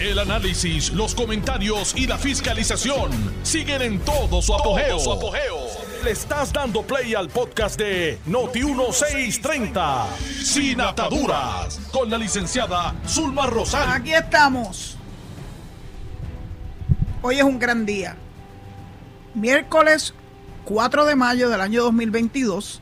El 0.00 0.16
análisis, 0.20 0.92
los 0.92 1.12
comentarios 1.12 1.92
y 1.96 2.06
la 2.06 2.16
fiscalización 2.18 3.10
siguen 3.42 3.82
en 3.82 3.98
todo 3.98 4.40
su 4.40 4.54
apogeo. 4.54 4.96
Le 6.04 6.12
estás 6.12 6.52
dando 6.52 6.82
play 6.82 7.16
al 7.16 7.28
podcast 7.28 7.76
de 7.76 8.16
Noti1630, 8.28 10.06
Sin 10.44 10.80
Ataduras, 10.80 11.80
con 11.90 12.08
la 12.08 12.16
licenciada 12.16 12.94
Zulma 13.08 13.46
Rosario. 13.46 13.92
Aquí 13.92 14.14
estamos. 14.14 14.96
Hoy 17.20 17.38
es 17.38 17.42
un 17.42 17.58
gran 17.58 17.84
día. 17.84 18.16
Miércoles 19.34 20.14
4 20.64 21.06
de 21.06 21.16
mayo 21.16 21.48
del 21.48 21.60
año 21.60 21.82
2022. 21.82 22.80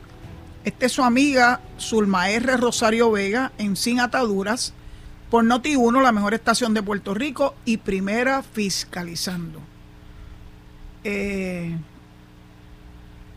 Esta 0.65 0.85
es 0.85 0.91
su 0.91 1.01
amiga 1.01 1.61
Zulma 1.79 2.29
R. 2.29 2.57
Rosario 2.57 3.09
Vega 3.09 3.53
en 3.57 3.75
Sin 3.75 3.99
Ataduras 3.99 4.75
por 5.29 5.43
Noti1, 5.43 6.01
la 6.01 6.11
mejor 6.11 6.33
estación 6.33 6.73
de 6.73 6.83
Puerto 6.83 7.13
Rico 7.13 7.55
y 7.65 7.77
primera 7.77 8.43
fiscalizando. 8.43 9.61
Eh, 11.03 11.77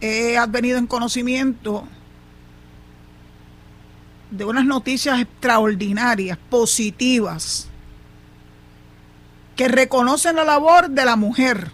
he 0.00 0.38
advenido 0.38 0.78
en 0.78 0.86
conocimiento 0.86 1.86
de 4.30 4.44
unas 4.44 4.64
noticias 4.64 5.20
extraordinarias, 5.20 6.38
positivas, 6.48 7.68
que 9.56 9.68
reconocen 9.68 10.36
la 10.36 10.44
labor 10.44 10.90
de 10.90 11.04
la 11.04 11.16
mujer. 11.16 11.72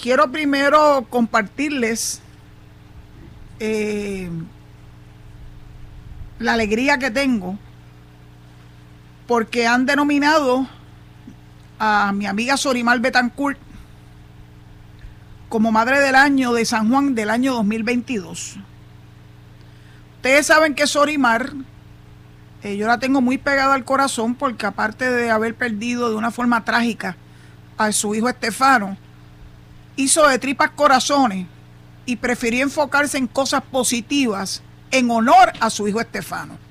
Quiero 0.00 0.30
primero 0.30 1.06
compartirles 1.08 2.20
eh, 3.58 4.30
la 6.38 6.52
alegría 6.52 6.98
que 6.98 7.10
tengo 7.10 7.58
porque 9.30 9.64
han 9.64 9.86
denominado 9.86 10.66
a 11.78 12.10
mi 12.12 12.26
amiga 12.26 12.56
Sorimar 12.56 12.98
Betancourt 12.98 13.56
como 15.48 15.70
Madre 15.70 16.00
del 16.00 16.16
Año 16.16 16.52
de 16.52 16.64
San 16.64 16.90
Juan 16.90 17.14
del 17.14 17.30
año 17.30 17.54
2022. 17.54 18.56
Ustedes 20.16 20.46
saben 20.48 20.74
que 20.74 20.88
Sorimar, 20.88 21.52
eh, 22.64 22.76
yo 22.76 22.88
la 22.88 22.98
tengo 22.98 23.20
muy 23.20 23.38
pegada 23.38 23.74
al 23.74 23.84
corazón 23.84 24.34
porque 24.34 24.66
aparte 24.66 25.08
de 25.08 25.30
haber 25.30 25.54
perdido 25.54 26.10
de 26.10 26.16
una 26.16 26.32
forma 26.32 26.64
trágica 26.64 27.16
a 27.78 27.92
su 27.92 28.16
hijo 28.16 28.28
Estefano, 28.28 28.96
hizo 29.94 30.26
de 30.26 30.40
tripas 30.40 30.70
corazones 30.70 31.46
y 32.04 32.16
prefirió 32.16 32.64
enfocarse 32.64 33.16
en 33.16 33.28
cosas 33.28 33.62
positivas 33.62 34.60
en 34.90 35.08
honor 35.08 35.52
a 35.60 35.70
su 35.70 35.86
hijo 35.86 36.00
Estefano. 36.00 36.69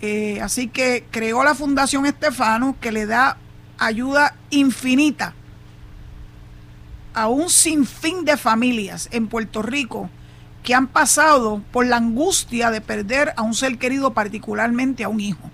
Eh, 0.00 0.40
así 0.40 0.68
que 0.68 1.04
creó 1.10 1.42
la 1.42 1.54
Fundación 1.54 2.06
Estefano 2.06 2.76
que 2.80 2.92
le 2.92 3.06
da 3.06 3.36
ayuda 3.78 4.34
infinita 4.50 5.34
a 7.14 7.26
un 7.28 7.50
sinfín 7.50 8.24
de 8.24 8.36
familias 8.36 9.08
en 9.10 9.26
Puerto 9.26 9.62
Rico 9.62 10.08
que 10.62 10.74
han 10.74 10.86
pasado 10.86 11.62
por 11.72 11.86
la 11.86 11.96
angustia 11.96 12.70
de 12.70 12.80
perder 12.80 13.32
a 13.36 13.42
un 13.42 13.54
ser 13.54 13.78
querido, 13.78 14.12
particularmente 14.12 15.02
a 15.02 15.08
un 15.08 15.20
hijo. 15.20 15.50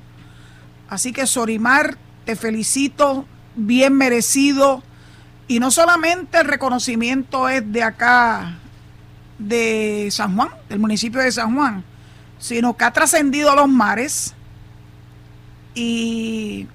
Así 0.88 1.12
que 1.12 1.26
Sorimar, 1.26 1.96
te 2.24 2.36
felicito, 2.36 3.26
bien 3.54 3.94
merecido. 3.94 4.82
Y 5.46 5.60
no 5.60 5.70
solamente 5.70 6.38
el 6.38 6.46
reconocimiento 6.46 7.48
es 7.48 7.70
de 7.70 7.82
acá, 7.82 8.58
de 9.38 10.08
San 10.10 10.36
Juan, 10.36 10.48
del 10.68 10.78
municipio 10.78 11.20
de 11.20 11.30
San 11.32 11.54
Juan, 11.54 11.84
sino 12.44 12.76
que 12.76 12.84
ha 12.84 12.90
trascendido 12.90 13.56
los 13.56 13.70
mares. 13.70 14.34
Y 15.74 16.68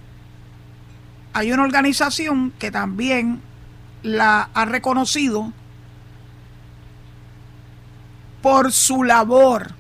hay 1.31 1.52
una 1.52 1.62
organización 1.62 2.52
que 2.58 2.72
también 2.72 3.39
la 4.02 4.50
ha 4.56 4.66
reconocido 4.66 5.53
por 8.41 8.72
su 8.72 9.03
labor, 9.03 9.75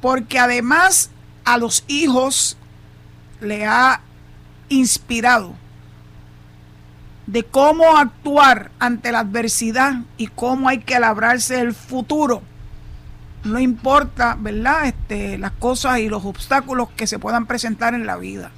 porque 0.00 0.38
además 0.38 1.10
a 1.44 1.58
los 1.58 1.82
hijos 1.88 2.56
le 3.40 3.66
ha 3.66 4.02
inspirado 4.68 5.56
de 7.26 7.42
cómo 7.42 7.96
actuar 7.96 8.70
ante 8.78 9.10
la 9.10 9.18
adversidad 9.18 10.02
y 10.16 10.28
cómo 10.28 10.68
hay 10.68 10.78
que 10.78 11.00
labrarse 11.00 11.58
el 11.58 11.74
futuro 11.74 12.40
no 13.46 13.58
importa, 13.58 14.36
¿verdad? 14.38 14.86
Este, 14.86 15.38
las 15.38 15.52
cosas 15.52 15.98
y 15.98 16.08
los 16.08 16.24
obstáculos 16.24 16.88
que 16.90 17.06
se 17.06 17.18
puedan 17.18 17.46
presentar 17.46 17.94
en 17.94 18.06
la 18.06 18.16
vida. 18.16 18.50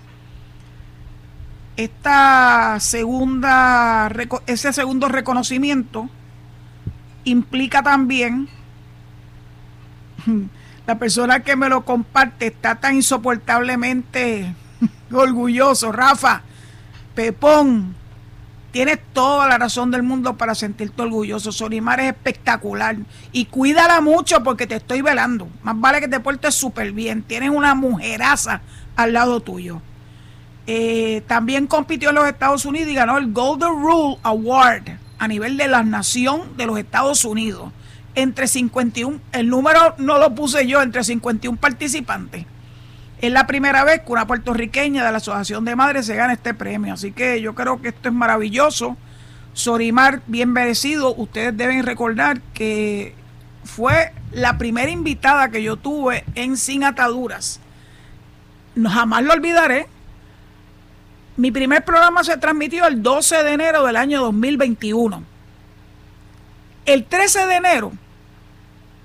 Esta 1.76 2.80
segunda, 2.80 4.10
ese 4.46 4.72
segundo 4.72 5.08
reconocimiento 5.08 6.08
implica 7.24 7.82
también 7.82 8.48
la 10.86 10.98
persona 10.98 11.40
que 11.40 11.54
me 11.54 11.68
lo 11.68 11.84
comparte 11.84 12.48
está 12.48 12.76
tan 12.76 12.96
insoportablemente 12.96 14.54
orgulloso, 15.12 15.92
Rafa, 15.92 16.42
Pepón, 17.14 17.94
Tienes 18.70 18.98
toda 19.14 19.48
la 19.48 19.56
razón 19.56 19.90
del 19.90 20.02
mundo 20.02 20.36
para 20.36 20.54
sentirte 20.54 21.00
orgulloso. 21.00 21.52
Solimar 21.52 22.00
es 22.00 22.08
espectacular. 22.08 22.96
Y 23.32 23.46
cuídala 23.46 24.00
mucho 24.00 24.42
porque 24.42 24.66
te 24.66 24.76
estoy 24.76 25.00
velando. 25.00 25.48
Más 25.62 25.80
vale 25.80 26.00
que 26.00 26.08
te 26.08 26.20
portes 26.20 26.54
súper 26.54 26.92
bien. 26.92 27.22
Tienes 27.22 27.50
una 27.50 27.74
mujeraza 27.74 28.60
al 28.96 29.14
lado 29.14 29.40
tuyo. 29.40 29.80
Eh, 30.66 31.22
también 31.26 31.66
compitió 31.66 32.10
en 32.10 32.16
los 32.16 32.26
Estados 32.26 32.66
Unidos 32.66 32.90
y 32.90 32.94
ganó 32.94 33.16
el 33.16 33.32
Golden 33.32 33.70
Rule 33.70 34.18
Award 34.22 34.98
a 35.18 35.26
nivel 35.26 35.56
de 35.56 35.66
la 35.66 35.82
nación 35.82 36.56
de 36.58 36.66
los 36.66 36.78
Estados 36.78 37.24
Unidos. 37.24 37.72
Entre 38.14 38.46
51, 38.46 39.18
el 39.32 39.48
número 39.48 39.94
no 39.96 40.18
lo 40.18 40.34
puse 40.34 40.66
yo, 40.66 40.82
entre 40.82 41.04
51 41.04 41.56
participantes. 41.58 42.44
Es 43.20 43.32
la 43.32 43.46
primera 43.46 43.82
vez 43.82 44.02
que 44.02 44.12
una 44.12 44.26
puertorriqueña 44.26 45.04
de 45.04 45.10
la 45.10 45.18
Asociación 45.18 45.64
de 45.64 45.74
Madres 45.74 46.06
se 46.06 46.14
gana 46.14 46.32
este 46.32 46.54
premio. 46.54 46.94
Así 46.94 47.10
que 47.12 47.40
yo 47.40 47.54
creo 47.54 47.82
que 47.82 47.88
esto 47.88 48.08
es 48.08 48.14
maravilloso. 48.14 48.96
Sorimar, 49.54 50.22
bien 50.28 50.52
merecido. 50.52 51.14
Ustedes 51.14 51.56
deben 51.56 51.84
recordar 51.84 52.40
que 52.54 53.14
fue 53.64 54.12
la 54.30 54.56
primera 54.56 54.90
invitada 54.90 55.50
que 55.50 55.62
yo 55.62 55.76
tuve 55.76 56.24
en 56.36 56.56
Sin 56.56 56.84
Ataduras. 56.84 57.60
No, 58.76 58.88
jamás 58.88 59.24
lo 59.24 59.32
olvidaré. 59.32 59.88
Mi 61.36 61.50
primer 61.50 61.84
programa 61.84 62.22
se 62.22 62.36
transmitió 62.36 62.86
el 62.86 63.02
12 63.02 63.42
de 63.42 63.52
enero 63.52 63.84
del 63.84 63.96
año 63.96 64.22
2021. 64.22 65.24
El 66.86 67.04
13 67.04 67.46
de 67.46 67.56
enero 67.56 67.92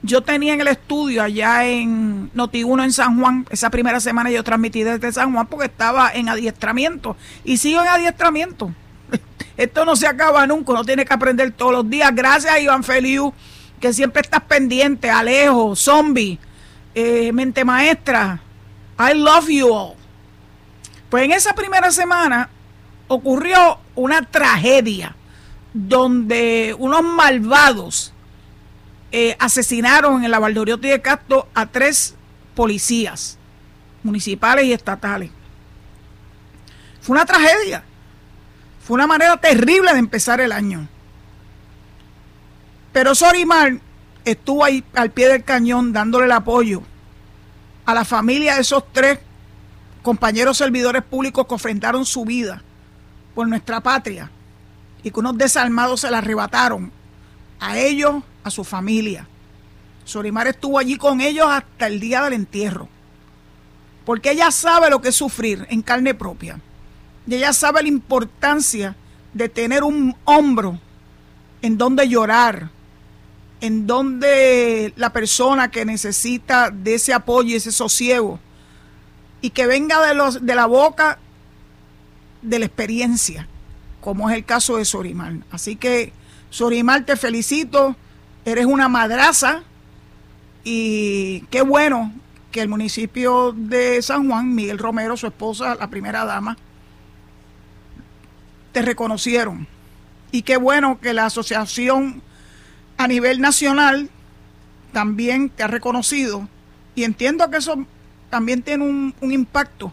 yo 0.03 0.21
tenía 0.21 0.53
en 0.53 0.61
el 0.61 0.67
estudio 0.67 1.23
allá 1.23 1.65
en 1.65 2.29
Noti1 2.33 2.83
en 2.83 2.91
San 2.91 3.19
Juan, 3.19 3.47
esa 3.49 3.69
primera 3.69 4.01
semana 4.01 4.29
yo 4.29 4.43
transmití 4.43 4.83
desde 4.83 5.13
San 5.13 5.33
Juan 5.33 5.47
porque 5.47 5.67
estaba 5.67 6.11
en 6.13 6.27
adiestramiento 6.27 7.15
y 7.45 7.57
sigo 7.57 7.81
en 7.81 7.87
adiestramiento. 7.87 8.73
Esto 9.57 9.85
no 9.85 9.95
se 9.95 10.05
acaba 10.05 10.45
nunca, 10.45 10.73
uno 10.73 10.83
tiene 10.83 11.05
que 11.05 11.13
aprender 11.13 11.51
todos 11.51 11.71
los 11.71 11.89
días. 11.89 12.13
Gracias 12.13 12.53
a 12.53 12.59
Iván 12.59 12.83
Feliu, 12.83 13.33
que 13.79 13.93
siempre 13.93 14.21
estás 14.21 14.41
pendiente, 14.41 15.09
Alejo, 15.09 15.73
Zombie, 15.75 16.37
eh, 16.93 17.31
Mente 17.31 17.63
Maestra, 17.63 18.41
I 18.99 19.17
love 19.17 19.47
you 19.47 19.73
all. 19.73 19.93
Pues 21.09 21.23
en 21.23 21.31
esa 21.31 21.55
primera 21.55 21.91
semana 21.91 22.49
ocurrió 23.07 23.79
una 23.95 24.21
tragedia 24.23 25.15
donde 25.73 26.75
unos 26.77 27.03
malvados 27.03 28.12
eh, 29.15 29.37
asesinaron 29.37 30.25
en 30.25 30.31
la 30.31 30.39
Valdoriotti 30.39 30.89
de 30.89 30.99
Castro 30.99 31.47
a 31.53 31.67
tres 31.67 32.15
policías 32.55 33.37
municipales 34.01 34.65
y 34.65 34.73
estatales. 34.73 35.29
Fue 36.99 37.13
una 37.13 37.23
tragedia. 37.23 37.83
Fue 38.83 38.95
una 38.95 39.05
manera 39.05 39.37
terrible 39.37 39.93
de 39.93 39.99
empezar 39.99 40.41
el 40.41 40.51
año. 40.51 40.87
Pero 42.91 43.13
Sorimar 43.13 43.79
estuvo 44.25 44.65
ahí 44.65 44.83
al 44.95 45.11
pie 45.11 45.27
del 45.27 45.43
cañón 45.43 45.93
dándole 45.93 46.25
el 46.25 46.31
apoyo 46.31 46.81
a 47.85 47.93
la 47.93 48.05
familia 48.05 48.55
de 48.55 48.61
esos 48.61 48.83
tres 48.91 49.19
compañeros 50.01 50.57
servidores 50.57 51.03
públicos 51.03 51.45
que 51.45 51.53
ofrendaron 51.53 52.03
su 52.03 52.25
vida 52.25 52.63
por 53.35 53.47
nuestra 53.47 53.79
patria 53.79 54.31
y 55.03 55.11
que 55.11 55.19
unos 55.19 55.37
desarmados 55.37 56.01
se 56.01 56.09
la 56.09 56.17
arrebataron 56.17 56.91
a 57.63 57.77
ellos 57.77 58.21
a 58.43 58.51
su 58.51 58.65
familia. 58.65 59.25
Sorimar 60.03 60.47
estuvo 60.47 60.77
allí 60.77 60.97
con 60.97 61.21
ellos 61.21 61.47
hasta 61.49 61.87
el 61.87 62.01
día 62.01 62.21
del 62.21 62.33
entierro. 62.33 62.89
Porque 64.05 64.31
ella 64.31 64.51
sabe 64.51 64.89
lo 64.89 65.01
que 65.01 65.09
es 65.09 65.15
sufrir 65.15 65.65
en 65.69 65.81
carne 65.81 66.13
propia. 66.13 66.59
Y 67.25 67.35
ella 67.35 67.53
sabe 67.53 67.81
la 67.81 67.87
importancia 67.87 68.97
de 69.33 69.47
tener 69.47 69.83
un 69.83 70.13
hombro 70.25 70.77
en 71.61 71.77
donde 71.77 72.09
llorar, 72.09 72.69
en 73.61 73.87
donde 73.87 74.91
la 74.97 75.13
persona 75.13 75.71
que 75.71 75.85
necesita 75.85 76.69
de 76.69 76.95
ese 76.95 77.13
apoyo 77.13 77.51
y 77.51 77.55
ese 77.55 77.71
sosiego, 77.71 78.41
y 79.39 79.51
que 79.51 79.67
venga 79.67 80.05
de, 80.05 80.15
los, 80.15 80.45
de 80.45 80.55
la 80.55 80.65
boca 80.65 81.17
de 82.41 82.59
la 82.59 82.65
experiencia, 82.65 83.47
como 84.01 84.29
es 84.29 84.35
el 84.35 84.43
caso 84.43 84.75
de 84.75 84.83
Sorimar. 84.83 85.35
Así 85.49 85.77
que, 85.77 86.11
Sorimar, 86.53 87.03
te 87.03 87.15
felicito, 87.15 87.95
eres 88.45 88.67
una 88.67 88.87
madraza 88.87 89.63
y 90.63 91.41
qué 91.49 91.63
bueno 91.63 92.13
que 92.51 92.61
el 92.61 92.69
municipio 92.69 93.53
de 93.53 93.99
San 94.03 94.29
Juan, 94.29 94.53
Miguel 94.53 94.77
Romero, 94.77 95.17
su 95.17 95.25
esposa, 95.25 95.73
la 95.73 95.89
primera 95.89 96.25
dama, 96.25 96.55
te 98.71 98.83
reconocieron. 98.83 99.65
Y 100.31 100.43
qué 100.43 100.57
bueno 100.57 100.99
que 101.01 101.13
la 101.13 101.25
asociación 101.25 102.21
a 102.97 103.07
nivel 103.07 103.41
nacional 103.41 104.11
también 104.91 105.49
te 105.49 105.63
ha 105.63 105.67
reconocido. 105.67 106.47
Y 106.93 107.03
entiendo 107.03 107.49
que 107.49 107.57
eso 107.57 107.83
también 108.29 108.61
tiene 108.61 108.83
un, 108.83 109.31
impacto 109.31 109.91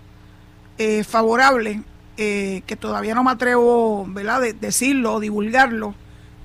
eh, 0.77 1.05
favorable, 1.05 1.83
eh, 2.19 2.61
que 2.67 2.77
todavía 2.77 3.15
no 3.15 3.25
me 3.25 3.31
atrevo 3.31 4.05
¿verdad? 4.07 4.43
de 4.43 4.53
decirlo, 4.53 5.21
divulgarlo, 5.21 5.95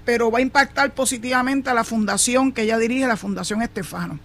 pero 0.05 0.29
va 0.29 0.37
a 0.37 0.43
impactar 0.43 0.93
positivamente 0.93 1.69
a 1.69 1.73
la 1.73 1.83
fundación 1.83 2.51
que 2.51 2.61
ella 2.61 2.77
dirige, 2.77 3.07
la 3.07 3.17
Fundación 3.17 3.63
Estefano. 3.63 4.19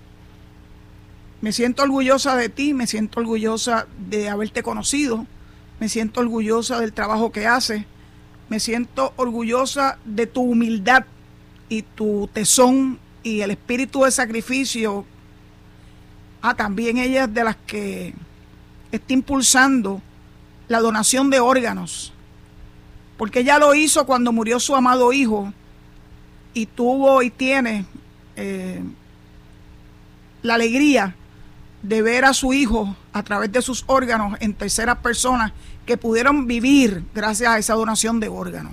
Me 1.41 1.53
siento 1.53 1.83
orgullosa 1.83 2.37
de 2.37 2.51
ti, 2.51 2.75
me 2.75 2.87
siento 2.87 3.21
orgullosa 3.21 3.87
de 4.11 4.29
haberte 4.29 4.63
conocido, 4.63 5.27
me 5.81 5.89
siento 5.89 6.21
orgullosa 6.21 6.79
del 6.81 6.93
trabajo 6.93 7.33
que 7.33 7.47
haces, 7.47 7.85
me 8.51 8.61
siento 8.61 9.15
orgullosa 9.17 9.99
de 10.05 10.27
tu 10.27 10.43
humildad 10.43 11.07
y 11.71 11.83
tu 11.83 12.29
tesón 12.31 12.99
y 13.23 13.41
el 13.41 13.53
espíritu 13.53 14.05
de 14.05 14.11
sacrificio. 14.11 15.07
Ah, 16.43 16.55
también 16.55 16.99
ella 16.99 17.25
es 17.25 17.33
de 17.33 17.45
las 17.45 17.57
que 17.67 18.13
está 18.93 19.13
impulsando 19.15 20.03
la 20.69 20.81
donación 20.81 21.31
de 21.31 21.41
órganos, 21.41 22.13
porque 23.17 23.41
ella 23.41 23.59
lo 23.59 23.75
hizo 23.75 24.05
cuando 24.05 24.31
murió 24.31 24.61
su 24.61 24.77
amado 24.77 25.13
hijo 25.15 25.55
y 26.55 26.67
tuvo 26.67 27.23
y 27.23 27.31
tiene 27.31 27.85
eh, 28.37 28.83
la 30.43 30.55
alegría 30.55 31.15
de 31.83 32.03
ver 32.03 32.25
a 32.25 32.35
su 32.35 32.53
hijo 32.53 32.95
a 33.13 33.23
través 33.23 33.53
de 33.53 33.63
sus 33.63 33.85
órganos 33.87 34.37
en 34.41 34.55
terceras 34.55 34.99
personas 34.99 35.53
que 35.87 35.97
pudieron 35.97 36.47
vivir 36.47 37.05
gracias 37.15 37.51
a 37.51 37.59
esa 37.59 37.75
donación 37.75 38.21
de 38.21 38.29
órganos. 38.29 38.73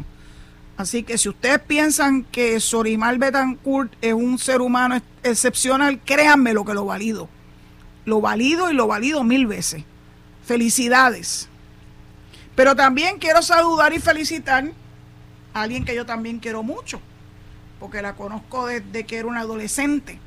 Así 0.77 1.01
que 1.01 1.18
si 1.18 1.29
ustedes 1.29 1.59
piensan 1.59 2.24
que 2.24 2.59
Sorimar 2.59 3.18
Betancourt 3.18 3.91
es 4.01 4.13
un 4.13 4.38
ser 4.38 4.62
humano 4.62 5.01
excepcional, 5.24 6.00
créanme 6.06 6.53
lo 6.53 6.63
que 6.65 6.75
lo 6.75 6.85
valido. 6.85 7.27
Lo 8.06 8.21
valido 8.21 8.69
y 8.69 8.75
lo 8.75 8.85
valido 8.85 9.24
mil 9.24 9.47
veces. 9.47 9.83
Felicidades. 10.45 11.50
Pero 12.56 12.75
también 12.75 13.18
quiero 13.18 13.41
saludar 13.41 13.91
y 13.94 14.00
felicitar 14.00 14.71
a 15.53 15.62
alguien 15.63 15.83
que 15.83 15.95
yo 15.95 16.06
también 16.06 16.39
quiero 16.39 16.62
mucho, 16.62 17.01
porque 17.79 18.01
la 18.01 18.15
conozco 18.15 18.68
desde 18.68 19.06
que 19.06 19.18
era 19.18 19.27
un 19.27 19.38
adolescente 19.38 20.19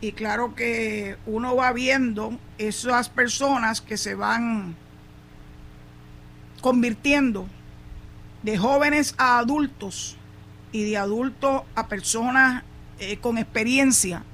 y 0.00 0.12
claro 0.12 0.54
que 0.54 1.16
uno 1.26 1.54
va 1.54 1.72
viendo 1.72 2.38
esas 2.58 3.08
personas 3.08 3.80
que 3.80 3.98
se 3.98 4.14
van 4.14 4.74
convirtiendo 6.62 7.46
de 8.42 8.56
jóvenes 8.56 9.14
a 9.18 9.38
adultos 9.38 10.16
y 10.72 10.84
de 10.84 10.96
adultos 10.96 11.62
a 11.74 11.88
personas 11.88 12.64
eh, 12.98 13.18
con 13.18 13.36
experiencia, 13.36 14.24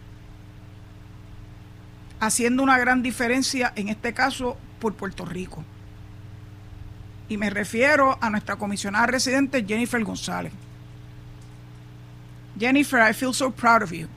haciendo 2.20 2.62
una 2.62 2.78
gran 2.78 3.02
diferencia, 3.02 3.72
en 3.75 3.88
este 3.88 4.12
caso, 4.12 4.56
por 4.81 4.94
Puerto 4.94 5.25
Rico. 5.25 5.64
Y 7.28 7.38
me 7.38 7.50
refiero 7.50 8.19
a 8.20 8.31
nuestra 8.31 8.54
comisionada 8.56 9.06
residente 9.06 9.64
Jennifer 9.66 10.02
González. 10.04 10.52
Jennifer, 12.58 13.00
I 13.00 13.12
feel 13.12 13.32
so 13.32 13.50
proud 13.50 13.82
of 13.82 13.93
you. 13.93 14.08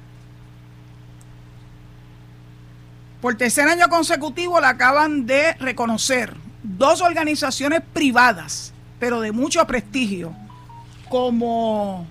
Por 3.22 3.36
tercer 3.36 3.68
año 3.68 3.90
consecutivo 3.90 4.60
la 4.62 4.70
acaban 4.70 5.26
de 5.26 5.54
reconocer 5.56 6.34
dos 6.64 7.02
organizaciones 7.02 7.82
privadas, 7.94 8.74
pero 9.00 9.20
de 9.22 9.32
mucho 9.32 9.66
prestigio, 9.68 10.34
como... 11.10 12.08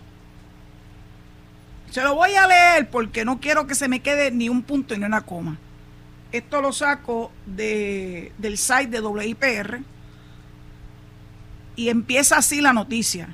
Se 1.91 2.03
lo 2.03 2.15
voy 2.15 2.35
a 2.35 2.47
leer 2.47 2.91
porque 2.91 3.25
no 3.25 3.41
quiero 3.41 3.67
que 3.67 3.75
se 3.75 3.89
me 3.89 4.01
quede 4.01 4.31
ni 4.31 4.51
un 4.51 4.63
punto 4.63 4.95
ni 4.95 5.05
una 5.05 5.23
coma. 5.23 5.57
Esto 6.31 6.61
lo 6.61 6.75
saco 6.75 7.33
de, 7.47 8.33
del 8.37 8.59
site 8.59 8.89
de 8.89 9.01
WIPR 9.01 9.81
y 11.77 11.89
empieza 11.89 12.37
así 12.37 12.61
la 12.61 12.75
noticia. 12.75 13.31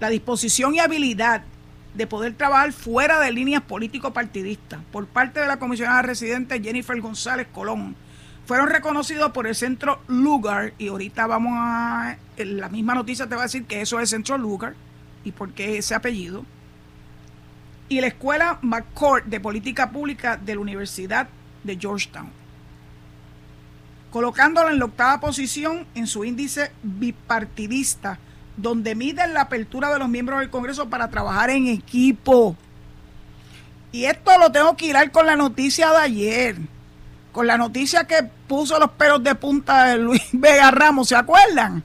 La 0.00 0.10
disposición 0.10 0.74
y 0.74 0.80
habilidad 0.80 1.42
de 1.98 2.06
poder 2.06 2.34
trabajar 2.34 2.72
fuera 2.72 3.18
de 3.18 3.32
líneas 3.32 3.60
político-partidistas 3.60 4.78
por 4.92 5.08
parte 5.08 5.40
de 5.40 5.48
la 5.48 5.58
comisionada 5.58 6.00
residente 6.02 6.62
Jennifer 6.62 6.98
González 7.00 7.48
Colón. 7.52 7.96
Fueron 8.46 8.68
reconocidos 8.68 9.32
por 9.32 9.48
el 9.48 9.56
centro 9.56 10.00
Lugar 10.06 10.74
y 10.78 10.88
ahorita 10.88 11.26
vamos 11.26 11.54
a... 11.56 12.16
la 12.36 12.68
misma 12.68 12.94
noticia 12.94 13.26
te 13.26 13.34
va 13.34 13.42
a 13.42 13.44
decir 13.46 13.64
que 13.64 13.80
eso 13.80 13.96
es 13.98 14.02
el 14.02 14.06
centro 14.06 14.38
Lugar 14.38 14.74
y 15.24 15.32
por 15.32 15.52
qué 15.52 15.76
ese 15.76 15.96
apellido. 15.96 16.46
Y 17.88 18.00
la 18.00 18.06
escuela 18.06 18.60
McCourt 18.62 19.24
de 19.24 19.40
Política 19.40 19.90
Pública 19.90 20.36
de 20.36 20.54
la 20.54 20.60
Universidad 20.60 21.28
de 21.64 21.76
Georgetown 21.76 22.30
colocándola 24.12 24.70
en 24.70 24.78
la 24.78 24.86
octava 24.86 25.20
posición 25.20 25.86
en 25.94 26.06
su 26.06 26.24
índice 26.24 26.70
bipartidista 26.82 28.18
donde 28.58 28.96
miden 28.96 29.34
la 29.34 29.42
apertura 29.42 29.90
de 29.92 29.98
los 29.98 30.08
miembros 30.08 30.40
del 30.40 30.50
Congreso 30.50 30.90
para 30.90 31.08
trabajar 31.08 31.48
en 31.50 31.68
equipo. 31.68 32.56
Y 33.92 34.04
esto 34.04 34.36
lo 34.38 34.52
tengo 34.52 34.76
que 34.76 34.86
ir 34.86 34.96
con 35.12 35.26
la 35.26 35.36
noticia 35.36 35.90
de 35.90 35.98
ayer, 35.98 36.56
con 37.32 37.46
la 37.46 37.56
noticia 37.56 38.04
que 38.04 38.24
puso 38.48 38.78
los 38.78 38.90
pelos 38.92 39.22
de 39.22 39.34
punta 39.36 39.84
de 39.84 39.98
Luis 39.98 40.22
Vega 40.32 40.70
Ramos, 40.72 41.08
¿se 41.08 41.16
acuerdan? 41.16 41.84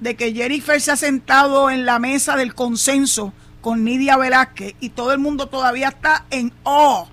De 0.00 0.14
que 0.14 0.32
Jennifer 0.32 0.80
se 0.80 0.92
ha 0.92 0.96
sentado 0.96 1.70
en 1.70 1.86
la 1.86 1.98
mesa 1.98 2.36
del 2.36 2.54
consenso 2.54 3.32
con 3.62 3.82
Nidia 3.82 4.16
Velázquez 4.16 4.74
y 4.80 4.90
todo 4.90 5.12
el 5.12 5.18
mundo 5.18 5.46
todavía 5.46 5.88
está 5.88 6.26
en 6.30 6.52
oh, 6.64 7.08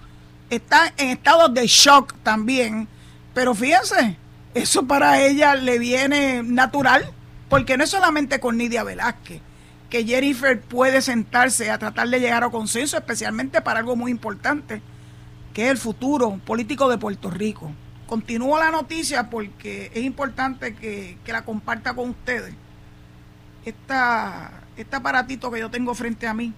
está 0.50 0.94
en 0.98 1.10
estado 1.10 1.48
de 1.48 1.68
shock 1.68 2.14
también. 2.24 2.88
Pero 3.34 3.56
fíjense, 3.56 4.18
eso 4.54 4.86
para 4.86 5.22
ella 5.22 5.56
le 5.56 5.80
viene 5.80 6.44
natural 6.44 7.14
porque 7.50 7.78
no 7.78 7.84
es 7.84 7.90
solamente 7.90 8.40
con 8.40 8.58
Nidia 8.58 8.84
Velázquez 8.84 9.42
que 9.90 10.06
Jennifer 10.06 10.62
puede 10.62 11.02
sentarse 11.02 11.72
a 11.72 11.80
tratar 11.80 12.08
de 12.10 12.20
llegar 12.20 12.44
a 12.44 12.50
consenso, 12.50 12.98
especialmente 12.98 13.62
para 13.62 13.80
algo 13.80 13.96
muy 13.96 14.12
importante, 14.12 14.82
que 15.54 15.66
es 15.66 15.72
el 15.72 15.78
futuro 15.78 16.40
político 16.46 16.90
de 16.90 16.98
Puerto 16.98 17.32
Rico. 17.32 17.72
Continúo 18.06 18.58
la 18.60 18.72
noticia 18.72 19.30
porque 19.30 19.92
es 19.94 20.04
importante 20.04 20.76
que, 20.76 21.18
la 21.26 21.44
comparta 21.44 21.94
con 21.94 22.12
ustedes. 22.12 22.54
Esta, 23.66 24.52
este 24.78 24.96
aparatito 24.96 25.52
que 25.52 25.60
yo 25.60 25.70
tengo 25.70 25.94
frente 25.96 26.28
a 26.28 26.34
mí 26.34 26.54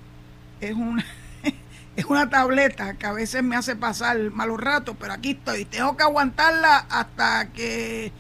es 0.60 0.74
una, 0.74 1.06
es 1.96 2.06
una 2.06 2.30
tableta 2.30 2.94
que 2.96 3.06
a 3.06 3.14
veces 3.14 3.44
me 3.44 3.56
hace 3.56 3.76
pasar 3.76 4.20
malos 4.32 4.60
ratos, 4.60 4.96
pero 5.00 5.14
aquí 5.14 5.32
estoy. 5.32 5.66
Tengo 5.66 5.96
que 5.96 6.04
aguantarla 6.04 6.86
hasta 6.90 7.50
que 7.54 8.12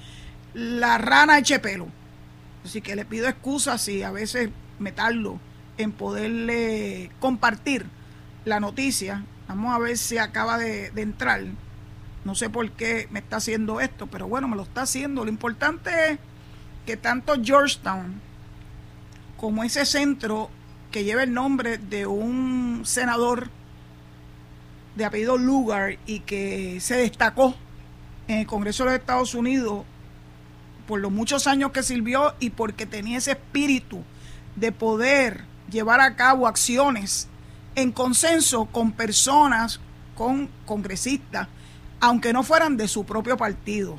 la 0.54 0.98
rana 0.98 1.38
eche 1.38 1.60
pelo. 1.60 1.88
Así 2.64 2.82
que 2.82 2.96
le 2.96 3.06
pido 3.06 3.28
excusas 3.28 3.82
si 3.82 4.04
a 4.04 4.12
veces 4.12 4.50
me 4.80 4.92
tardo 4.92 5.40
en 5.78 5.92
poderle 5.92 7.12
compartir 7.20 7.86
la 8.46 8.60
noticia. 8.60 9.24
Vamos 9.48 9.74
a 9.74 9.80
ver 9.80 9.98
si 9.98 10.18
acaba 10.18 10.58
de, 10.58 10.92
entrar. 10.96 11.42
No 12.24 12.36
sé 12.36 12.50
por 12.50 12.70
qué 12.72 13.08
me 13.12 13.20
está 13.20 13.38
haciendo 13.38 13.82
esto, 13.82 14.08
pero 14.08 14.28
bueno, 14.28 14.48
me 14.48 14.56
lo 14.56 14.64
está 14.64 14.84
haciendo. 14.84 15.26
Lo 15.26 15.32
importante 15.32 16.12
es 16.12 16.20
que 16.86 16.98
tanto 16.98 17.34
Georgetown 17.42 18.22
como 19.38 19.64
ese 19.64 19.86
centro 19.86 20.50
que 20.92 21.04
lleva 21.04 21.24
el 21.24 21.34
nombre 21.34 21.78
de 21.78 22.06
un 22.06 22.84
senador 22.86 23.50
de 24.96 25.06
apellido 25.06 25.38
Lugar 25.38 25.98
y 26.06 26.20
que 26.20 26.80
se 26.80 26.96
destacó 26.98 27.56
en 28.28 28.40
el 28.40 28.48
Congreso 28.48 28.84
de 28.84 28.92
los 28.92 29.00
Estados 29.00 29.34
Unidos 29.34 29.86
por 30.88 31.00
los 31.00 31.12
muchos 31.12 31.48
años 31.48 31.72
que 31.72 31.84
sirvió 31.84 32.34
y 32.40 32.52
porque 32.52 32.86
tenía 32.86 33.18
ese 33.18 33.32
espíritu 33.32 34.04
de 34.56 34.72
poder 34.72 35.46
llevar 35.70 36.02
a 36.02 36.16
cabo 36.16 36.48
acciones 36.48 37.28
en 37.76 37.92
consenso 37.92 38.66
con 38.66 38.92
personas, 38.92 39.80
con 40.16 40.50
congresistas, 40.66 41.48
aunque 42.00 42.34
no 42.34 42.44
fueran 42.44 42.78
de 42.78 42.88
su 42.88 43.06
propio 43.06 43.38
partido. 43.38 43.98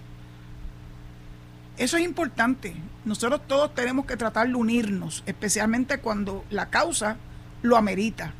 Eso 1.79 1.97
es 1.97 2.05
importante. 2.05 2.77
Nosotros 3.05 3.41
todos 3.47 3.75
tenemos 3.75 4.07
que 4.07 4.17
tratar 4.17 4.49
de 4.49 4.55
unirnos, 4.55 5.23
especialmente 5.27 5.99
cuando 5.99 6.45
la 6.51 6.69
causa 6.69 7.17
lo 7.63 7.77
amerita. 7.77 8.35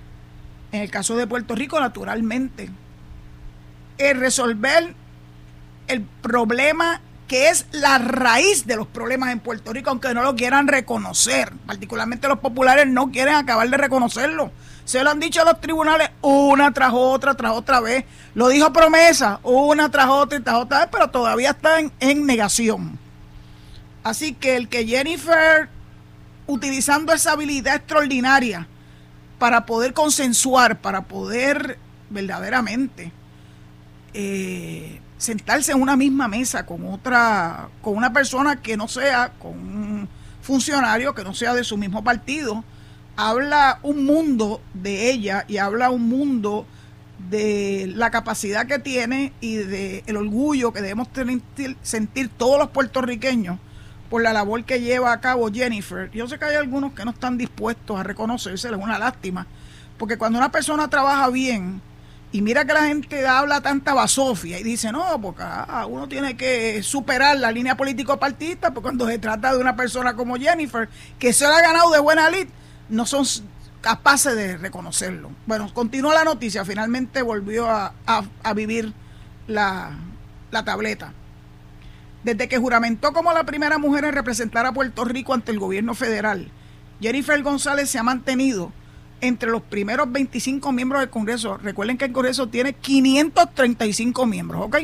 En 0.71 0.83
el 0.83 0.91
caso 0.91 1.17
de 1.17 1.27
Puerto 1.27 1.55
Rico, 1.55 1.81
naturalmente. 1.81 2.71
El 3.99 4.21
resolver 4.21 4.95
el 5.89 6.03
problema 6.03 7.01
que 7.33 7.49
es 7.49 7.65
la 7.73 7.97
raíz 7.97 8.67
de 8.67 8.77
los 8.77 8.87
problemas 8.87 9.33
en 9.33 9.41
Puerto 9.41 9.73
Rico, 9.73 9.89
aunque 9.89 10.13
no 10.13 10.23
lo 10.23 10.37
quieran 10.37 10.69
reconocer. 10.69 11.51
Particularmente 11.65 12.29
los 12.29 12.41
populares 12.41 12.87
no 12.87 13.11
quieren 13.11 13.37
acabar 13.37 13.71
de 13.71 13.79
reconocerlo. 13.79 14.53
Se 14.85 15.03
lo 15.03 15.09
han 15.09 15.19
dicho 15.19 15.41
a 15.41 15.47
los 15.47 15.59
tribunales 15.59 16.11
una 16.21 16.75
tras 16.75 16.93
otra, 16.93 17.35
tras 17.35 17.53
otra 17.53 17.81
vez. 17.81 18.05
Lo 18.35 18.49
dijo 18.49 18.71
promesa, 18.75 19.41
una 19.45 19.91
tras 19.91 20.11
otra 20.11 20.41
y 20.41 20.43
tras 20.43 20.57
otra 20.57 20.81
vez, 20.81 20.89
pero 20.93 21.09
todavía 21.09 21.53
está 21.53 21.79
en, 21.81 22.27
negación. 22.27 22.99
Así 24.05 24.35
que 24.35 24.57
el 24.57 24.69
que 24.69 24.85
Jennifer, 24.85 25.71
utilizando 26.47 27.15
esa 27.15 27.33
habilidad 27.33 27.77
extraordinaria 27.77 28.69
para 29.39 29.65
poder 29.65 29.95
consensuar, 29.95 30.83
para 30.83 31.01
poder 31.01 31.79
verdaderamente 32.11 33.11
eh, 34.13 35.01
sentarse 35.23 35.71
en 35.71 35.81
una 35.81 35.97
misma 35.97 36.27
mesa 36.27 36.67
con 36.67 36.85
otra, 36.85 37.69
con 37.81 37.97
una 37.97 38.13
persona 38.13 38.57
que 38.57 38.77
no 38.77 38.89
sea, 38.89 39.33
con 39.39 39.53
un 39.53 40.09
funcionario 40.41 41.15
que 41.15 41.23
no 41.23 41.33
sea 41.33 41.55
de 41.55 41.63
su 41.63 41.77
mismo 41.77 42.03
partido, 42.03 42.65
habla 43.17 43.79
un 43.85 44.05
mundo 44.05 44.61
de 44.75 45.13
ella 45.13 45.45
y 45.47 45.59
habla 45.59 45.91
un 45.91 46.09
mundo 46.09 46.67
de 47.31 47.93
la 47.95 48.11
capacidad 48.11 48.67
que 48.67 48.81
tiene 48.81 49.33
y 49.41 49.55
de 49.55 50.03
el 50.07 50.17
orgullo 50.17 50.73
que 50.73 50.83
debemos 50.83 51.13
tener, 51.13 51.41
sentir 51.83 52.29
todos 52.29 52.59
los 52.59 52.71
puertorriqueños 52.71 53.61
por 54.11 54.25
la 54.25 54.33
labor 54.33 54.65
que 54.65 54.81
lleva 54.81 55.13
a 55.13 55.21
cabo 55.21 55.53
Jennifer. 55.53 56.11
Yo 56.11 56.27
sé 56.27 56.37
que 56.37 56.47
hay 56.47 56.57
algunos 56.57 56.95
que 56.95 57.05
no 57.05 57.13
están 57.13 57.39
dispuestos 57.39 57.97
a 57.97 58.03
reconocerse, 58.03 58.67
es 58.67 58.75
una 58.75 58.99
lástima, 58.99 59.47
porque 59.99 60.19
cuando 60.19 60.39
una 60.39 60.51
persona 60.51 60.89
trabaja 60.89 61.31
bien, 61.31 61.81
y 62.33 62.41
mira 62.41 62.65
que 62.65 62.73
la 62.73 62.87
gente 62.87 63.27
habla 63.27 63.61
tanta 63.61 63.93
basofia 63.93 64.59
y 64.59 64.63
dice, 64.63 64.91
no, 64.91 65.21
porque 65.21 65.43
ah, 65.45 65.85
uno 65.87 66.09
tiene 66.09 66.35
que 66.35 66.83
superar 66.83 67.37
la 67.37 67.53
línea 67.53 67.77
político-partista, 67.77 68.73
porque 68.73 68.85
cuando 68.85 69.07
se 69.07 69.19
trata 69.19 69.53
de 69.53 69.59
una 69.59 69.77
persona 69.77 70.15
como 70.15 70.37
Jennifer, 70.37 70.89
que 71.19 71.35
se 71.35 71.47
la 71.47 71.59
ha 71.59 71.61
ganado 71.61 71.91
de 71.91 72.01
buena 72.01 72.31
lid, 72.31 72.49
no 72.89 73.05
son 73.05 73.27
capaces 73.83 74.35
de 74.35 74.57
reconocerlo. 74.57 75.31
Bueno, 75.45 75.73
continúa 75.75 76.15
la 76.15 76.25
noticia, 76.25 76.65
finalmente 76.65 77.21
volvió 77.21 77.69
a, 77.69 77.93
vivir 78.55 78.95
la, 79.47 79.91
la 80.51 80.65
tableta. 80.65 81.13
Desde 82.25 82.49
que 82.49 82.57
juramentó 82.57 83.13
como 83.13 83.35
la 83.35 83.45
primera 83.45 83.77
mujer 83.77 84.07
en 84.07 84.15
representar 84.15 84.65
a 84.65 84.73
Puerto 84.73 85.05
Rico 85.05 85.35
ante 85.35 85.53
el 85.53 85.59
gobierno 85.59 85.95
federal, 85.95 86.51
Jennifer 86.99 87.43
González 87.43 87.91
se 87.91 87.99
ha 87.99 88.03
mantenido 88.03 88.73
entre 89.23 89.51
los 89.51 89.63
primeros 89.63 90.11
25 90.11 90.73
miembros 90.73 91.01
del 91.01 91.09
Congreso. 91.09 91.57
Recuerden 91.57 91.97
que 91.97 92.07
el 92.07 92.13
Congreso 92.13 92.49
tiene 92.49 92.75
535 92.75 94.27
miembros, 94.27 94.63
¿ok? 94.67 94.77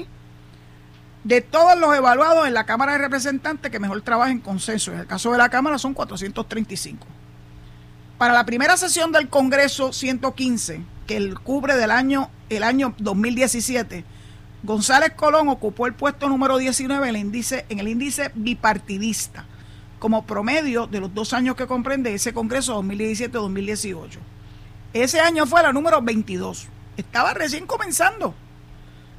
De 1.25 1.41
todos 1.43 1.79
los 1.79 1.95
evaluados 1.95 2.47
en 2.47 2.55
la 2.55 2.65
Cámara 2.65 2.93
de 2.93 2.99
Representantes 2.99 3.71
que 3.71 3.81
mejor 3.81 4.01
trabaja 4.03 4.31
en 4.31 4.39
consenso. 4.39 4.93
En 4.93 5.01
el 5.01 5.07
caso 5.07 5.33
de 5.33 5.39
la 5.39 5.49
Cámara 5.49 5.77
son 5.77 5.93
435. 5.93 7.05
Para 8.17 8.33
la 8.33 8.47
primera 8.47 8.77
sesión 8.77 9.11
del 9.11 9.29
Congreso 9.29 9.93
115, 9.93 10.83
que 11.09 11.17
el 11.17 11.39
cubre 11.41 11.77
del 11.77 11.91
año, 11.91 12.31
el 12.49 12.63
año 12.63 12.95
2017, 12.99 14.05
González 14.63 15.13
Colón 15.15 15.49
ocupó 15.49 15.89
el 15.89 15.95
puesto 15.95 16.29
número 16.29 16.59
19 16.59 17.09
en 17.09 17.17
el 17.17 17.21
índice, 17.21 17.67
en 17.69 17.81
el 17.81 17.89
índice 17.89 18.31
bipartidista 18.35 19.47
como 19.99 20.25
promedio 20.25 20.87
de 20.87 21.01
los 21.01 21.15
dos 21.15 21.33
años 21.33 21.57
que 21.57 21.67
comprende 21.67 22.15
ese 22.15 22.33
Congreso 22.33 22.81
2017-2018. 22.83 24.19
Ese 24.93 25.21
año 25.21 25.47
fue 25.47 25.63
la 25.63 25.73
número 25.73 26.01
22. 26.01 26.69
Estaba 26.97 27.35
recién 27.35 27.67
comenzando. 27.67 28.35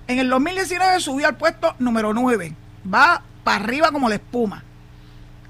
En 0.07 0.19
el 0.19 0.29
2019 0.29 0.99
subió 0.99 1.27
al 1.27 1.37
puesto 1.37 1.75
número 1.79 2.13
9. 2.13 2.55
Va 2.91 3.21
para 3.43 3.63
arriba 3.63 3.91
como 3.91 4.09
la 4.09 4.15
espuma. 4.15 4.63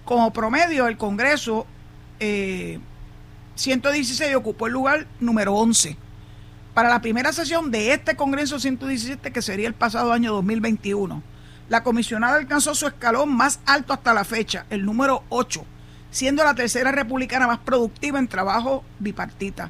Como 0.04 0.34
promedio, 0.34 0.88
el 0.88 0.98
Congreso 0.98 1.66
116 2.20 4.22
eh, 4.22 4.36
ocupó 4.36 4.68
el 4.68 4.74
lugar 4.74 5.08
número 5.20 5.54
11. 5.54 5.96
Para 6.74 6.90
la 6.90 7.02
primera 7.02 7.32
sesión 7.32 7.72
de 7.72 7.94
este 7.94 8.16
Congreso 8.16 8.60
117, 8.60 9.32
que 9.32 9.42
sería 9.42 9.68
el 9.68 9.74
pasado 9.74 10.12
año 10.12 10.34
2021 10.34 11.24
la 11.70 11.84
comisionada 11.84 12.36
alcanzó 12.36 12.74
su 12.74 12.88
escalón 12.88 13.36
más 13.36 13.60
alto 13.66 13.94
hasta 13.94 14.14
la 14.14 14.26
fecha, 14.26 14.66
el 14.72 14.84
número 14.84 15.24
8, 15.30 15.64
siendo 16.10 16.44
la 16.44 16.56
tercera 16.56 16.92
republicana 16.92 17.46
más 17.46 17.60
productiva 17.60 18.18
en 18.18 18.28
trabajo 18.28 18.84
bipartita. 18.98 19.70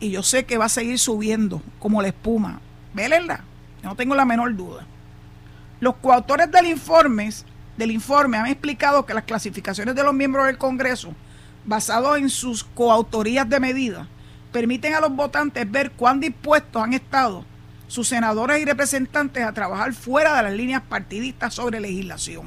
Y 0.00 0.10
yo 0.10 0.22
sé 0.24 0.44
que 0.44 0.58
va 0.58 0.66
a 0.66 0.68
seguir 0.68 0.98
subiendo 0.98 1.62
como 1.78 2.02
la 2.02 2.08
espuma. 2.08 2.60
Vélenla, 2.94 3.44
no 3.82 3.94
tengo 3.94 4.16
la 4.16 4.24
menor 4.24 4.54
duda. 4.56 4.86
Los 5.80 5.96
coautores 5.96 6.50
del 6.50 6.66
informe, 6.66 7.30
del 7.76 7.92
informe 7.92 8.36
han 8.36 8.46
explicado 8.46 9.06
que 9.06 9.14
las 9.14 9.24
clasificaciones 9.24 9.94
de 9.94 10.02
los 10.02 10.14
miembros 10.14 10.46
del 10.46 10.58
Congreso, 10.58 11.14
basados 11.64 12.18
en 12.18 12.28
sus 12.28 12.64
coautorías 12.64 13.48
de 13.48 13.60
medida, 13.60 14.08
permiten 14.50 14.94
a 14.94 15.00
los 15.00 15.14
votantes 15.14 15.70
ver 15.70 15.92
cuán 15.92 16.18
dispuestos 16.18 16.82
han 16.82 16.92
estado 16.92 17.44
sus 17.88 18.06
senadores 18.06 18.60
y 18.60 18.64
representantes 18.64 19.44
a 19.44 19.52
trabajar 19.52 19.92
fuera 19.94 20.36
de 20.36 20.42
las 20.44 20.52
líneas 20.52 20.82
partidistas 20.88 21.54
sobre 21.54 21.80
legislación. 21.80 22.46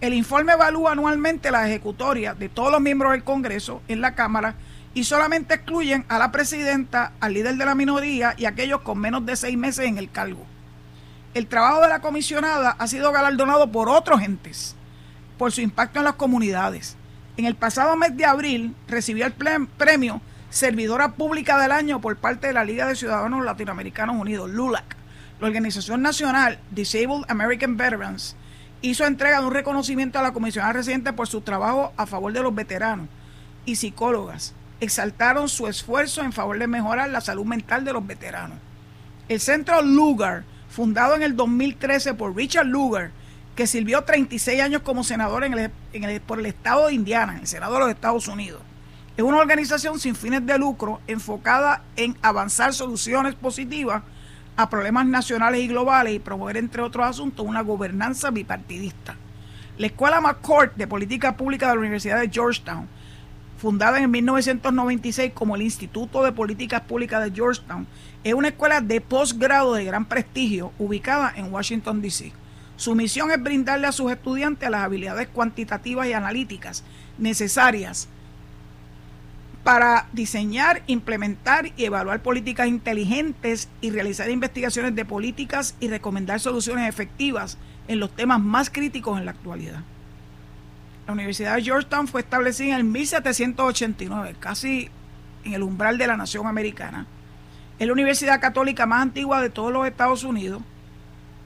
El 0.00 0.14
informe 0.14 0.52
evalúa 0.52 0.92
anualmente 0.92 1.50
la 1.50 1.68
ejecutoria 1.68 2.34
de 2.34 2.48
todos 2.48 2.72
los 2.72 2.80
miembros 2.80 3.12
del 3.12 3.24
Congreso 3.24 3.82
en 3.88 4.00
la 4.00 4.14
Cámara 4.14 4.54
y 4.94 5.04
solamente 5.04 5.54
excluyen 5.54 6.04
a 6.08 6.18
la 6.18 6.30
presidenta, 6.30 7.12
al 7.20 7.34
líder 7.34 7.56
de 7.56 7.64
la 7.64 7.74
minoría 7.74 8.34
y 8.38 8.44
a 8.44 8.50
aquellos 8.50 8.80
con 8.82 8.98
menos 8.98 9.26
de 9.26 9.36
seis 9.36 9.56
meses 9.56 9.86
en 9.86 9.98
el 9.98 10.10
cargo. 10.10 10.46
El 11.34 11.48
trabajo 11.48 11.82
de 11.82 11.88
la 11.88 12.00
comisionada 12.00 12.76
ha 12.78 12.86
sido 12.86 13.10
galardonado 13.10 13.72
por 13.72 13.88
otros 13.88 14.22
entes 14.22 14.76
por 15.36 15.50
su 15.50 15.60
impacto 15.60 15.98
en 15.98 16.04
las 16.04 16.14
comunidades. 16.14 16.96
En 17.36 17.44
el 17.44 17.56
pasado 17.56 17.96
mes 17.96 18.16
de 18.16 18.24
abril 18.24 18.76
recibió 18.86 19.26
el 19.26 19.32
premio 19.32 20.20
servidora 20.54 21.14
pública 21.14 21.60
del 21.60 21.72
año 21.72 22.00
por 22.00 22.16
parte 22.16 22.46
de 22.46 22.52
la 22.52 22.62
Liga 22.62 22.86
de 22.86 22.94
Ciudadanos 22.94 23.44
Latinoamericanos 23.44 24.14
Unidos, 24.14 24.48
LULAC. 24.48 24.84
La 25.40 25.48
organización 25.48 26.00
nacional 26.00 26.60
Disabled 26.70 27.24
American 27.26 27.76
Veterans 27.76 28.36
hizo 28.80 29.04
entrega 29.04 29.40
de 29.40 29.46
un 29.46 29.52
reconocimiento 29.52 30.20
a 30.20 30.22
la 30.22 30.32
comisionada 30.32 30.74
residente 30.74 31.12
por 31.12 31.26
su 31.26 31.40
trabajo 31.40 31.92
a 31.96 32.06
favor 32.06 32.32
de 32.32 32.40
los 32.40 32.54
veteranos 32.54 33.08
y 33.66 33.74
psicólogas. 33.74 34.54
Exaltaron 34.78 35.48
su 35.48 35.66
esfuerzo 35.66 36.22
en 36.22 36.32
favor 36.32 36.56
de 36.56 36.68
mejorar 36.68 37.10
la 37.10 37.20
salud 37.20 37.44
mental 37.44 37.84
de 37.84 37.92
los 37.92 38.06
veteranos. 38.06 38.58
El 39.28 39.40
centro 39.40 39.82
Lugar, 39.82 40.44
fundado 40.68 41.16
en 41.16 41.24
el 41.24 41.34
2013 41.34 42.14
por 42.14 42.36
Richard 42.36 42.66
Lugar, 42.66 43.10
que 43.56 43.66
sirvió 43.66 44.04
36 44.04 44.62
años 44.62 44.82
como 44.82 45.02
senador 45.02 45.42
en 45.42 45.72
por 46.20 46.38
el 46.38 46.46
estado 46.46 46.86
de 46.86 46.94
Indiana, 46.94 47.32
en 47.32 47.40
el 47.40 47.46
Senado 47.48 47.74
de 47.74 47.80
los 47.80 47.90
Estados 47.90 48.28
Unidos 48.28 48.60
es 49.16 49.22
una 49.22 49.38
organización 49.38 50.00
sin 50.00 50.16
fines 50.16 50.44
de 50.44 50.58
lucro 50.58 51.00
enfocada 51.06 51.84
en 51.96 52.16
avanzar 52.20 52.74
soluciones 52.74 53.36
positivas 53.36 54.02
a 54.56 54.68
problemas 54.68 55.06
nacionales 55.06 55.60
y 55.60 55.68
globales 55.68 56.14
y 56.14 56.18
promover, 56.18 56.56
entre 56.56 56.82
otros 56.82 57.06
asuntos, 57.06 57.46
una 57.46 57.60
gobernanza 57.60 58.30
bipartidista. 58.30 59.16
La 59.78 59.86
Escuela 59.86 60.20
McCourt 60.20 60.74
de 60.76 60.86
Política 60.86 61.36
Pública 61.36 61.68
de 61.68 61.74
la 61.74 61.80
Universidad 61.80 62.20
de 62.20 62.28
Georgetown, 62.28 62.88
fundada 63.56 64.00
en 64.00 64.10
1996 64.10 65.32
como 65.32 65.54
el 65.54 65.62
Instituto 65.62 66.24
de 66.24 66.32
Políticas 66.32 66.82
Públicas 66.82 67.22
de 67.22 67.30
Georgetown, 67.30 67.86
es 68.24 68.34
una 68.34 68.48
escuela 68.48 68.80
de 68.80 69.00
posgrado 69.00 69.74
de 69.74 69.84
gran 69.84 70.06
prestigio 70.06 70.72
ubicada 70.78 71.32
en 71.36 71.52
Washington, 71.52 72.02
D.C. 72.02 72.32
Su 72.76 72.96
misión 72.96 73.30
es 73.30 73.40
brindarle 73.40 73.86
a 73.86 73.92
sus 73.92 74.10
estudiantes 74.10 74.68
las 74.70 74.82
habilidades 74.82 75.28
cuantitativas 75.28 76.08
y 76.08 76.12
analíticas 76.12 76.82
necesarias 77.18 78.08
para 79.64 80.08
diseñar, 80.12 80.82
implementar 80.86 81.72
y 81.76 81.86
evaluar 81.86 82.22
políticas 82.22 82.68
inteligentes 82.68 83.70
y 83.80 83.90
realizar 83.90 84.30
investigaciones 84.30 84.94
de 84.94 85.06
políticas 85.06 85.74
y 85.80 85.88
recomendar 85.88 86.38
soluciones 86.38 86.86
efectivas 86.86 87.56
en 87.88 87.98
los 87.98 88.14
temas 88.14 88.40
más 88.40 88.68
críticos 88.68 89.18
en 89.18 89.24
la 89.24 89.30
actualidad. 89.30 89.80
La 91.06 91.14
Universidad 91.14 91.56
de 91.56 91.62
Georgetown 91.62 92.06
fue 92.06 92.20
establecida 92.20 92.78
en 92.78 92.92
1789, 92.92 94.36
casi 94.38 94.90
en 95.44 95.54
el 95.54 95.62
umbral 95.62 95.96
de 95.96 96.06
la 96.06 96.16
nación 96.18 96.46
americana. 96.46 97.06
Es 97.78 97.86
la 97.86 97.92
universidad 97.92 98.40
católica 98.40 98.84
más 98.84 99.02
antigua 99.02 99.40
de 99.40 99.50
todos 99.50 99.72
los 99.72 99.86
Estados 99.86 100.24
Unidos, 100.24 100.62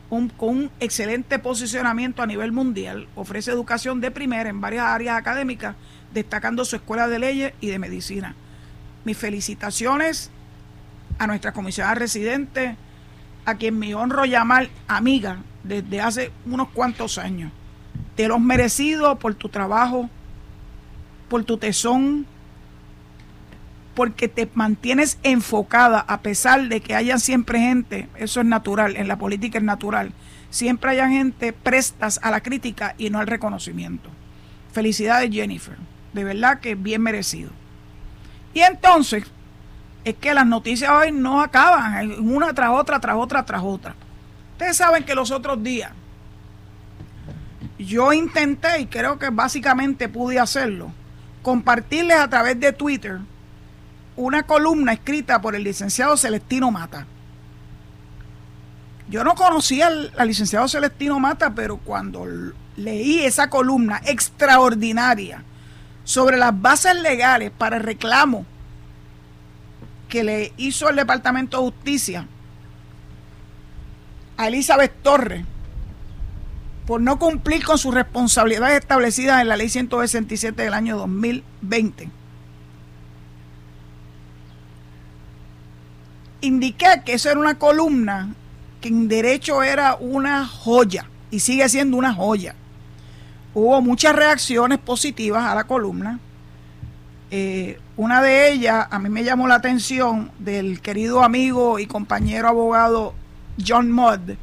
con 0.08 0.48
un 0.48 0.70
excelente 0.80 1.38
posicionamiento 1.38 2.22
a 2.22 2.26
nivel 2.26 2.50
mundial. 2.50 3.08
Ofrece 3.14 3.50
educación 3.50 4.00
de 4.00 4.10
primera 4.10 4.48
en 4.48 4.60
varias 4.60 4.86
áreas 4.86 5.16
académicas 5.16 5.76
destacando 6.12 6.64
su 6.64 6.76
escuela 6.76 7.08
de 7.08 7.18
leyes 7.18 7.52
y 7.60 7.68
de 7.68 7.78
medicina. 7.78 8.34
Mis 9.04 9.16
felicitaciones 9.16 10.30
a 11.18 11.26
nuestra 11.26 11.52
comisionada 11.52 11.94
residente, 11.94 12.76
a 13.44 13.54
quien 13.54 13.78
me 13.78 13.94
honro 13.94 14.24
llamar 14.24 14.68
amiga 14.86 15.38
desde 15.64 16.00
hace 16.00 16.32
unos 16.46 16.68
cuantos 16.68 17.18
años. 17.18 17.52
Te 18.14 18.28
lo 18.28 18.36
has 18.36 18.40
merecido 18.40 19.18
por 19.18 19.34
tu 19.34 19.48
trabajo, 19.48 20.10
por 21.28 21.44
tu 21.44 21.58
tesón, 21.58 22.26
porque 23.94 24.28
te 24.28 24.48
mantienes 24.54 25.18
enfocada 25.22 26.00
a 26.00 26.20
pesar 26.20 26.68
de 26.68 26.80
que 26.80 26.94
haya 26.94 27.18
siempre 27.18 27.58
gente, 27.58 28.08
eso 28.16 28.40
es 28.40 28.46
natural, 28.46 28.96
en 28.96 29.08
la 29.08 29.18
política 29.18 29.58
es 29.58 29.64
natural, 29.64 30.12
siempre 30.50 30.92
haya 30.92 31.08
gente 31.08 31.52
prestas 31.52 32.20
a 32.22 32.30
la 32.30 32.40
crítica 32.40 32.94
y 32.96 33.10
no 33.10 33.18
al 33.18 33.26
reconocimiento. 33.26 34.08
Felicidades 34.72 35.30
Jennifer, 35.32 35.76
de 36.12 36.24
verdad 36.24 36.60
que 36.60 36.74
bien 36.74 37.02
merecido. 37.02 37.50
Y 38.54 38.60
entonces, 38.60 39.24
es 40.04 40.14
que 40.14 40.34
las 40.34 40.46
noticias 40.46 40.90
hoy 40.90 41.12
no 41.12 41.40
acaban, 41.40 42.18
una 42.20 42.52
tras 42.52 42.70
otra, 42.70 43.00
tras 43.00 43.16
otra, 43.16 43.44
tras 43.44 43.62
otra. 43.62 43.94
Ustedes 44.52 44.76
saben 44.76 45.04
que 45.04 45.14
los 45.14 45.30
otros 45.30 45.62
días 45.62 45.92
yo 47.78 48.12
intenté, 48.12 48.80
y 48.80 48.86
creo 48.86 49.18
que 49.18 49.30
básicamente 49.30 50.08
pude 50.08 50.38
hacerlo, 50.38 50.92
compartirles 51.42 52.18
a 52.18 52.28
través 52.28 52.58
de 52.58 52.72
Twitter 52.72 53.20
una 54.16 54.42
columna 54.42 54.92
escrita 54.92 55.40
por 55.40 55.54
el 55.54 55.62
licenciado 55.62 56.16
Celestino 56.16 56.72
Mata. 56.72 57.06
Yo 59.08 59.24
no 59.24 59.34
conocía 59.36 59.86
al, 59.86 60.12
licenciado 60.26 60.68
Celestino 60.68 61.20
Mata, 61.20 61.54
pero 61.54 61.78
cuando 61.78 62.26
leí 62.76 63.20
esa 63.20 63.48
columna 63.48 64.02
extraordinaria 64.04 65.44
sobre 66.08 66.38
las 66.38 66.58
bases 66.58 66.94
legales 66.94 67.50
para 67.50 67.76
el 67.76 67.82
reclamo 67.82 68.46
que 70.08 70.24
le 70.24 70.54
hizo 70.56 70.88
el 70.88 70.96
Departamento 70.96 71.58
de 71.58 71.64
Justicia 71.64 72.26
a 74.38 74.48
Elizabeth 74.48 75.02
Torres 75.02 75.44
por 76.86 77.02
no 77.02 77.18
cumplir 77.18 77.62
con 77.62 77.76
sus 77.76 77.92
responsabilidades 77.92 78.78
establecidas 78.78 79.42
en 79.42 79.48
la 79.48 79.58
ley 79.58 79.68
167 79.68 80.62
del 80.62 80.72
año 80.72 80.96
2020. 80.96 82.08
Indiqué 86.40 87.02
que 87.04 87.12
eso 87.12 87.28
era 87.28 87.38
una 87.38 87.58
columna 87.58 88.34
que 88.80 88.88
en 88.88 89.08
derecho 89.08 89.62
era 89.62 89.96
una 89.96 90.46
joya 90.46 91.04
y 91.30 91.40
sigue 91.40 91.68
siendo 91.68 91.98
una 91.98 92.14
joya. 92.14 92.54
Hubo 93.58 93.82
muchas 93.82 94.14
reacciones 94.14 94.78
positivas 94.78 95.44
a 95.44 95.52
la 95.52 95.64
columna. 95.64 96.20
Eh, 97.32 97.80
una 97.96 98.22
de 98.22 98.52
ellas 98.52 98.86
a 98.88 99.00
mí 99.00 99.08
me 99.08 99.24
llamó 99.24 99.48
la 99.48 99.56
atención 99.56 100.30
del 100.38 100.80
querido 100.80 101.24
amigo 101.24 101.80
y 101.80 101.86
compañero 101.86 102.46
abogado 102.46 103.14
John 103.66 103.90
Mudd, 103.90 104.36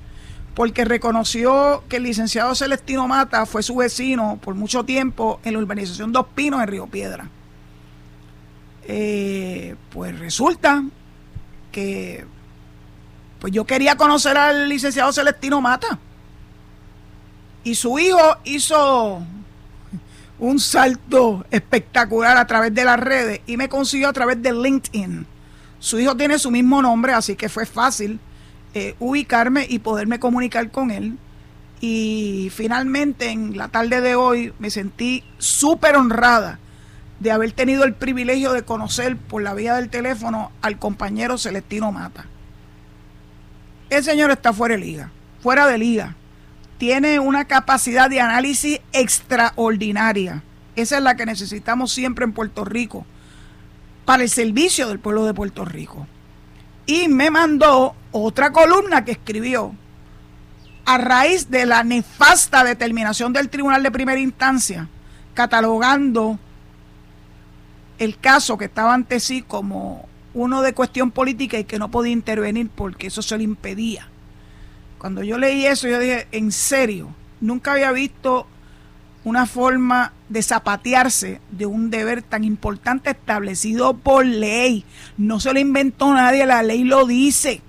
porque 0.53 0.83
reconoció 0.83 1.85
que 1.87 1.95
el 1.95 2.03
licenciado 2.03 2.53
Celestino 2.55 3.07
Mata 3.07 3.45
fue 3.45 3.63
su 3.63 3.77
vecino 3.77 4.37
por 4.41 4.53
mucho 4.53 4.83
tiempo 4.83 5.39
en 5.45 5.53
la 5.53 5.59
urbanización 5.59 6.11
Dos 6.11 6.25
Pinos 6.35 6.61
en 6.61 6.67
Río 6.67 6.87
Piedra. 6.87 7.29
Eh, 8.83 9.75
pues 9.91 10.19
resulta 10.19 10.83
que 11.71 12.25
pues 13.39 13.53
yo 13.53 13.63
quería 13.63 13.95
conocer 13.95 14.37
al 14.37 14.67
licenciado 14.67 15.13
Celestino 15.13 15.61
Mata. 15.61 15.99
Y 17.65 17.73
su 17.73 17.97
hijo 17.97 18.37
hizo 18.43 19.23
un 20.37 20.59
salto 20.59 21.43
espectacular 21.49 22.37
a 22.37 22.45
través 22.45 22.73
de 22.75 22.85
las 22.85 22.99
redes 22.99 23.41
y 23.47 23.57
me 23.57 23.69
consiguió 23.69 24.07
a 24.07 24.13
través 24.13 24.39
de 24.39 24.53
LinkedIn. 24.53 25.25
Su 25.79 25.99
hijo 25.99 26.15
tiene 26.15 26.37
su 26.37 26.51
mismo 26.51 26.83
nombre, 26.83 27.13
así 27.13 27.35
que 27.35 27.49
fue 27.49 27.65
fácil 27.65 28.19
eh, 28.75 28.95
ubicarme 28.99 29.65
y 29.67 29.79
poderme 29.79 30.19
comunicar 30.19 30.69
con 30.69 30.91
él. 30.91 31.17
Y 31.81 32.51
finalmente 32.53 33.31
en 33.31 33.57
la 33.57 33.67
tarde 33.69 33.99
de 33.99 34.13
hoy 34.13 34.53
me 34.59 34.69
sentí 34.69 35.23
súper 35.39 35.95
honrada 35.95 36.59
de 37.19 37.31
haber 37.31 37.51
tenido 37.51 37.83
el 37.83 37.95
privilegio 37.95 38.53
de 38.53 38.61
conocer 38.61 39.17
por 39.17 39.41
la 39.41 39.55
vía 39.55 39.73
del 39.73 39.89
teléfono 39.89 40.51
al 40.61 40.77
compañero 40.77 41.39
Celestino 41.39 41.91
Mata. 41.91 42.27
El 43.89 44.03
señor 44.03 44.29
está 44.29 44.53
fuera 44.53 44.75
de 44.75 44.81
liga, 44.81 45.11
fuera 45.41 45.65
de 45.65 45.79
liga. 45.79 46.15
Tiene 46.77 47.19
una 47.19 47.45
capacidad 47.45 48.09
de 48.09 48.21
análisis 48.21 48.79
extraordinaria. 48.91 50.43
Esa 50.75 50.97
es 50.97 51.03
la 51.03 51.15
que 51.15 51.25
necesitamos 51.25 51.91
siempre 51.91 52.25
en 52.25 52.33
Puerto 52.33 52.65
Rico 52.65 53.05
para 54.03 54.23
el 54.23 54.29
servicio 54.29 54.87
del 54.87 54.99
pueblo 54.99 55.25
de 55.25 55.33
Puerto 55.33 55.65
Rico 55.65 56.07
y 56.85 57.07
me 57.07 57.31
mandó 57.31 57.95
otra 58.11 58.51
columna 58.51 59.03
que 59.05 59.11
escribió 59.11 59.73
a 60.85 60.97
raíz 60.97 61.49
de 61.49 61.65
la 61.65 61.83
nefasta 61.83 62.63
determinación 62.63 63.33
del 63.33 63.49
Tribunal 63.49 63.81
de 63.81 63.91
Primera 63.91 64.19
Instancia, 64.19 64.87
catalogando 65.33 66.37
el 67.97 68.19
caso 68.19 68.57
que 68.57 68.65
estaba 68.65 68.93
ante 68.93 69.19
sí 69.19 69.41
como 69.41 70.07
uno 70.33 70.61
de 70.61 70.73
cuestión 70.73 71.11
política 71.11 71.57
y 71.57 71.63
que 71.63 71.79
no 71.79 71.89
podía 71.89 72.13
intervenir 72.13 72.69
porque 72.69 73.07
eso 73.07 73.21
se 73.21 73.37
le 73.37 73.43
impedía. 73.43 74.09
Cuando 74.97 75.23
yo 75.23 75.37
leí 75.37 75.65
eso, 75.65 75.87
yo 75.87 75.99
dije, 75.99 76.27
en 76.31 76.51
serio, 76.51 77.13
nunca 77.41 77.73
había 77.73 77.91
visto 77.91 78.47
una 79.23 79.45
forma 79.45 80.13
de 80.29 80.43
zapatearse 80.43 81.41
de 81.51 81.65
un 81.65 81.89
deber 81.89 82.21
tan 82.21 82.43
importante 82.43 83.09
establecido 83.09 83.95
por 83.97 84.25
ley. 84.25 84.85
No 85.17 85.39
se 85.39 85.51
lo 85.51 85.59
inventó 85.59 86.13
nadie, 86.13 86.45
la 86.45 86.63
ley 86.63 86.83
lo 86.83 87.05
dice. 87.05 87.61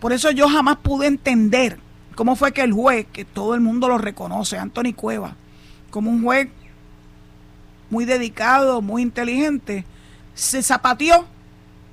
Por 0.00 0.12
eso 0.12 0.30
yo 0.30 0.48
jamás 0.48 0.78
pude 0.78 1.06
entender 1.06 1.78
cómo 2.14 2.36
fue 2.36 2.52
que 2.52 2.62
el 2.62 2.72
juez, 2.72 3.06
que 3.12 3.24
todo 3.24 3.54
el 3.54 3.60
mundo 3.60 3.88
lo 3.88 3.98
reconoce, 3.98 4.58
Anthony 4.58 4.94
Cueva, 4.96 5.36
como 5.90 6.10
un 6.10 6.22
juez 6.22 6.48
muy 7.90 8.06
dedicado, 8.06 8.80
muy 8.80 9.02
inteligente, 9.02 9.84
se 10.34 10.62
zapateó 10.62 11.26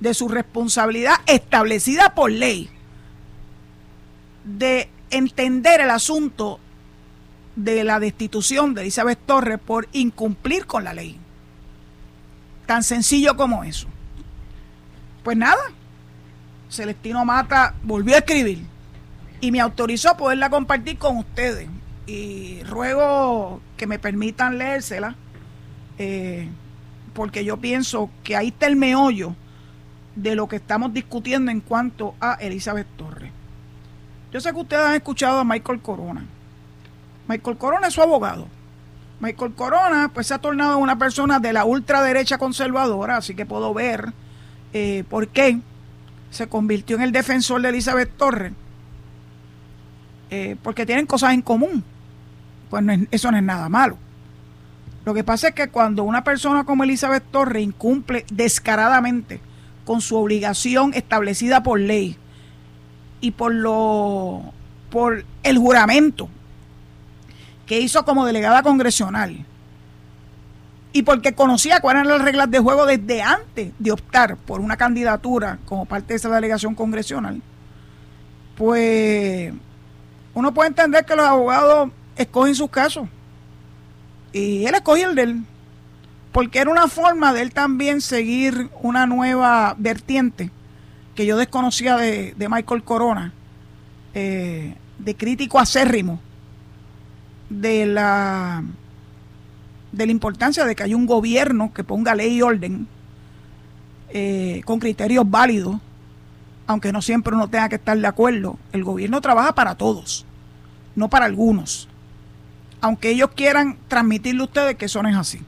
de 0.00 0.14
su 0.14 0.28
responsabilidad 0.28 1.16
establecida 1.26 2.14
por 2.14 2.30
ley 2.30 2.70
de 4.44 4.88
entender 5.10 5.80
el 5.80 5.90
asunto 5.90 6.60
de 7.56 7.84
la 7.84 8.00
destitución 8.00 8.74
de 8.74 8.82
Elizabeth 8.82 9.18
Torres 9.26 9.58
por 9.58 9.88
incumplir 9.92 10.66
con 10.66 10.84
la 10.84 10.94
ley. 10.94 11.18
Tan 12.66 12.82
sencillo 12.82 13.36
como 13.36 13.64
eso. 13.64 13.88
Pues 15.24 15.36
nada, 15.36 15.60
Celestino 16.70 17.24
Mata 17.24 17.74
volvió 17.82 18.14
a 18.14 18.18
escribir 18.18 18.64
y 19.40 19.50
me 19.50 19.60
autorizó 19.60 20.10
a 20.10 20.16
poderla 20.16 20.50
compartir 20.50 20.98
con 20.98 21.18
ustedes. 21.18 21.68
Y 22.06 22.62
ruego 22.64 23.60
que 23.76 23.86
me 23.86 23.98
permitan 23.98 24.58
leérsela, 24.58 25.14
eh, 25.98 26.48
porque 27.12 27.44
yo 27.44 27.58
pienso 27.58 28.10
que 28.24 28.36
ahí 28.36 28.48
está 28.48 28.66
el 28.66 28.76
meollo 28.76 29.34
de 30.16 30.34
lo 30.34 30.48
que 30.48 30.56
estamos 30.56 30.92
discutiendo 30.92 31.50
en 31.50 31.60
cuanto 31.60 32.14
a 32.20 32.34
Elizabeth 32.34 32.86
Torres. 32.96 33.32
Yo 34.32 34.40
sé 34.40 34.52
que 34.52 34.60
ustedes 34.60 34.82
han 34.82 34.94
escuchado 34.94 35.40
a 35.40 35.44
Michael 35.44 35.80
Corona 35.80 36.24
Michael 37.30 37.58
Corona 37.58 37.86
es 37.86 37.94
su 37.94 38.02
abogado. 38.02 38.48
Michael 39.20 39.54
Corona 39.54 40.10
pues 40.12 40.26
se 40.26 40.34
ha 40.34 40.38
tornado 40.38 40.78
una 40.78 40.98
persona 40.98 41.38
de 41.38 41.52
la 41.52 41.64
ultraderecha 41.64 42.38
conservadora, 42.38 43.18
así 43.18 43.36
que 43.36 43.46
puedo 43.46 43.72
ver 43.72 44.12
eh, 44.72 45.04
por 45.08 45.28
qué 45.28 45.60
se 46.30 46.48
convirtió 46.48 46.96
en 46.96 47.02
el 47.02 47.12
defensor 47.12 47.62
de 47.62 47.68
Elizabeth 47.68 48.16
Torres. 48.16 48.52
Eh, 50.30 50.56
porque 50.60 50.84
tienen 50.86 51.06
cosas 51.06 51.34
en 51.34 51.42
común. 51.42 51.84
Pues 52.68 52.84
eso 53.12 53.30
no 53.30 53.36
es 53.36 53.44
nada 53.44 53.68
malo. 53.68 53.96
Lo 55.04 55.14
que 55.14 55.22
pasa 55.22 55.48
es 55.48 55.54
que 55.54 55.68
cuando 55.68 56.02
una 56.02 56.24
persona 56.24 56.64
como 56.64 56.82
Elizabeth 56.82 57.24
Torres 57.30 57.62
incumple 57.62 58.24
descaradamente 58.32 59.40
con 59.84 60.00
su 60.00 60.16
obligación 60.16 60.94
establecida 60.94 61.62
por 61.62 61.78
ley 61.78 62.16
y 63.20 63.32
por 63.32 63.54
lo 63.54 64.42
por 64.90 65.24
el 65.42 65.58
juramento 65.58 66.28
que 67.66 67.80
hizo 67.80 68.04
como 68.04 68.26
delegada 68.26 68.62
congresional 68.62 69.44
y 70.92 71.02
porque 71.02 71.34
conocía 71.34 71.80
cuáles 71.80 72.02
eran 72.02 72.18
las 72.18 72.24
reglas 72.24 72.50
de 72.50 72.58
juego 72.58 72.86
desde 72.86 73.22
antes 73.22 73.72
de 73.78 73.92
optar 73.92 74.36
por 74.36 74.60
una 74.60 74.76
candidatura 74.76 75.58
como 75.64 75.84
parte 75.84 76.08
de 76.08 76.16
esa 76.16 76.28
delegación 76.30 76.74
congresional, 76.74 77.40
pues 78.56 79.52
uno 80.34 80.52
puede 80.52 80.68
entender 80.68 81.04
que 81.04 81.14
los 81.14 81.26
abogados 81.26 81.90
escogen 82.16 82.54
sus 82.54 82.70
casos. 82.70 83.08
Y 84.32 84.66
él 84.66 84.74
escogió 84.74 85.10
el 85.10 85.14
de 85.14 85.22
él, 85.22 85.44
porque 86.32 86.58
era 86.58 86.70
una 86.70 86.88
forma 86.88 87.32
de 87.32 87.42
él 87.42 87.52
también 87.52 88.00
seguir 88.00 88.70
una 88.82 89.06
nueva 89.06 89.74
vertiente 89.78 90.50
que 91.14 91.26
yo 91.26 91.36
desconocía 91.36 91.96
de, 91.96 92.34
Michael 92.48 92.82
Corona, 92.82 93.32
eh, 94.14 94.74
de 94.98 95.14
crítico 95.14 95.58
acérrimo 95.58 96.20
de 97.48 97.86
la 97.86 98.62
de 99.92 100.06
la 100.06 100.12
importancia 100.12 100.64
de 100.64 100.76
que 100.76 100.84
haya 100.84 100.96
un 100.96 101.06
gobierno 101.06 101.72
que 101.74 101.82
ponga 101.82 102.14
ley 102.14 102.36
y 102.36 102.42
orden 102.42 102.86
eh, 104.10 104.62
con 104.64 104.78
criterios 104.78 105.28
válidos, 105.28 105.76
aunque 106.66 106.92
no 106.92 107.02
siempre 107.02 107.34
uno 107.34 107.48
tenga 107.48 107.68
que 107.68 107.74
estar 107.76 107.98
de 107.98 108.06
acuerdo. 108.06 108.58
El 108.72 108.84
gobierno 108.84 109.20
trabaja 109.20 109.54
para 109.54 109.74
todos, 109.74 110.24
no 110.94 111.08
para 111.08 111.26
algunos. 111.26 111.88
Aunque 112.80 113.10
ellos 113.10 113.30
quieran 113.34 113.78
transmitirle 113.88 114.42
a 114.42 114.44
ustedes 114.44 114.76
que 114.76 114.86
eso 114.86 115.02
no 115.02 115.08
es 115.08 115.16
así. 115.16 115.40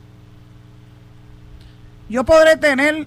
Yo 2.09 2.25
podré 2.25 2.57
tener 2.57 3.07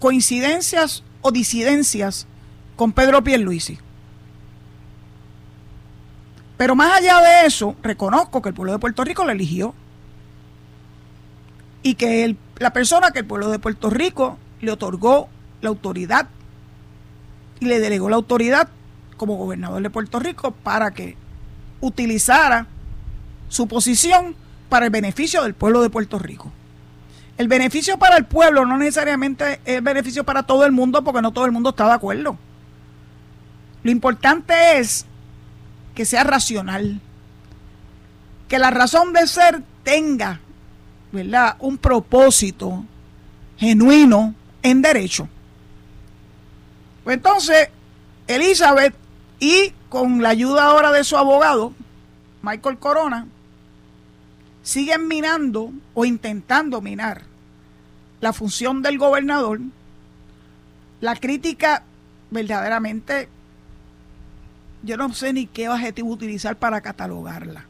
coincidencias 0.00 1.04
o 1.22 1.30
disidencias 1.30 2.26
con 2.76 2.92
Pedro 2.92 3.22
Pierluisi. 3.22 3.78
Pero 6.56 6.74
más 6.74 6.98
allá 6.98 7.20
de 7.20 7.46
eso, 7.46 7.74
reconozco 7.82 8.42
que 8.42 8.50
el 8.50 8.54
pueblo 8.54 8.72
de 8.72 8.78
Puerto 8.78 9.02
Rico 9.02 9.24
lo 9.24 9.30
eligió. 9.30 9.74
Y 11.82 11.94
que 11.94 12.36
la 12.58 12.74
persona 12.74 13.12
que 13.12 13.20
el 13.20 13.24
pueblo 13.24 13.48
de 13.48 13.58
Puerto 13.58 13.88
Rico 13.88 14.36
le 14.60 14.70
otorgó 14.70 15.30
la 15.62 15.70
autoridad 15.70 16.28
y 17.60 17.66
le 17.66 17.80
delegó 17.80 18.10
la 18.10 18.16
autoridad 18.16 18.68
como 19.16 19.36
gobernador 19.36 19.82
de 19.82 19.90
Puerto 19.90 20.18
Rico 20.18 20.50
para 20.50 20.90
que 20.90 21.16
utilizara 21.80 22.66
su 23.48 23.66
posición 23.66 24.34
para 24.68 24.86
el 24.86 24.90
beneficio 24.90 25.42
del 25.42 25.54
pueblo 25.54 25.82
de 25.82 25.90
Puerto 25.90 26.18
Rico. 26.18 26.52
El 27.40 27.48
beneficio 27.48 27.98
para 27.98 28.18
el 28.18 28.26
pueblo 28.26 28.66
no 28.66 28.76
necesariamente 28.76 29.62
es 29.64 29.82
beneficio 29.82 30.24
para 30.24 30.42
todo 30.42 30.66
el 30.66 30.72
mundo 30.72 31.02
porque 31.02 31.22
no 31.22 31.32
todo 31.32 31.46
el 31.46 31.52
mundo 31.52 31.70
está 31.70 31.86
de 31.86 31.94
acuerdo. 31.94 32.36
Lo 33.82 33.90
importante 33.90 34.78
es 34.78 35.06
que 35.94 36.04
sea 36.04 36.22
racional, 36.22 37.00
que 38.46 38.58
la 38.58 38.70
razón 38.70 39.14
de 39.14 39.26
ser 39.26 39.62
tenga, 39.84 40.38
¿verdad?, 41.12 41.56
un 41.60 41.78
propósito 41.78 42.84
genuino 43.56 44.34
en 44.62 44.82
derecho. 44.82 45.26
Pues 47.04 47.16
entonces, 47.16 47.70
Elizabeth 48.26 48.94
y 49.38 49.72
con 49.88 50.20
la 50.20 50.28
ayuda 50.28 50.64
ahora 50.64 50.92
de 50.92 51.04
su 51.04 51.16
abogado, 51.16 51.72
Michael 52.42 52.78
Corona, 52.78 53.26
siguen 54.62 55.08
minando 55.08 55.72
o 55.94 56.04
intentando 56.04 56.82
minar 56.82 57.29
la 58.20 58.32
función 58.32 58.82
del 58.82 58.98
gobernador. 58.98 59.60
La 61.00 61.16
crítica 61.16 61.82
verdaderamente 62.30 63.28
yo 64.82 64.96
no 64.96 65.12
sé 65.12 65.32
ni 65.32 65.46
qué 65.46 65.66
adjetivo 65.66 66.08
utilizar 66.08 66.56
para 66.56 66.80
catalogarla. 66.80 67.64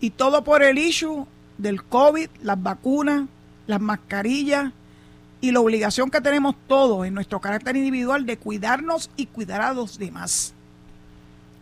Y 0.00 0.10
todo 0.10 0.44
por 0.44 0.62
el 0.62 0.78
issue 0.78 1.26
del 1.58 1.82
COVID, 1.82 2.28
las 2.42 2.62
vacunas, 2.62 3.28
las 3.66 3.80
mascarillas 3.80 4.72
y 5.40 5.52
la 5.52 5.60
obligación 5.60 6.10
que 6.10 6.20
tenemos 6.20 6.54
todos 6.66 7.06
en 7.06 7.14
nuestro 7.14 7.40
carácter 7.40 7.76
individual 7.76 8.26
de 8.26 8.36
cuidarnos 8.36 9.10
y 9.16 9.26
cuidar 9.26 9.62
a 9.62 9.72
los 9.72 9.98
demás. 9.98 10.52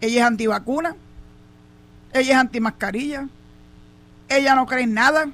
Ella 0.01 0.21
es 0.21 0.27
antivacuna, 0.27 0.97
ella 2.13 2.33
es 2.33 2.39
antimascarilla, 2.39 3.29
ella 4.29 4.55
no 4.55 4.67
cree 4.67 4.85
en 4.85 4.95
nada, 4.95 5.29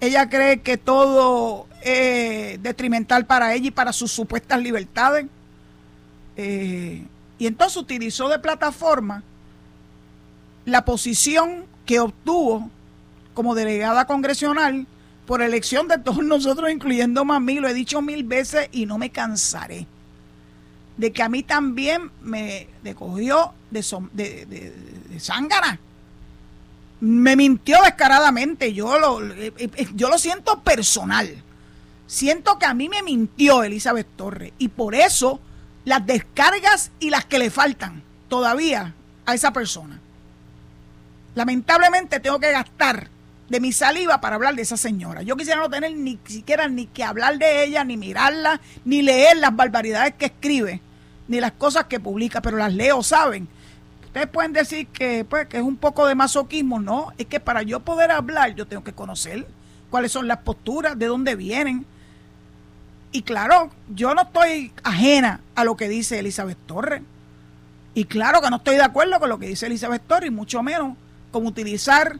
ella 0.00 0.28
cree 0.28 0.60
que 0.60 0.76
todo 0.76 1.66
es 1.82 2.62
detrimental 2.62 3.26
para 3.26 3.54
ella 3.54 3.68
y 3.68 3.70
para 3.70 3.92
sus 3.92 4.10
supuestas 4.10 4.60
libertades. 4.60 5.26
Eh, 6.36 7.04
y 7.38 7.46
entonces 7.46 7.76
utilizó 7.76 8.28
de 8.28 8.38
plataforma 8.38 9.22
la 10.64 10.84
posición 10.84 11.64
que 11.84 12.00
obtuvo 12.00 12.70
como 13.34 13.54
delegada 13.54 14.06
congresional 14.06 14.86
por 15.26 15.42
elección 15.42 15.86
de 15.88 15.98
todos 15.98 16.24
nosotros, 16.24 16.70
incluyendo 16.70 17.20
a 17.20 17.40
mí, 17.40 17.60
lo 17.60 17.68
he 17.68 17.74
dicho 17.74 18.02
mil 18.02 18.24
veces 18.24 18.68
y 18.72 18.86
no 18.86 18.98
me 18.98 19.10
cansaré, 19.10 19.86
de 20.96 21.12
que 21.12 21.22
a 21.22 21.28
mí 21.28 21.42
también 21.42 22.10
me 22.22 22.66
cogió 22.96 23.54
de, 23.70 23.82
de. 24.12 24.72
Me 27.00 27.34
mintió 27.34 27.78
descaradamente, 27.82 28.74
yo 28.74 28.98
lo, 28.98 29.24
eh, 29.34 29.52
eh, 29.56 29.88
yo 29.94 30.10
lo 30.10 30.18
siento 30.18 30.60
personal. 30.60 31.42
Siento 32.06 32.58
que 32.58 32.66
a 32.66 32.74
mí 32.74 32.88
me 32.88 33.02
mintió 33.02 33.62
Elizabeth 33.62 34.08
Torres 34.16 34.52
y 34.58 34.68
por 34.68 34.94
eso 34.94 35.40
las 35.84 36.04
descargas 36.04 36.90
y 37.00 37.10
las 37.10 37.24
que 37.24 37.38
le 37.38 37.50
faltan 37.50 38.02
todavía 38.28 38.94
a 39.26 39.34
esa 39.34 39.52
persona. 39.52 40.00
Lamentablemente 41.34 42.20
tengo 42.20 42.40
que 42.40 42.52
gastar 42.52 43.08
de 43.48 43.60
mi 43.60 43.72
saliva 43.72 44.20
para 44.20 44.36
hablar 44.36 44.54
de 44.54 44.62
esa 44.62 44.76
señora. 44.76 45.22
Yo 45.22 45.36
quisiera 45.36 45.60
no 45.60 45.68
tener 45.68 45.94
ni 45.96 46.18
siquiera 46.24 46.68
ni 46.68 46.86
que 46.86 47.04
hablar 47.04 47.38
de 47.38 47.64
ella, 47.64 47.84
ni 47.84 47.96
mirarla, 47.96 48.60
ni 48.84 49.02
leer 49.02 49.36
las 49.38 49.54
barbaridades 49.54 50.14
que 50.14 50.26
escribe, 50.26 50.80
ni 51.28 51.40
las 51.40 51.52
cosas 51.52 51.84
que 51.84 52.00
publica, 52.00 52.40
pero 52.40 52.56
las 52.56 52.72
leo, 52.72 53.02
¿saben? 53.02 53.48
Ustedes 54.10 54.26
pueden 54.26 54.52
decir 54.52 54.88
que, 54.88 55.24
pues, 55.24 55.46
que 55.46 55.58
es 55.58 55.62
un 55.62 55.76
poco 55.76 56.04
de 56.04 56.16
masoquismo, 56.16 56.80
no, 56.80 57.12
es 57.16 57.26
que 57.26 57.38
para 57.38 57.62
yo 57.62 57.78
poder 57.78 58.10
hablar 58.10 58.56
yo 58.56 58.66
tengo 58.66 58.82
que 58.82 58.92
conocer 58.92 59.46
cuáles 59.88 60.10
son 60.10 60.26
las 60.26 60.38
posturas, 60.38 60.98
de 60.98 61.06
dónde 61.06 61.36
vienen, 61.36 61.86
y 63.12 63.22
claro, 63.22 63.70
yo 63.88 64.12
no 64.16 64.22
estoy 64.22 64.72
ajena 64.82 65.40
a 65.54 65.62
lo 65.62 65.76
que 65.76 65.88
dice 65.88 66.18
Elizabeth 66.18 66.58
Torres. 66.66 67.02
Y 67.94 68.06
claro 68.06 68.40
que 68.40 68.50
no 68.50 68.56
estoy 68.56 68.76
de 68.76 68.82
acuerdo 68.82 69.20
con 69.20 69.28
lo 69.28 69.38
que 69.38 69.46
dice 69.46 69.66
Elizabeth 69.66 70.02
Torres, 70.08 70.32
mucho 70.32 70.60
menos 70.62 70.96
con 71.30 71.46
utilizar 71.46 72.18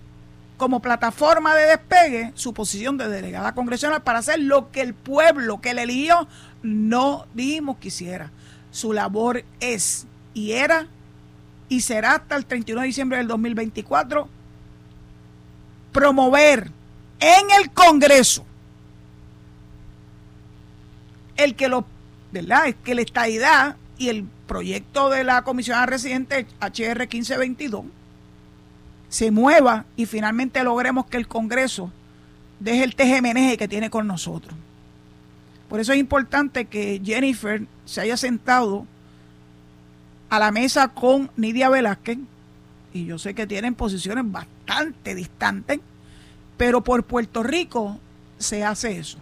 como 0.59 0.79
plataforma 0.79 1.57
de 1.57 1.67
despegue 1.67 2.33
su 2.37 2.55
posición 2.55 2.99
de 2.99 3.09
delegada 3.09 3.53
congresional 3.53 4.03
para 4.03 4.21
hacer 4.21 4.39
lo 4.39 4.71
que 4.71 4.81
el 4.81 4.95
pueblo 4.95 5.61
que 5.61 5.75
le 5.75 5.83
eligió 5.83 6.29
no 6.63 7.27
dijimos 7.35 7.79
que 7.79 7.89
hiciera. 7.89 8.31
Su 8.71 8.93
labor 8.93 9.43
es 9.59 10.07
y 10.35 10.53
era 10.53 10.87
y 11.71 11.81
será 11.81 12.17
hasta 12.17 12.37
el 12.37 12.45
31 12.45 12.83
de 12.83 12.87
diciembre 12.89 13.19
del 13.19 13.29
2024 13.29 14.29
promover 15.93 16.71
en 17.21 17.51
el 17.59 17.71
Congreso 17.71 18.45
el 21.37 21.55
que 21.55 21.69
lo, 21.69 21.87
¿verdad? 22.33 22.67
Es 22.67 22.75
que 22.85 22.95
la 22.95 23.01
estadidad 23.01 23.77
y 23.97 24.09
el 24.09 24.25
proyecto 24.47 25.09
de 25.11 25.25
la 25.25 25.43
comisión 25.43 25.87
residente 25.87 26.47
HR 26.61 26.99
1522 27.09 27.85
se 29.09 29.31
mueva 29.31 29.87
y 29.97 30.07
finalmente 30.07 30.63
logremos 30.65 31.07
que 31.07 31.17
el 31.17 31.29
Congreso 31.29 31.93
deje 32.59 32.83
el 32.83 32.97
TGMNG 32.97 33.57
que 33.57 33.69
tiene 33.69 33.91
con 33.91 34.07
nosotros. 34.09 34.55
Por 35.69 35.79
eso 35.79 35.93
es 35.93 36.01
importante 36.01 36.65
que 36.65 37.01
Jennifer 37.03 37.65
se 37.85 38.01
haya 38.01 38.17
sentado 38.17 38.87
a 40.31 40.39
la 40.39 40.51
mesa 40.51 40.89
con 40.89 41.31
Nidia 41.37 41.69
Velázquez, 41.69 42.19
y 42.93 43.05
yo 43.05 43.19
sé 43.19 43.35
que 43.35 43.47
tienen 43.47 43.75
posiciones 43.75 44.25
bastante 44.31 45.15
distantes, 45.15 45.81
pero 46.57 46.83
por 46.83 47.05
Puerto 47.05 47.43
Rico 47.43 47.99
se 48.39 48.65
hace 48.65 48.99
eso 48.99 49.19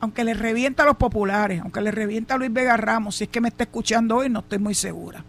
aunque 0.00 0.24
le 0.24 0.34
revienta 0.34 0.84
a 0.84 0.86
los 0.86 0.96
populares, 0.96 1.60
aunque 1.60 1.80
le 1.80 1.90
revienta 1.90 2.34
a 2.34 2.38
Luis 2.38 2.52
Vega 2.52 2.76
Ramos, 2.76 3.16
si 3.16 3.24
es 3.24 3.30
que 3.30 3.40
me 3.40 3.48
está 3.48 3.64
escuchando 3.64 4.16
hoy, 4.16 4.28
no 4.28 4.40
estoy 4.40 4.58
muy 4.58 4.74
segura. 4.74 5.24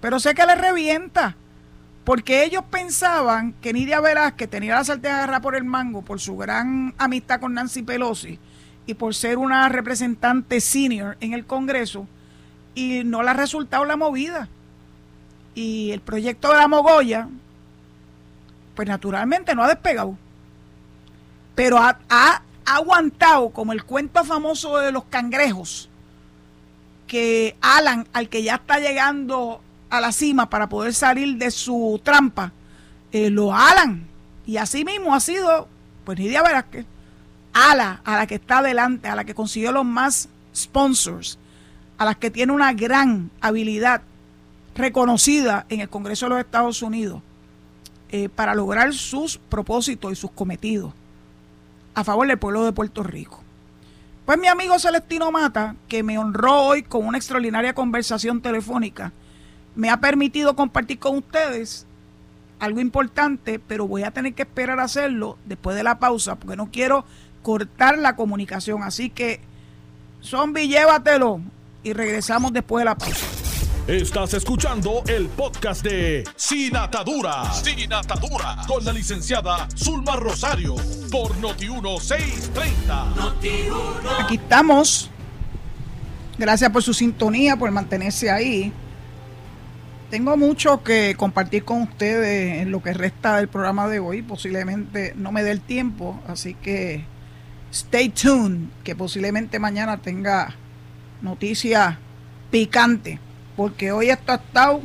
Pero 0.00 0.18
sé 0.18 0.34
que 0.34 0.46
le 0.46 0.54
revienta, 0.54 1.36
porque 2.04 2.44
ellos 2.44 2.64
pensaban 2.70 3.52
que 3.60 3.72
Nidia 3.72 4.00
Velázquez 4.00 4.48
tenía 4.48 4.76
la 4.76 4.84
sartén 4.84 5.12
agarrada 5.12 5.40
por 5.40 5.54
el 5.54 5.64
mango 5.64 6.02
por 6.02 6.20
su 6.20 6.36
gran 6.36 6.94
amistad 6.98 7.40
con 7.40 7.54
Nancy 7.54 7.82
Pelosi 7.82 8.38
y 8.86 8.94
por 8.94 9.14
ser 9.14 9.38
una 9.38 9.68
representante 9.68 10.60
senior 10.60 11.16
en 11.20 11.34
el 11.34 11.44
Congreso, 11.46 12.08
y 12.74 13.04
no 13.04 13.22
le 13.22 13.30
ha 13.30 13.34
resultado 13.34 13.84
la 13.84 13.96
movida. 13.96 14.48
Y 15.54 15.90
el 15.90 16.00
proyecto 16.00 16.50
de 16.50 16.58
la 16.58 16.68
Mogoya, 16.68 17.28
pues 18.74 18.88
naturalmente 18.88 19.54
no 19.54 19.62
ha 19.62 19.68
despegado. 19.68 20.16
Pero 21.54 21.78
ha, 21.78 21.98
ha 22.08 22.42
aguantado 22.64 23.50
como 23.50 23.72
el 23.72 23.84
cuento 23.84 24.24
famoso 24.24 24.78
de 24.78 24.92
los 24.92 25.04
cangrejos, 25.04 25.88
que 27.06 27.56
Alan, 27.60 28.08
al 28.12 28.28
que 28.28 28.42
ya 28.42 28.54
está 28.54 28.78
llegando 28.78 29.60
a 29.90 30.00
la 30.00 30.12
cima 30.12 30.48
para 30.48 30.70
poder 30.70 30.94
salir 30.94 31.36
de 31.36 31.50
su 31.50 32.00
trampa, 32.02 32.52
eh, 33.12 33.28
lo 33.28 33.54
alan. 33.54 34.06
Y 34.46 34.56
así 34.56 34.84
mismo 34.84 35.14
ha 35.14 35.20
sido, 35.20 35.68
pues 36.04 36.18
Nidia 36.18 36.42
Velázquez, 36.42 36.86
Ala, 37.52 38.00
a 38.04 38.16
la 38.16 38.26
que 38.26 38.36
está 38.36 38.58
adelante, 38.58 39.08
a 39.08 39.14
la 39.14 39.24
que 39.24 39.34
consiguió 39.34 39.70
los 39.72 39.84
más 39.84 40.30
sponsors, 40.56 41.38
a 42.02 42.04
la 42.04 42.14
que 42.16 42.30
tiene 42.30 42.52
una 42.52 42.72
gran 42.72 43.30
habilidad 43.40 44.02
reconocida 44.74 45.66
en 45.68 45.80
el 45.80 45.88
Congreso 45.88 46.26
de 46.26 46.30
los 46.30 46.40
Estados 46.40 46.82
Unidos 46.82 47.22
eh, 48.10 48.28
para 48.28 48.54
lograr 48.56 48.92
sus 48.92 49.38
propósitos 49.38 50.12
y 50.12 50.16
sus 50.16 50.32
cometidos 50.32 50.92
a 51.94 52.02
favor 52.02 52.26
del 52.26 52.38
pueblo 52.38 52.64
de 52.64 52.72
Puerto 52.72 53.04
Rico. 53.04 53.40
Pues 54.26 54.36
mi 54.36 54.48
amigo 54.48 54.78
Celestino 54.78 55.30
Mata, 55.30 55.76
que 55.88 56.02
me 56.02 56.18
honró 56.18 56.62
hoy 56.62 56.82
con 56.82 57.06
una 57.06 57.18
extraordinaria 57.18 57.72
conversación 57.72 58.40
telefónica, 58.40 59.12
me 59.76 59.88
ha 59.88 60.00
permitido 60.00 60.56
compartir 60.56 60.98
con 60.98 61.18
ustedes 61.18 61.86
algo 62.58 62.80
importante, 62.80 63.60
pero 63.60 63.86
voy 63.86 64.02
a 64.02 64.10
tener 64.10 64.34
que 64.34 64.42
esperar 64.42 64.80
a 64.80 64.84
hacerlo 64.84 65.38
después 65.44 65.76
de 65.76 65.84
la 65.84 66.00
pausa, 66.00 66.34
porque 66.34 66.56
no 66.56 66.70
quiero 66.72 67.04
cortar 67.42 67.96
la 67.98 68.16
comunicación. 68.16 68.82
Así 68.82 69.08
que, 69.08 69.40
zombie, 70.20 70.68
llévatelo 70.68 71.40
y 71.82 71.92
regresamos 71.92 72.52
después 72.52 72.82
de 72.82 72.84
la 72.86 72.96
pausa. 72.96 73.26
Estás 73.86 74.34
escuchando 74.34 75.04
el 75.08 75.26
podcast 75.26 75.82
de 75.82 76.22
Sin 76.36 76.76
Atadura. 76.76 77.52
Sin 77.52 77.92
Atadura. 77.92 78.58
Con 78.68 78.84
la 78.84 78.92
licenciada 78.92 79.66
Zulma 79.76 80.14
Rosario. 80.14 80.76
Por 81.10 81.34
Noti1630. 81.40 84.20
Aquí 84.20 84.36
estamos. 84.36 85.10
Gracias 86.38 86.70
por 86.70 86.84
su 86.84 86.94
sintonía, 86.94 87.56
por 87.56 87.72
mantenerse 87.72 88.30
ahí. 88.30 88.72
Tengo 90.10 90.36
mucho 90.36 90.84
que 90.84 91.16
compartir 91.16 91.64
con 91.64 91.82
ustedes 91.82 92.62
en 92.62 92.70
lo 92.70 92.80
que 92.82 92.94
resta 92.94 93.38
del 93.38 93.48
programa 93.48 93.88
de 93.88 93.98
hoy. 93.98 94.22
Posiblemente 94.22 95.12
no 95.16 95.32
me 95.32 95.42
dé 95.42 95.50
el 95.50 95.60
tiempo, 95.60 96.20
así 96.28 96.54
que 96.54 97.04
stay 97.72 98.10
tuned, 98.10 98.68
que 98.84 98.94
posiblemente 98.94 99.58
mañana 99.58 99.96
tenga 99.96 100.54
noticias 101.22 101.96
picantes 102.50 103.18
porque 103.56 103.92
hoy 103.92 104.10
esto 104.10 104.32
ha 104.32 104.36
estado 104.36 104.82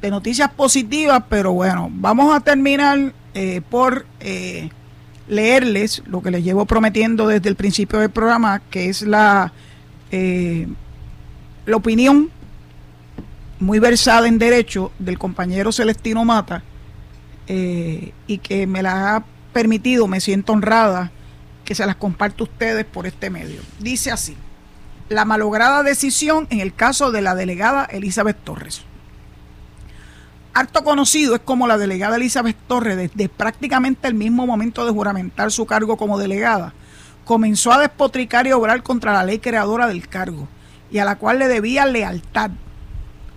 de 0.00 0.10
noticias 0.10 0.50
positivas, 0.50 1.22
pero 1.28 1.52
bueno, 1.52 1.88
vamos 1.92 2.34
a 2.34 2.40
terminar 2.40 3.12
eh, 3.34 3.60
por 3.68 4.06
eh, 4.20 4.70
leerles 5.28 6.02
lo 6.06 6.22
que 6.22 6.30
les 6.30 6.44
llevo 6.44 6.66
prometiendo 6.66 7.26
desde 7.26 7.48
el 7.48 7.56
principio 7.56 7.98
del 7.98 8.10
programa, 8.10 8.62
que 8.70 8.88
es 8.88 9.02
la, 9.02 9.52
eh, 10.10 10.66
la 11.64 11.76
opinión 11.76 12.30
muy 13.58 13.78
versada 13.78 14.28
en 14.28 14.38
derecho 14.38 14.92
del 14.98 15.18
compañero 15.18 15.72
Celestino 15.72 16.24
Mata 16.24 16.62
y 17.48 18.38
que 18.38 18.66
me 18.66 18.82
la 18.82 19.16
ha 19.16 19.24
permitido, 19.52 20.08
me 20.08 20.20
siento 20.20 20.52
honrada 20.52 21.12
que 21.64 21.76
se 21.76 21.86
las 21.86 21.94
comparto 21.94 22.42
a 22.42 22.48
ustedes 22.48 22.84
por 22.84 23.06
este 23.06 23.30
medio. 23.30 23.60
Dice 23.78 24.10
así 24.10 24.36
la 25.08 25.24
malograda 25.24 25.82
decisión 25.82 26.48
en 26.50 26.60
el 26.60 26.74
caso 26.74 27.12
de 27.12 27.22
la 27.22 27.34
delegada 27.34 27.84
Elizabeth 27.84 28.42
Torres. 28.42 28.82
Harto 30.52 30.82
conocido 30.82 31.34
es 31.34 31.42
como 31.42 31.66
la 31.66 31.78
delegada 31.78 32.16
Elizabeth 32.16 32.56
Torres, 32.66 32.96
desde 32.96 33.28
prácticamente 33.28 34.08
el 34.08 34.14
mismo 34.14 34.46
momento 34.46 34.84
de 34.84 34.90
juramentar 34.90 35.52
su 35.52 35.66
cargo 35.66 35.96
como 35.96 36.18
delegada, 36.18 36.72
comenzó 37.24 37.72
a 37.72 37.78
despotricar 37.78 38.46
y 38.46 38.52
obrar 38.52 38.82
contra 38.82 39.12
la 39.12 39.22
ley 39.22 39.38
creadora 39.38 39.86
del 39.86 40.08
cargo, 40.08 40.48
y 40.90 40.98
a 40.98 41.04
la 41.04 41.16
cual 41.16 41.38
le 41.38 41.48
debía 41.48 41.86
lealtad. 41.86 42.50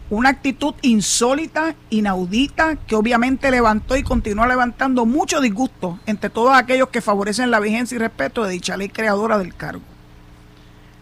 Una 0.09 0.29
actitud 0.29 0.73
insólita, 0.81 1.75
inaudita, 1.91 2.77
que 2.77 2.95
obviamente 2.95 3.51
levantó 3.51 3.95
y 3.95 4.01
continúa 4.01 4.47
levantando 4.47 5.05
mucho 5.05 5.39
disgusto 5.39 5.99
entre 6.07 6.31
todos 6.31 6.55
aquellos 6.55 6.89
que 6.89 7.01
favorecen 7.01 7.51
la 7.51 7.59
vigencia 7.59 7.95
y 7.95 7.99
respeto 7.99 8.43
de 8.43 8.53
dicha 8.53 8.75
ley 8.75 8.89
creadora 8.89 9.37
del 9.37 9.53
cargo. 9.53 9.83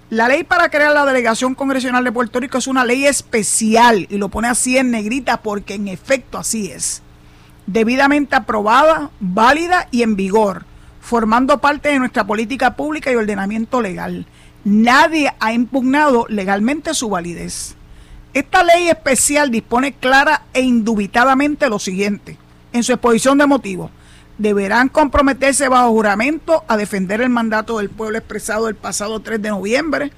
La 0.10 0.30
ley 0.30 0.46
para 0.46 0.70
crear 0.70 0.94
la 0.94 1.06
delegación 1.06 1.54
congresional 1.54 2.02
de 2.02 2.14
Puerto 2.14 2.40
Rico 2.40 2.58
es 2.58 2.68
una 2.68 2.86
ley 2.86 3.06
especial 3.06 4.08
y 4.10 4.18
lo 4.18 4.30
pone 4.30 4.48
así 4.48 4.78
en 4.78 4.90
negrita 4.90 5.42
porque 5.42 5.74
en 5.74 5.90
efecto 5.90 6.38
así 6.38 6.72
es. 6.72 7.02
Debidamente 7.66 8.38
aprobada, 8.38 9.10
válida 9.20 9.90
y 9.92 10.04
en 10.04 10.16
vigor, 10.16 10.64
formando 11.02 11.58
parte 11.58 11.90
de 11.90 12.00
nuestra 12.00 12.26
política 12.26 12.78
pública 12.78 13.12
y 13.12 13.16
ordenamiento 13.16 13.82
legal. 13.82 14.26
Nadie 14.64 15.34
ha 15.42 15.52
impugnado 15.52 16.26
legalmente 16.30 16.94
su 16.94 17.10
validez. 17.10 17.76
Esta 18.34 18.64
ley 18.64 18.88
especial 18.88 19.52
dispone 19.52 19.92
clara 19.92 20.44
e 20.54 20.62
indubitadamente 20.62 21.68
lo 21.68 21.80
siguiente, 21.80 22.38
en 22.72 22.84
su 22.84 22.94
exposición 22.94 23.38
de 23.38 23.46
motivos 23.46 23.92
deberán 24.38 24.90
comprometerse 24.90 25.68
bajo 25.68 25.90
juramento 25.90 26.64
a 26.68 26.78
defender 26.78 27.22
el 27.22 27.30
mandato 27.30 27.78
del 27.78 27.90
pueblo 27.90 28.18
expresado 28.18 28.70
el 28.70 28.76
pasado 28.76 29.20
3 29.20 29.42
de 29.42 29.50
noviembre, 29.50 30.12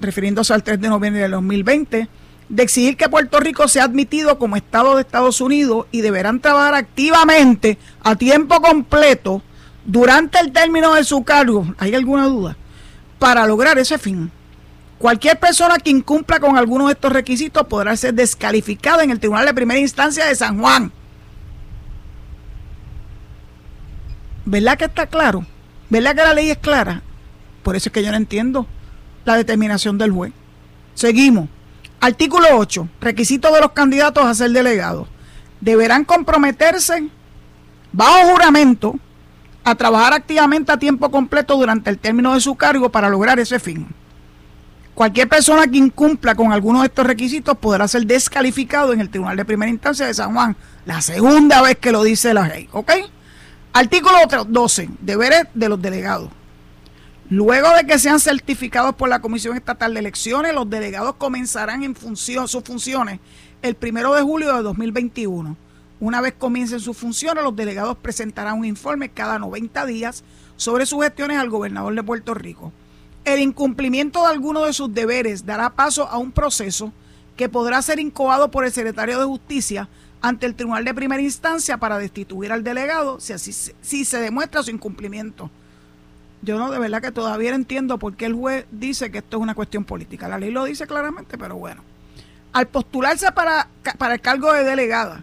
refiriéndose 0.00 0.54
al 0.54 0.62
3 0.62 0.80
de 0.80 0.88
noviembre 0.88 1.22
del 1.22 1.32
2020, 1.32 2.08
de 2.48 2.62
exigir 2.62 2.96
que 2.96 3.08
Puerto 3.08 3.38
Rico 3.40 3.68
sea 3.68 3.84
admitido 3.84 4.38
como 4.38 4.56
Estado 4.56 4.96
de 4.96 5.02
Estados 5.02 5.40
Unidos 5.40 5.86
y 5.92 6.00
deberán 6.00 6.40
trabajar 6.40 6.74
activamente 6.74 7.78
a 8.02 8.16
tiempo 8.16 8.60
completo 8.60 9.42
durante 9.84 10.38
el 10.38 10.52
término 10.52 10.94
de 10.94 11.04
su 11.04 11.22
cargo, 11.24 11.66
¿hay 11.78 11.94
alguna 11.94 12.26
duda? 12.26 12.56
Para 13.18 13.46
lograr 13.46 13.78
ese 13.78 13.98
fin. 13.98 14.30
Cualquier 14.98 15.38
persona 15.38 15.78
que 15.78 15.90
incumpla 15.90 16.40
con 16.40 16.58
alguno 16.58 16.86
de 16.86 16.92
estos 16.92 17.12
requisitos 17.12 17.66
podrá 17.66 17.96
ser 17.96 18.14
descalificada 18.14 19.02
en 19.02 19.10
el 19.10 19.18
Tribunal 19.18 19.46
de 19.46 19.54
Primera 19.54 19.80
Instancia 19.80 20.26
de 20.26 20.34
San 20.34 20.60
Juan 20.60 20.92
¿Verdad 24.44 24.78
que 24.78 24.86
está 24.86 25.06
claro? 25.06 25.44
¿Verdad 25.88 26.14
que 26.14 26.22
la 26.22 26.34
ley 26.34 26.50
es 26.50 26.58
clara? 26.58 27.02
Por 27.62 27.76
eso 27.76 27.88
es 27.88 27.92
que 27.92 28.02
yo 28.02 28.10
no 28.10 28.16
entiendo 28.16 28.66
la 29.24 29.36
determinación 29.36 29.98
del 29.98 30.12
juez. 30.12 30.32
Seguimos. 30.94 31.48
Artículo 32.00 32.46
8. 32.52 32.88
Requisitos 33.00 33.52
de 33.52 33.60
los 33.60 33.72
candidatos 33.72 34.24
a 34.24 34.34
ser 34.34 34.50
delegados. 34.50 35.08
Deberán 35.60 36.04
comprometerse 36.04 37.08
bajo 37.92 38.30
juramento 38.30 38.94
a 39.62 39.74
trabajar 39.74 40.14
activamente 40.14 40.72
a 40.72 40.78
tiempo 40.78 41.10
completo 41.10 41.56
durante 41.56 41.90
el 41.90 41.98
término 41.98 42.34
de 42.34 42.40
su 42.40 42.54
cargo 42.54 42.90
para 42.90 43.10
lograr 43.10 43.38
ese 43.38 43.58
fin. 43.58 43.86
Cualquier 44.94 45.28
persona 45.28 45.66
que 45.66 45.78
incumpla 45.78 46.34
con 46.34 46.52
alguno 46.52 46.80
de 46.80 46.86
estos 46.86 47.06
requisitos 47.06 47.56
podrá 47.58 47.86
ser 47.88 48.06
descalificado 48.06 48.92
en 48.92 49.00
el 49.00 49.10
Tribunal 49.10 49.36
de 49.36 49.44
Primera 49.44 49.70
Instancia 49.70 50.06
de 50.06 50.14
San 50.14 50.34
Juan. 50.34 50.56
La 50.84 51.00
segunda 51.02 51.62
vez 51.62 51.78
que 51.78 51.92
lo 51.92 52.02
dice 52.02 52.34
la 52.34 52.48
ley. 52.48 52.68
¿Ok? 52.72 52.92
Artículo 53.72 54.16
12. 54.48 54.90
Deberes 55.00 55.44
de 55.54 55.68
los 55.68 55.80
delegados. 55.80 56.28
Luego 57.28 57.70
de 57.76 57.86
que 57.86 58.00
sean 58.00 58.18
certificados 58.18 58.96
por 58.96 59.08
la 59.08 59.20
Comisión 59.20 59.56
Estatal 59.56 59.94
de 59.94 60.00
Elecciones, 60.00 60.52
los 60.52 60.68
delegados 60.68 61.14
comenzarán 61.14 61.84
en 61.84 61.94
función, 61.94 62.48
sus 62.48 62.64
funciones 62.64 63.20
el 63.62 63.76
primero 63.76 64.12
de 64.14 64.22
julio 64.22 64.56
de 64.56 64.62
2021. 64.62 65.56
Una 66.00 66.20
vez 66.20 66.34
comiencen 66.36 66.80
sus 66.80 66.96
funciones, 66.96 67.44
los 67.44 67.54
delegados 67.54 67.96
presentarán 67.96 68.58
un 68.58 68.64
informe 68.64 69.10
cada 69.10 69.38
90 69.38 69.86
días 69.86 70.24
sobre 70.56 70.84
sus 70.84 71.04
gestiones 71.04 71.38
al 71.38 71.48
gobernador 71.48 71.94
de 71.94 72.02
Puerto 72.02 72.34
Rico. 72.34 72.72
El 73.24 73.38
incumplimiento 73.38 74.22
de 74.22 74.32
alguno 74.32 74.64
de 74.64 74.72
sus 74.72 74.92
deberes 74.92 75.46
dará 75.46 75.70
paso 75.70 76.08
a 76.08 76.18
un 76.18 76.32
proceso 76.32 76.92
que 77.36 77.48
podrá 77.48 77.80
ser 77.82 78.00
incoado 78.00 78.50
por 78.50 78.64
el 78.64 78.72
secretario 78.72 79.20
de 79.20 79.26
Justicia 79.26 79.88
ante 80.20 80.46
el 80.46 80.54
Tribunal 80.54 80.84
de 80.84 80.94
Primera 80.94 81.22
Instancia 81.22 81.78
para 81.78 81.98
destituir 81.98 82.52
al 82.52 82.62
delegado 82.62 83.20
si, 83.20 83.32
así, 83.32 83.52
si 83.52 84.04
se 84.04 84.18
demuestra 84.18 84.62
su 84.62 84.70
incumplimiento. 84.70 85.50
Yo 86.42 86.58
no, 86.58 86.70
de 86.70 86.78
verdad 86.78 87.02
que 87.02 87.12
todavía 87.12 87.50
no 87.50 87.56
entiendo 87.56 87.98
por 87.98 88.16
qué 88.16 88.26
el 88.26 88.34
juez 88.34 88.66
dice 88.70 89.10
que 89.10 89.18
esto 89.18 89.36
es 89.36 89.42
una 89.42 89.54
cuestión 89.54 89.84
política. 89.84 90.28
La 90.28 90.38
ley 90.38 90.50
lo 90.50 90.64
dice 90.64 90.86
claramente, 90.86 91.36
pero 91.36 91.56
bueno. 91.56 91.82
Al 92.52 92.66
postularse 92.66 93.30
para, 93.32 93.68
para 93.98 94.14
el 94.14 94.20
cargo 94.20 94.52
de 94.52 94.64
delegada, 94.64 95.22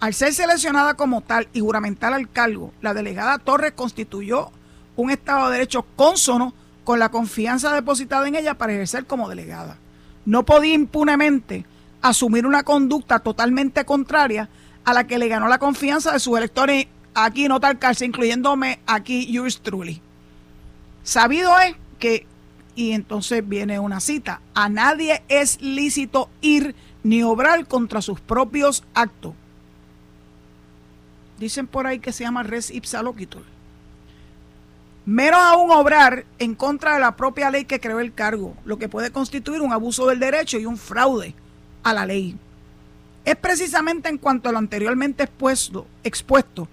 al 0.00 0.14
ser 0.14 0.32
seleccionada 0.32 0.94
como 0.94 1.22
tal 1.22 1.48
y 1.52 1.60
juramentar 1.60 2.12
al 2.12 2.30
cargo, 2.30 2.72
la 2.80 2.94
delegada 2.94 3.38
Torres 3.38 3.72
constituyó 3.72 4.50
un 4.94 5.10
Estado 5.10 5.46
de 5.46 5.52
Derecho 5.52 5.86
consono 5.96 6.54
con 6.84 6.98
la 6.98 7.10
confianza 7.10 7.72
depositada 7.74 8.28
en 8.28 8.36
ella 8.36 8.54
para 8.54 8.72
ejercer 8.72 9.06
como 9.06 9.28
delegada. 9.28 9.76
No 10.24 10.44
podía 10.44 10.74
impunemente 10.74 11.64
asumir 12.02 12.46
una 12.46 12.62
conducta 12.62 13.18
totalmente 13.18 13.84
contraria 13.84 14.48
a 14.84 14.92
la 14.92 15.06
que 15.06 15.18
le 15.18 15.28
ganó 15.28 15.48
la 15.48 15.58
confianza 15.58 16.12
de 16.12 16.20
sus 16.20 16.36
electores 16.38 16.86
aquí 17.14 17.48
no 17.48 17.60
tal 17.60 17.78
caso, 17.78 18.04
incluyéndome 18.04 18.80
aquí 18.86 19.26
yours 19.30 19.60
truly. 19.60 20.00
Sabido 21.02 21.58
es 21.58 21.74
que, 21.98 22.26
y 22.74 22.92
entonces 22.92 23.46
viene 23.46 23.78
una 23.78 24.00
cita, 24.00 24.40
a 24.54 24.68
nadie 24.68 25.22
es 25.28 25.60
lícito 25.60 26.30
ir 26.40 26.74
ni 27.02 27.22
obrar 27.22 27.66
contra 27.66 28.02
sus 28.02 28.20
propios 28.20 28.84
actos. 28.94 29.34
Dicen 31.38 31.66
por 31.66 31.86
ahí 31.86 31.98
que 31.98 32.12
se 32.12 32.24
llama 32.24 32.42
res 32.42 32.70
ipsa 32.70 33.02
loquitur. 33.02 33.44
Menos 35.06 35.40
aún 35.40 35.70
obrar 35.70 36.26
en 36.38 36.54
contra 36.54 36.94
de 36.94 37.00
la 37.00 37.16
propia 37.16 37.50
ley 37.50 37.64
que 37.64 37.80
creó 37.80 38.00
el 38.00 38.12
cargo, 38.12 38.54
lo 38.64 38.78
que 38.78 38.88
puede 38.88 39.10
constituir 39.10 39.62
un 39.62 39.72
abuso 39.72 40.06
del 40.06 40.20
derecho 40.20 40.58
y 40.58 40.66
un 40.66 40.76
fraude 40.76 41.34
a 41.82 41.92
la 41.92 42.06
ley. 42.06 42.36
Es 43.24 43.36
precisamente 43.36 44.08
en 44.08 44.18
cuanto 44.18 44.48
a 44.48 44.52
lo 44.52 44.58
anteriormente 44.58 45.24
expuesto, 45.24 45.86
expuesto 46.02 46.68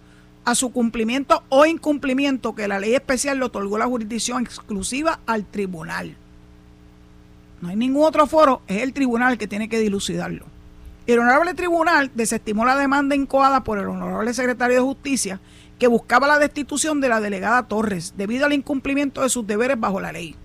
a 0.45 0.55
su 0.55 0.71
cumplimiento 0.71 1.43
o 1.49 1.65
incumplimiento 1.65 2.55
que 2.55 2.67
la 2.67 2.79
ley 2.79 2.93
especial 2.93 3.39
le 3.39 3.45
otorgó 3.45 3.77
la 3.77 3.87
jurisdicción 3.87 4.43
exclusiva 4.43 5.19
al 5.25 5.45
tribunal. 5.45 6.15
No 7.61 7.69
hay 7.69 7.75
ningún 7.75 8.05
otro 8.05 8.27
foro, 8.27 8.61
es 8.67 8.83
el 8.83 8.93
tribunal 8.93 9.37
que 9.37 9.47
tiene 9.47 9.69
que 9.69 9.79
dilucidarlo. 9.79 10.45
El 11.07 11.19
honorable 11.19 11.53
tribunal 11.53 12.11
desestimó 12.15 12.65
la 12.65 12.77
demanda 12.77 13.15
incoada 13.15 13.63
por 13.63 13.77
el 13.77 13.87
honorable 13.87 14.33
secretario 14.33 14.77
de 14.77 14.81
Justicia 14.81 15.39
que 15.77 15.87
buscaba 15.87 16.27
la 16.27 16.39
destitución 16.39 17.01
de 17.01 17.09
la 17.09 17.19
delegada 17.19 17.67
Torres 17.67 18.13
debido 18.17 18.45
al 18.45 18.53
incumplimiento 18.53 19.21
de 19.21 19.29
sus 19.29 19.45
deberes 19.45 19.79
bajo 19.79 19.99
la 19.99 20.11
ley 20.11 20.35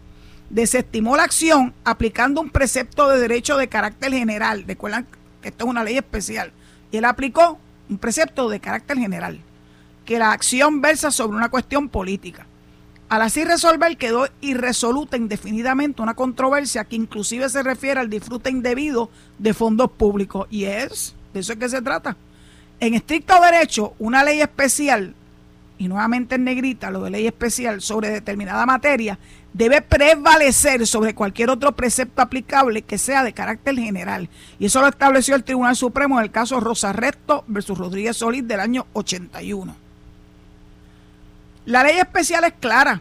desestimó 0.51 1.17
la 1.17 1.23
acción 1.23 1.73
aplicando 1.85 2.41
un 2.41 2.51
precepto 2.51 3.09
de 3.09 3.21
derecho 3.21 3.57
de 3.57 3.69
carácter 3.69 4.13
general. 4.13 4.65
Recuerdan 4.67 5.07
que 5.41 5.49
esto 5.49 5.65
es 5.65 5.71
una 5.71 5.85
ley 5.85 5.97
especial. 5.97 6.53
Y 6.91 6.99
él 6.99 7.05
aplicó 7.05 7.59
un 7.89 7.99
precepto 7.99 8.49
de 8.49 8.61
carácter 8.61 8.99
general, 8.99 9.41
que 10.05 10.19
la 10.19 10.33
acción 10.33 10.81
versa 10.81 11.11
sobre 11.11 11.37
una 11.37 11.49
cuestión 11.49 11.89
política. 11.89 12.47
Al 13.09 13.23
así 13.23 13.45
resolver 13.45 13.97
quedó 13.97 14.29
irresoluta 14.41 15.17
indefinidamente 15.17 16.03
una 16.03 16.15
controversia 16.15 16.85
que 16.85 16.95
inclusive 16.95 17.49
se 17.49 17.63
refiere 17.63 17.99
al 17.99 18.11
disfrute 18.11 18.51
indebido 18.51 19.11
de 19.39 19.53
fondos 19.53 19.91
públicos. 19.91 20.47
Y 20.51 20.65
es, 20.65 21.17
de 21.35 21.41
eso 21.41 21.53
es 21.53 21.59
que 21.59 21.69
se 21.69 21.83
trata. 21.83 22.17
En 22.79 22.95
estricto 22.95 23.35
derecho, 23.41 23.95
una 23.99 24.23
ley 24.23 24.41
especial, 24.41 25.15
y 25.81 25.89
nuevamente 25.89 26.35
en 26.35 26.45
negrita 26.45 26.91
lo 26.91 27.03
de 27.03 27.11
ley 27.11 27.27
especial 27.27 27.81
sobre 27.81 28.11
determinada 28.11 28.67
materia, 28.67 29.19
debe 29.55 29.81
prevalecer 29.81 30.87
sobre 30.87 31.15
cualquier 31.15 31.49
otro 31.49 31.73
precepto 31.73 32.21
aplicable 32.21 32.83
que 32.83 32.99
sea 32.99 33.25
de 33.25 33.33
carácter 33.33 33.77
general. 33.77 34.29
Y 34.59 34.67
eso 34.67 34.83
lo 34.83 34.89
estableció 34.89 35.35
el 35.35 35.43
Tribunal 35.43 35.77
Supremo 35.77 36.19
en 36.19 36.25
el 36.25 36.31
caso 36.31 36.61
Rosa 36.61 36.93
Recto 36.93 37.45
versus 37.47 37.79
Rodríguez 37.79 38.19
Solís 38.19 38.47
del 38.47 38.61
año 38.61 38.89
81. 38.93 39.75
La 41.65 41.83
ley 41.83 41.97
especial 41.97 42.45
es 42.45 42.53
clara. 42.61 43.01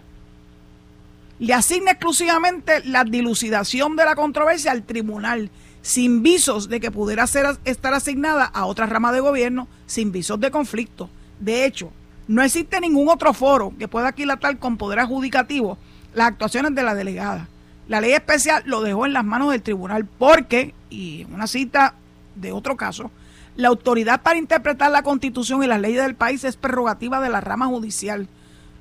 Le 1.38 1.54
asigna 1.54 1.92
exclusivamente 1.92 2.82
la 2.86 3.04
dilucidación 3.04 3.98
de 3.98 4.06
la 4.06 4.15
controversia 4.15 4.72
al 4.72 4.84
tribunal, 4.84 5.52
sin 5.82 6.24
visos 6.24 6.70
de 6.70 6.80
que 6.80 6.92
pudiera 6.92 7.28
ser, 7.28 7.46
estar 7.65 7.94
asignada 7.94 8.46
a 8.46 8.65
otra 8.68 8.86
rama 8.86 9.12
de 9.12 9.20
gobierno, 9.20 9.68
sin 9.86 10.13
visos 10.13 10.39
de 10.39 10.50
conflicto. 10.50 11.10
De 11.42 11.65
hecho, 11.65 11.92
no 12.30 12.44
existe 12.44 12.80
ningún 12.80 13.10
otro 13.10 13.34
foro 13.34 13.74
que 13.80 13.88
pueda 13.88 14.10
aquilatar 14.10 14.60
con 14.60 14.78
poder 14.78 15.00
adjudicativo 15.00 15.80
las 16.13 16.28
actuaciones 16.28 16.76
de 16.76 16.84
la 16.84 16.94
delegada. 16.94 17.48
La 17.88 18.02
ley 18.02 18.12
especial 18.12 18.62
lo 18.68 18.82
dejó 18.82 19.08
en 19.08 19.13
las 19.13 19.26
manos 19.26 19.52
del 19.52 19.63
tribunal 19.63 20.06
porque, 20.06 20.76
y 20.92 21.26
una 21.34 21.48
cita 21.48 21.96
de 22.36 22.52
otro 22.52 22.78
caso, 22.78 23.10
la 23.56 23.70
autoridad 23.70 24.22
para 24.22 24.38
interpretar 24.38 24.92
la 24.92 25.02
constitución 25.02 25.63
y 25.63 25.68
las 25.68 25.82
leyes 25.82 26.04
del 26.04 26.13
país 26.13 26.44
es 26.44 26.56
prerrogativa 26.56 27.20
de 27.20 27.32
la 27.32 27.42
rama 27.42 27.65
judicial. 27.65 28.28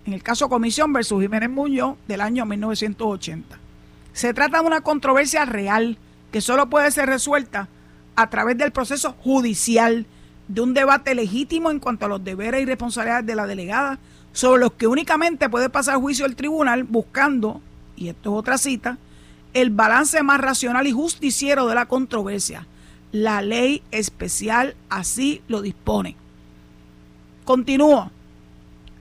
En 0.04 0.12
el 0.12 0.22
caso 0.22 0.50
Comisión 0.50 0.92
versus 0.92 1.22
Jiménez 1.22 1.48
Muñoz 1.48 1.96
del 2.06 2.20
año 2.20 2.44
1980. 2.44 3.58
Se 4.12 4.34
trata 4.34 4.60
de 4.60 4.66
una 4.66 4.82
controversia 4.82 5.46
real 5.46 5.96
que 6.32 6.42
solo 6.42 6.68
puede 6.68 6.90
ser 6.90 7.08
resuelta 7.08 7.68
a 8.14 8.28
través 8.28 8.58
del 8.58 8.72
proceso 8.72 9.14
judicial, 9.22 10.04
de 10.48 10.60
un 10.62 10.74
debate 10.74 11.14
legítimo 11.14 11.70
en 11.70 11.78
cuanto 11.78 12.06
a 12.06 12.08
los 12.08 12.24
deberes 12.24 12.62
y 12.62 12.64
responsabilidades 12.64 13.26
de 13.26 13.36
la 13.36 13.46
delegada, 13.46 13.98
sobre 14.32 14.60
los 14.60 14.72
que 14.72 14.86
únicamente 14.86 15.48
puede 15.48 15.68
pasar 15.68 15.98
juicio 15.98 16.26
el 16.26 16.36
tribunal 16.36 16.84
buscando, 16.84 17.60
y 17.96 18.08
esto 18.08 18.32
es 18.32 18.38
otra 18.38 18.58
cita, 18.58 18.98
el 19.54 19.70
balance 19.70 20.22
más 20.22 20.40
racional 20.40 20.86
y 20.86 20.92
justiciero 20.92 21.66
de 21.66 21.74
la 21.74 21.86
controversia. 21.86 22.66
La 23.12 23.40
ley 23.40 23.82
especial 23.90 24.74
así 24.90 25.42
lo 25.48 25.62
dispone. 25.62 26.16
Continúa. 27.44 28.10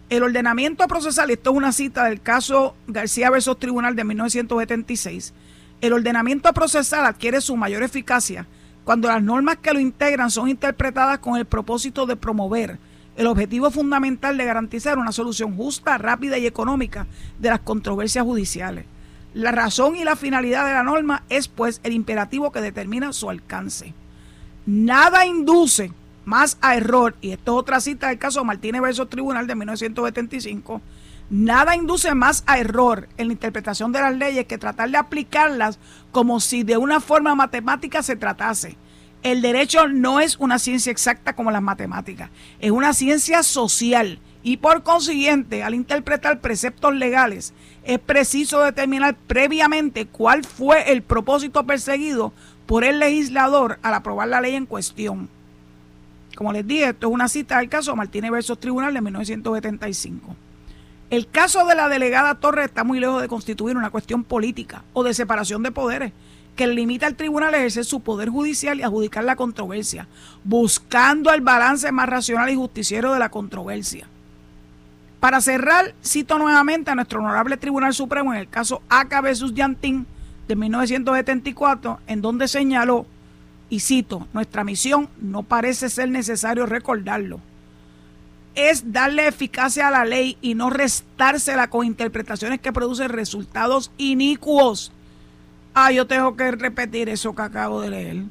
El 0.10 0.24
ordenamiento 0.24 0.88
procesal, 0.88 1.30
esto 1.32 1.52
es 1.52 1.58
una 1.58 1.74
cita 1.74 2.06
del 2.06 2.22
caso 2.22 2.76
García 2.88 3.30
versus 3.30 3.60
Tribunal 3.60 3.96
de 3.96 4.06
1976, 4.06 5.34
el 5.82 5.94
ordenamiento 5.94 6.54
procesal 6.54 7.06
adquiere 7.06 7.42
su 7.42 7.58
mayor 7.58 7.84
eficacia 7.84 8.48
cuando 8.88 9.10
las 9.10 9.21
normas 9.21 9.58
que 9.58 9.73
lo 9.73 9.82
integran 9.82 10.32
son 10.32 10.47
interpretadas 10.47 11.19
con 11.19 11.36
el 11.36 11.43
propósito 11.43 12.06
de 12.06 12.15
promover 12.15 12.80
el 13.17 13.28
objetivo 13.28 13.69
fundamental 13.69 14.38
de 14.38 14.45
garantizar 14.45 14.97
una 14.97 15.12
solución 15.12 15.58
justa, 15.58 15.97
rápida 15.97 16.38
y 16.38 16.45
económica 16.45 17.06
de 17.38 17.50
las 17.50 17.60
controversias 17.60 18.23
judiciales. 18.23 18.86
La 19.34 19.52
razón 19.52 19.97
y 19.97 20.06
la 20.06 20.15
finalidad 20.15 20.65
de 20.65 20.71
la 20.71 20.84
norma 20.84 21.23
es 21.28 21.50
pues 21.50 21.82
el 21.84 21.91
imperativo 21.91 22.54
que 22.54 22.62
determina 22.62 23.12
su 23.12 23.30
alcance. 23.30 23.93
Nada 24.65 25.26
induce 25.26 25.91
más 26.23 26.58
a 26.62 26.78
error, 26.78 27.13
y 27.19 27.32
esto 27.32 27.56
es 27.56 27.60
otra 27.60 27.82
cita 27.82 28.08
del 28.08 28.19
caso 28.19 28.45
Martínez 28.45 28.82
versus 28.82 29.10
Tribunal 29.10 29.47
de 29.47 29.56
1975, 29.56 30.82
nada 31.30 31.76
induce 31.76 32.13
más 32.13 32.44
a 32.48 32.60
error 32.60 33.10
en 33.18 33.28
la 33.28 33.34
interpretación 33.34 33.92
de 33.92 34.02
las 34.02 34.16
leyes 34.16 34.46
que 34.46 34.58
tratar 34.58 34.90
de 34.90 34.98
aplicarlas 34.98 35.80
como 36.12 36.40
si 36.40 36.63
de 36.63 36.78
una 36.78 37.00
forma 37.00 37.36
matemática 37.36 38.02
se 38.04 38.16
tratase 38.16 38.78
el 39.24 39.42
derecho 39.42 39.88
no 39.88 40.20
es 40.20 40.38
una 40.38 40.60
ciencia 40.60 40.92
exacta 40.92 41.36
como 41.36 41.52
las 41.52 41.62
matemáticas, 41.62 42.30
es 42.60 42.72
una 42.72 42.94
ciencia 42.94 43.44
social 43.44 44.20
y 44.44 44.58
por 44.58 44.84
consiguiente, 44.84 45.63
al 45.63 45.74
interpretar 45.74 46.40
preceptos 46.40 46.96
legales, 46.96 47.54
es 47.84 48.00
preciso 48.00 48.63
determinar 48.63 49.16
previamente 49.28 50.06
cuál 50.06 50.46
fue 50.46 50.92
el 50.92 51.02
propósito 51.02 51.66
perseguido 51.66 52.32
por 52.66 52.84
el 52.84 53.00
legislador 53.00 53.80
al 53.82 53.96
aprobar 53.96 54.28
la 54.28 54.42
ley 54.42 54.56
en 54.56 54.66
cuestión. 54.66 55.30
Como 56.36 56.54
les 56.54 56.66
dije, 56.66 56.90
esto 56.90 57.08
es 57.08 57.13
una 57.13 57.28
cita 57.28 57.58
del 57.58 57.70
caso 57.70 57.96
Martínez 57.96 58.32
versus 58.32 58.60
Tribunal 58.60 58.94
de 58.94 59.02
1975. 59.02 60.36
El 61.10 61.28
caso 61.28 61.65
de 61.65 61.76
la 61.76 61.88
delegada 61.88 62.36
Torres 62.36 62.65
está 62.65 62.84
muy 62.84 63.00
lejos 63.00 63.22
de 63.22 63.30
constituir 63.30 63.78
una 63.78 63.91
cuestión 63.91 64.26
política 64.26 64.84
o 64.91 65.04
de 65.04 65.13
separación 65.13 65.63
de 65.63 65.72
poderes 65.72 66.12
que 66.58 66.67
limita 66.67 67.06
al 67.06 67.15
tribunal 67.15 67.54
a 67.54 67.58
ejercer 67.58 67.86
su 67.86 68.02
poder 68.02 68.30
judicial 68.30 68.80
y 68.80 68.84
adjudicar 68.84 69.24
la 69.24 69.38
controversia, 69.38 70.08
buscando 70.43 71.32
el 71.32 71.39
balance 71.39 71.91
más 71.93 72.10
racional 72.10 72.50
y 72.50 72.56
justiciero 72.56 73.13
de 73.13 73.20
la 73.20 73.30
controversia. 73.30 74.08
Para 75.22 75.39
cerrar, 75.39 75.93
cito 76.04 76.38
nuevamente 76.38 76.91
a 76.91 76.96
nuestro 76.96 77.20
honorable 77.20 77.58
Tribunal 77.58 77.93
Supremo 77.93 78.34
en 78.34 78.41
el 78.41 78.50
caso 78.50 78.82
Aca 78.89 79.22
versus 79.22 79.54
Yantín 79.54 80.06
de 80.48 80.56
1974, 80.56 82.00
en 82.08 82.22
donde 82.22 82.48
señaló, 82.48 83.06
y 83.70 83.80
cito, 83.80 84.28
nuestra 84.34 84.63
misión 84.63 85.10
no 85.22 85.43
parece 85.43 85.89
ser 85.89 86.10
necesario 86.10 86.65
recordarlo, 86.65 87.39
es 88.58 88.91
darle 88.91 89.28
eficacia 89.28 89.88
a 89.88 89.91
la 89.91 90.04
ley 90.04 90.38
y 90.41 90.56
no 90.56 90.70
restársela 90.70 91.70
con 91.70 91.86
interpretaciones 91.86 92.60
que 92.60 92.74
producen 92.74 93.10
resultados 93.10 93.91
inicuos 93.98 94.91
Ah, 95.80 95.91
yo 95.91 96.08
tengo 96.08 96.36
que 96.36 96.50
repetir 96.50 97.08
eso 97.08 97.36
que 97.36 97.41
acabo 97.43 97.82
de 97.82 97.91
leer. 97.91 98.24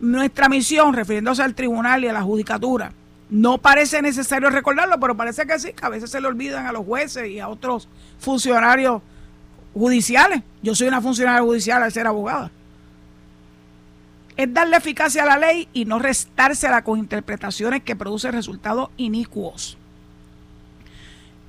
Nuestra 0.00 0.48
misión, 0.48 0.94
refiriéndose 0.94 1.42
al 1.42 1.54
tribunal 1.54 2.02
y 2.02 2.08
a 2.08 2.14
la 2.14 2.22
judicatura, 2.22 2.90
no 3.28 3.58
parece 3.58 4.00
necesario 4.00 4.48
recordarlo, 4.48 4.98
pero 4.98 5.14
parece 5.14 5.46
que 5.46 5.58
sí, 5.58 5.74
que 5.74 5.84
a 5.84 5.90
veces 5.90 6.10
se 6.10 6.22
le 6.22 6.26
olvidan 6.26 6.66
a 6.66 6.72
los 6.72 6.86
jueces 6.86 7.28
y 7.28 7.38
a 7.38 7.48
otros 7.48 7.86
funcionarios 8.18 9.02
judiciales. 9.74 10.40
Yo 10.62 10.74
soy 10.74 10.88
una 10.88 11.02
funcionaria 11.02 11.42
judicial 11.42 11.82
al 11.82 11.92
ser 11.92 12.06
abogada. 12.06 12.50
Es 14.36 14.52
darle 14.52 14.76
eficacia 14.76 15.22
a 15.22 15.26
la 15.26 15.38
ley 15.38 15.68
y 15.72 15.84
no 15.84 15.98
restársela 15.98 16.82
con 16.82 16.98
interpretaciones 16.98 17.82
que 17.82 17.96
producen 17.96 18.32
resultados 18.32 18.90
inicuos 18.96 19.78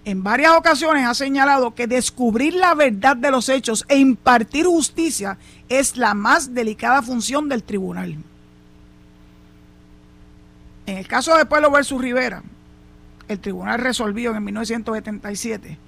en 0.06 0.24
varias 0.24 0.52
ocasiones 0.54 1.06
ha 1.06 1.16
señalado 1.16 1.74
que 1.74 1.88
descubrir 1.88 2.54
la 2.54 2.76
verdad 2.76 3.18
de 3.18 3.32
los 3.32 3.50
hechos 3.50 3.84
e 3.90 3.98
impartir 3.98 4.68
justicia 4.68 5.40
es 5.68 5.98
la 5.98 6.14
más 6.14 6.54
delicada 6.54 7.02
función 7.02 7.50
del 7.50 7.64
tribunal. 7.64 8.16
En 10.86 10.98
el 11.00 11.08
caso 11.08 11.36
de 11.36 11.46
Pueblo 11.46 11.72
versus 11.72 12.00
Rivera, 12.00 12.44
el 13.28 13.40
tribunal 13.40 13.80
resolvió 13.80 14.36
en 14.36 14.44
1977 14.44 15.80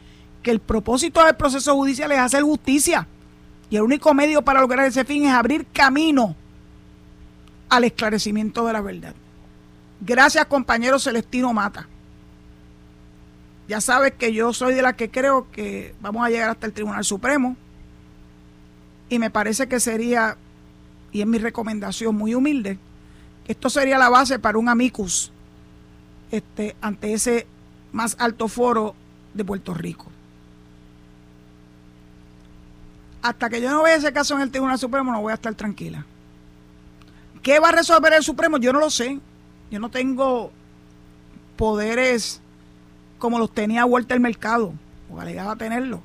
que 0.42 0.52
el 0.52 0.60
propósito 0.60 1.24
del 1.24 1.36
proceso 1.36 1.76
judicial 1.76 2.12
es 2.12 2.18
hacer 2.18 2.42
justicia 2.42 3.08
y 3.70 3.76
el 3.76 3.84
único 3.84 4.16
medio 4.16 4.42
para 4.42 4.62
lograr 4.62 4.88
ese 4.88 5.06
fin 5.06 5.26
es 5.26 5.34
abrir 5.34 5.68
camino 5.72 6.36
al 7.70 7.84
esclarecimiento 7.84 8.66
de 8.66 8.74
la 8.74 8.82
verdad. 8.82 9.16
Gracias 10.02 10.46
compañero 10.46 11.00
Celestino 11.00 11.54
Mata 11.54 11.88
ya 13.68 13.82
sabes 13.82 14.14
que 14.14 14.34
yo 14.34 14.54
soy 14.54 14.74
de 14.74 14.82
la 14.82 14.94
que 14.94 15.12
creo 15.12 15.52
que 15.52 15.94
vamos 16.00 16.26
a 16.26 16.30
llegar 16.30 16.50
hasta 16.50 16.66
el 16.66 16.74
Tribunal 16.74 17.04
Supremo. 17.04 17.58
Y 19.10 19.20
me 19.20 19.30
parece 19.30 19.68
que 19.68 19.80
sería, 19.80 20.38
y 21.12 21.22
es 21.22 21.28
mi 21.28 21.38
recomendación 21.38 22.16
muy 22.16 22.34
humilde, 22.34 22.80
esto 23.48 23.70
sería 23.70 23.98
la 23.98 24.10
base 24.10 24.40
para 24.40 24.58
un 24.58 24.70
amicus 24.70 25.32
este, 26.32 26.76
ante 26.82 27.14
ese 27.14 27.48
más 27.92 28.16
alto 28.20 28.48
foro 28.48 28.96
de 29.34 29.46
Puerto 29.46 29.74
Rico. 29.74 30.08
Hasta 33.22 33.50
que 33.50 33.62
yo 33.62 33.70
no 33.70 33.84
vea 33.84 33.96
ese 33.96 34.14
caso 34.14 34.36
en 34.36 34.42
el 34.42 34.52
Tribunal 34.52 34.80
Supremo 34.80 35.12
no 35.12 35.22
voy 35.22 35.32
a 35.32 35.36
estar 35.36 35.54
tranquila. 35.56 36.06
¿Qué 37.48 37.62
va 37.62 37.70
a 37.70 37.72
resolver 37.72 38.12
el 38.12 38.24
Supremo? 38.24 38.58
Yo 38.58 38.74
no 38.74 38.82
lo 38.82 38.90
sé. 38.90 39.22
Yo 39.72 39.80
no 39.80 39.90
tengo 39.90 40.52
poderes 41.56 42.42
como 43.20 43.40
los 43.40 43.54
tenía 43.54 43.86
Walter 43.86 44.20
Mercado, 44.20 44.74
o 45.10 45.18
alegaba 45.18 45.56
tenerlo. 45.56 46.02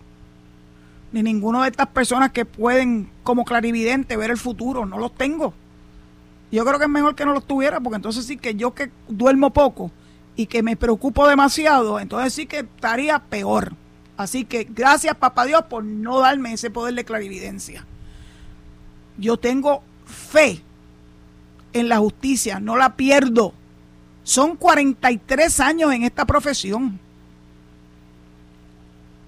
Ni 1.11 1.21
ninguno 1.25 1.63
de 1.63 1.71
estas 1.71 1.89
personas 1.89 2.31
que 2.31 2.45
pueden, 2.45 3.11
como 3.25 3.45
clarividente, 3.45 4.17
ver 4.17 4.31
el 4.31 4.37
futuro. 4.37 4.87
No 4.87 4.99
los 4.99 5.17
tengo. 5.17 5.53
Yo 6.53 6.65
creo 6.65 6.79
que 6.79 6.85
es 6.85 6.91
mejor 6.91 7.17
que 7.17 7.25
no 7.25 7.33
los 7.33 7.45
tuviera, 7.45 7.81
porque 7.81 7.97
entonces 7.97 8.25
sí 8.25 8.37
que 8.37 8.55
yo 8.55 8.73
que 8.73 8.93
duermo 9.09 9.53
poco 9.53 9.91
y 10.37 10.47
que 10.47 10.63
me 10.63 10.77
preocupo 10.77 11.27
demasiado, 11.27 11.99
entonces 11.99 12.35
sí 12.35 12.47
que 12.47 12.61
estaría 12.61 13.19
peor. 13.19 13.73
Así 14.17 14.45
que 14.45 14.63
gracias, 14.63 15.17
papá 15.17 15.45
Dios, 15.45 15.65
por 15.65 15.83
no 15.83 16.21
darme 16.21 16.53
ese 16.53 16.71
poder 16.71 16.95
de 16.95 17.05
clarividencia. 17.05 17.85
Yo 19.19 19.39
tengo 19.39 19.83
fe 20.07 20.63
en 21.73 21.89
la 21.89 21.99
justicia, 21.99 22.61
no 22.61 22.77
la 22.77 22.97
pierdo. 22.97 23.53
Son 24.25 24.57
43 24.57 25.61
años 25.61 25.93
en 25.93 26.05
esta 26.05 26.25
profesión. 26.25 26.99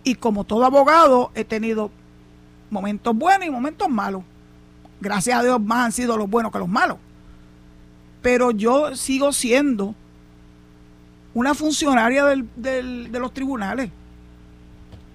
Y 0.04 0.14
como 0.14 0.44
todo 0.44 0.64
abogado, 0.64 1.30
he 1.34 1.44
tenido 1.44 1.90
momentos 2.70 3.16
buenos 3.16 3.46
y 3.46 3.50
momentos 3.50 3.88
malos. 3.88 4.22
Gracias 5.00 5.38
a 5.38 5.42
Dios 5.42 5.60
más 5.60 5.86
han 5.86 5.92
sido 5.92 6.16
los 6.16 6.28
buenos 6.28 6.52
que 6.52 6.58
los 6.58 6.68
malos. 6.68 6.98
Pero 8.22 8.50
yo 8.50 8.94
sigo 8.96 9.32
siendo 9.32 9.94
una 11.32 11.54
funcionaria 11.54 12.24
de 12.24 13.08
los 13.10 13.32
tribunales. 13.32 13.90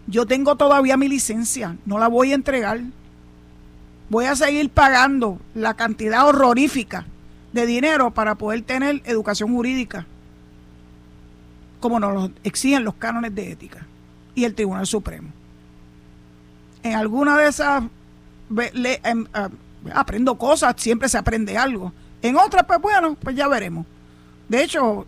Yo 0.07 0.25
tengo 0.25 0.55
todavía 0.55 0.97
mi 0.97 1.07
licencia, 1.07 1.77
no 1.85 1.99
la 1.99 2.07
voy 2.07 2.31
a 2.31 2.35
entregar. 2.35 2.81
Voy 4.09 4.25
a 4.25 4.35
seguir 4.35 4.71
pagando 4.71 5.39
la 5.53 5.75
cantidad 5.75 6.27
horrorífica 6.27 7.05
de 7.53 7.65
dinero 7.65 8.11
para 8.11 8.35
poder 8.35 8.61
tener 8.61 9.01
educación 9.05 9.53
jurídica, 9.53 10.05
como 11.79 11.99
nos 11.99 12.13
lo 12.13 12.31
exigen 12.43 12.83
los 12.83 12.95
cánones 12.95 13.33
de 13.33 13.51
ética 13.51 13.85
y 14.35 14.45
el 14.45 14.55
Tribunal 14.55 14.85
Supremo. 14.85 15.29
En 16.83 16.95
alguna 16.95 17.37
de 17.37 17.49
esas 17.49 17.83
em, 19.03 19.27
ah, 19.33 19.49
aprendo 19.93 20.37
cosas, 20.37 20.75
siempre 20.77 21.09
se 21.09 21.17
aprende 21.17 21.57
algo. 21.57 21.91
En 22.21 22.37
otras, 22.37 22.63
pues 22.65 22.79
bueno, 22.81 23.15
pues 23.15 23.35
ya 23.35 23.47
veremos. 23.47 23.85
De 24.47 24.63
hecho, 24.63 25.05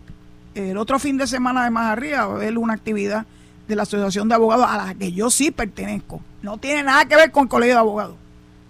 el 0.54 0.76
otro 0.76 0.98
fin 0.98 1.16
de 1.16 1.26
semana 1.26 1.64
de 1.64 1.70
más 1.70 1.90
arriba 1.90 2.26
va 2.26 2.34
a 2.34 2.36
haber 2.36 2.58
una 2.58 2.74
actividad 2.74 3.26
de 3.68 3.76
la 3.76 3.82
Asociación 3.82 4.28
de 4.28 4.34
Abogados 4.34 4.66
a 4.68 4.76
la 4.76 4.94
que 4.94 5.12
yo 5.12 5.30
sí 5.30 5.50
pertenezco. 5.50 6.20
No 6.42 6.58
tiene 6.58 6.82
nada 6.82 7.04
que 7.06 7.16
ver 7.16 7.30
con 7.30 7.44
el 7.44 7.48
Colegio 7.48 7.74
de 7.74 7.80
Abogados. 7.80 8.16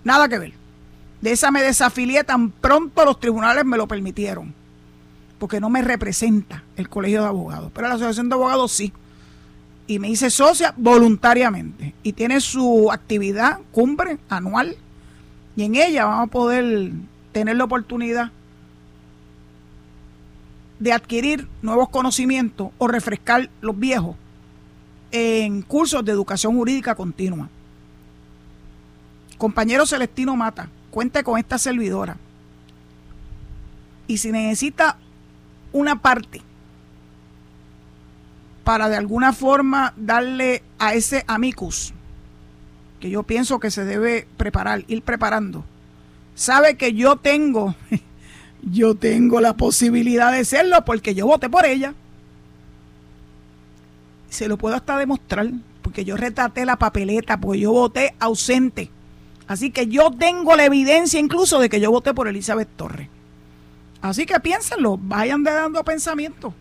Nada 0.04 0.28
que 0.28 0.38
ver. 0.38 0.61
De 1.22 1.30
esa 1.30 1.50
me 1.50 1.62
desafilié 1.62 2.24
tan 2.24 2.50
pronto 2.50 3.04
los 3.04 3.18
tribunales 3.18 3.64
me 3.64 3.76
lo 3.76 3.86
permitieron. 3.86 4.52
Porque 5.38 5.60
no 5.60 5.70
me 5.70 5.80
representa 5.80 6.64
el 6.76 6.88
Colegio 6.88 7.22
de 7.22 7.28
Abogados. 7.28 7.70
Pero 7.72 7.88
la 7.88 7.94
Asociación 7.94 8.28
de 8.28 8.34
Abogados 8.34 8.72
sí. 8.72 8.92
Y 9.86 9.98
me 9.98 10.10
hice 10.10 10.30
socia 10.30 10.74
voluntariamente. 10.76 11.94
Y 12.02 12.12
tiene 12.12 12.40
su 12.40 12.90
actividad 12.92 13.60
cumbre 13.70 14.18
anual. 14.28 14.76
Y 15.56 15.62
en 15.62 15.76
ella 15.76 16.06
vamos 16.06 16.28
a 16.28 16.30
poder 16.30 16.90
tener 17.32 17.56
la 17.56 17.64
oportunidad 17.64 18.32
de 20.80 20.92
adquirir 20.92 21.46
nuevos 21.62 21.88
conocimientos 21.88 22.70
o 22.78 22.88
refrescar 22.88 23.48
los 23.60 23.78
viejos 23.78 24.16
en 25.12 25.62
cursos 25.62 26.04
de 26.04 26.10
educación 26.10 26.56
jurídica 26.56 26.96
continua. 26.96 27.48
Compañero 29.38 29.86
Celestino 29.86 30.34
Mata, 30.34 30.68
cuente 30.92 31.24
con 31.24 31.38
esta 31.38 31.58
servidora. 31.58 32.16
Y 34.06 34.18
si 34.18 34.30
necesita 34.30 34.98
una 35.72 36.00
parte 36.00 36.42
para 38.62 38.88
de 38.88 38.96
alguna 38.96 39.32
forma 39.32 39.94
darle 39.96 40.62
a 40.78 40.94
ese 40.94 41.24
amicus, 41.26 41.94
que 43.00 43.10
yo 43.10 43.24
pienso 43.24 43.58
que 43.58 43.72
se 43.72 43.84
debe 43.84 44.28
preparar, 44.36 44.84
ir 44.86 45.02
preparando, 45.02 45.64
sabe 46.36 46.76
que 46.76 46.92
yo 46.92 47.16
tengo 47.16 47.74
yo 48.62 48.94
tengo 48.94 49.40
la 49.40 49.56
posibilidad 49.56 50.30
de 50.30 50.44
serlo 50.44 50.84
porque 50.84 51.14
yo 51.14 51.26
voté 51.26 51.48
por 51.48 51.64
ella. 51.64 51.94
Se 54.28 54.46
lo 54.46 54.56
puedo 54.56 54.76
hasta 54.76 54.96
demostrar, 54.98 55.50
porque 55.82 56.04
yo 56.04 56.16
retraté 56.16 56.64
la 56.64 56.76
papeleta, 56.76 57.38
porque 57.40 57.60
yo 57.60 57.72
voté 57.72 58.14
ausente. 58.18 58.90
Así 59.52 59.70
que 59.70 59.86
yo 59.86 60.10
tengo 60.10 60.56
la 60.56 60.64
evidencia 60.64 61.20
incluso 61.20 61.58
de 61.58 61.68
que 61.68 61.78
yo 61.78 61.90
voté 61.90 62.14
por 62.14 62.26
Elizabeth 62.26 62.70
Torres. 62.74 63.06
Así 64.00 64.24
que 64.24 64.40
piénsenlo, 64.40 64.96
vayan 64.96 65.44
de 65.44 65.52
dando 65.52 65.84
pensamiento. 65.84 66.54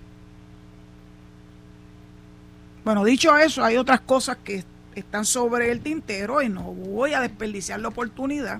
Bueno, 2.84 3.06
dicho 3.06 3.38
eso, 3.38 3.64
hay 3.64 3.78
otras 3.78 4.02
cosas 4.02 4.40
que 4.44 4.66
están 4.94 5.24
sobre 5.24 5.72
el 5.72 5.80
tintero 5.80 6.42
y 6.42 6.50
no 6.50 6.64
voy 6.64 7.14
a 7.14 7.22
desperdiciar 7.22 7.80
la 7.80 7.88
oportunidad 7.88 8.60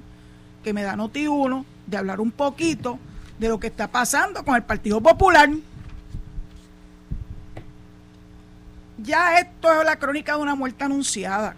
que 0.64 0.72
me 0.72 0.84
da 0.84 0.96
Noti 0.96 1.28
1 1.28 1.66
de 1.88 1.98
hablar 1.98 2.22
un 2.22 2.32
poquito 2.32 3.00
de 3.38 3.50
lo 3.50 3.60
que 3.60 3.68
está 3.68 3.90
pasando 3.90 4.46
con 4.46 4.56
el 4.56 4.64
Partido 4.64 5.02
Popular. 5.02 5.50
Ya 8.98 9.40
esto 9.40 9.82
es 9.82 9.86
la 9.86 9.98
crónica 9.98 10.38
de 10.38 10.42
una 10.42 10.56
muerte 10.56 10.86
anunciada. 10.86 11.54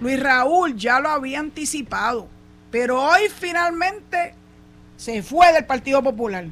Luis 0.00 0.20
Raúl 0.20 0.76
ya 0.76 1.00
lo 1.00 1.08
había 1.08 1.40
anticipado, 1.40 2.28
pero 2.70 3.02
hoy 3.02 3.28
finalmente 3.34 4.34
se 4.96 5.22
fue 5.22 5.52
del 5.52 5.64
Partido 5.64 6.02
Popular. 6.02 6.46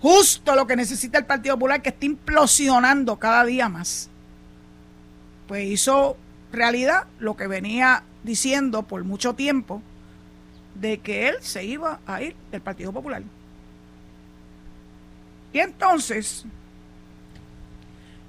Justo 0.00 0.54
lo 0.54 0.66
que 0.66 0.76
necesita 0.76 1.18
el 1.18 1.24
Partido 1.24 1.56
Popular, 1.56 1.80
que 1.80 1.88
está 1.88 2.04
implosionando 2.04 3.16
cada 3.18 3.44
día 3.44 3.70
más. 3.70 4.10
Pues 5.48 5.64
hizo 5.64 6.16
realidad 6.52 7.04
lo 7.18 7.36
que 7.36 7.46
venía 7.46 8.02
diciendo 8.22 8.82
por 8.82 9.04
mucho 9.04 9.34
tiempo, 9.34 9.80
de 10.74 10.98
que 10.98 11.28
él 11.28 11.36
se 11.40 11.64
iba 11.64 12.00
a 12.06 12.20
ir 12.20 12.36
del 12.50 12.60
Partido 12.60 12.92
Popular. 12.92 13.22
Y 15.52 15.60
entonces, 15.60 16.44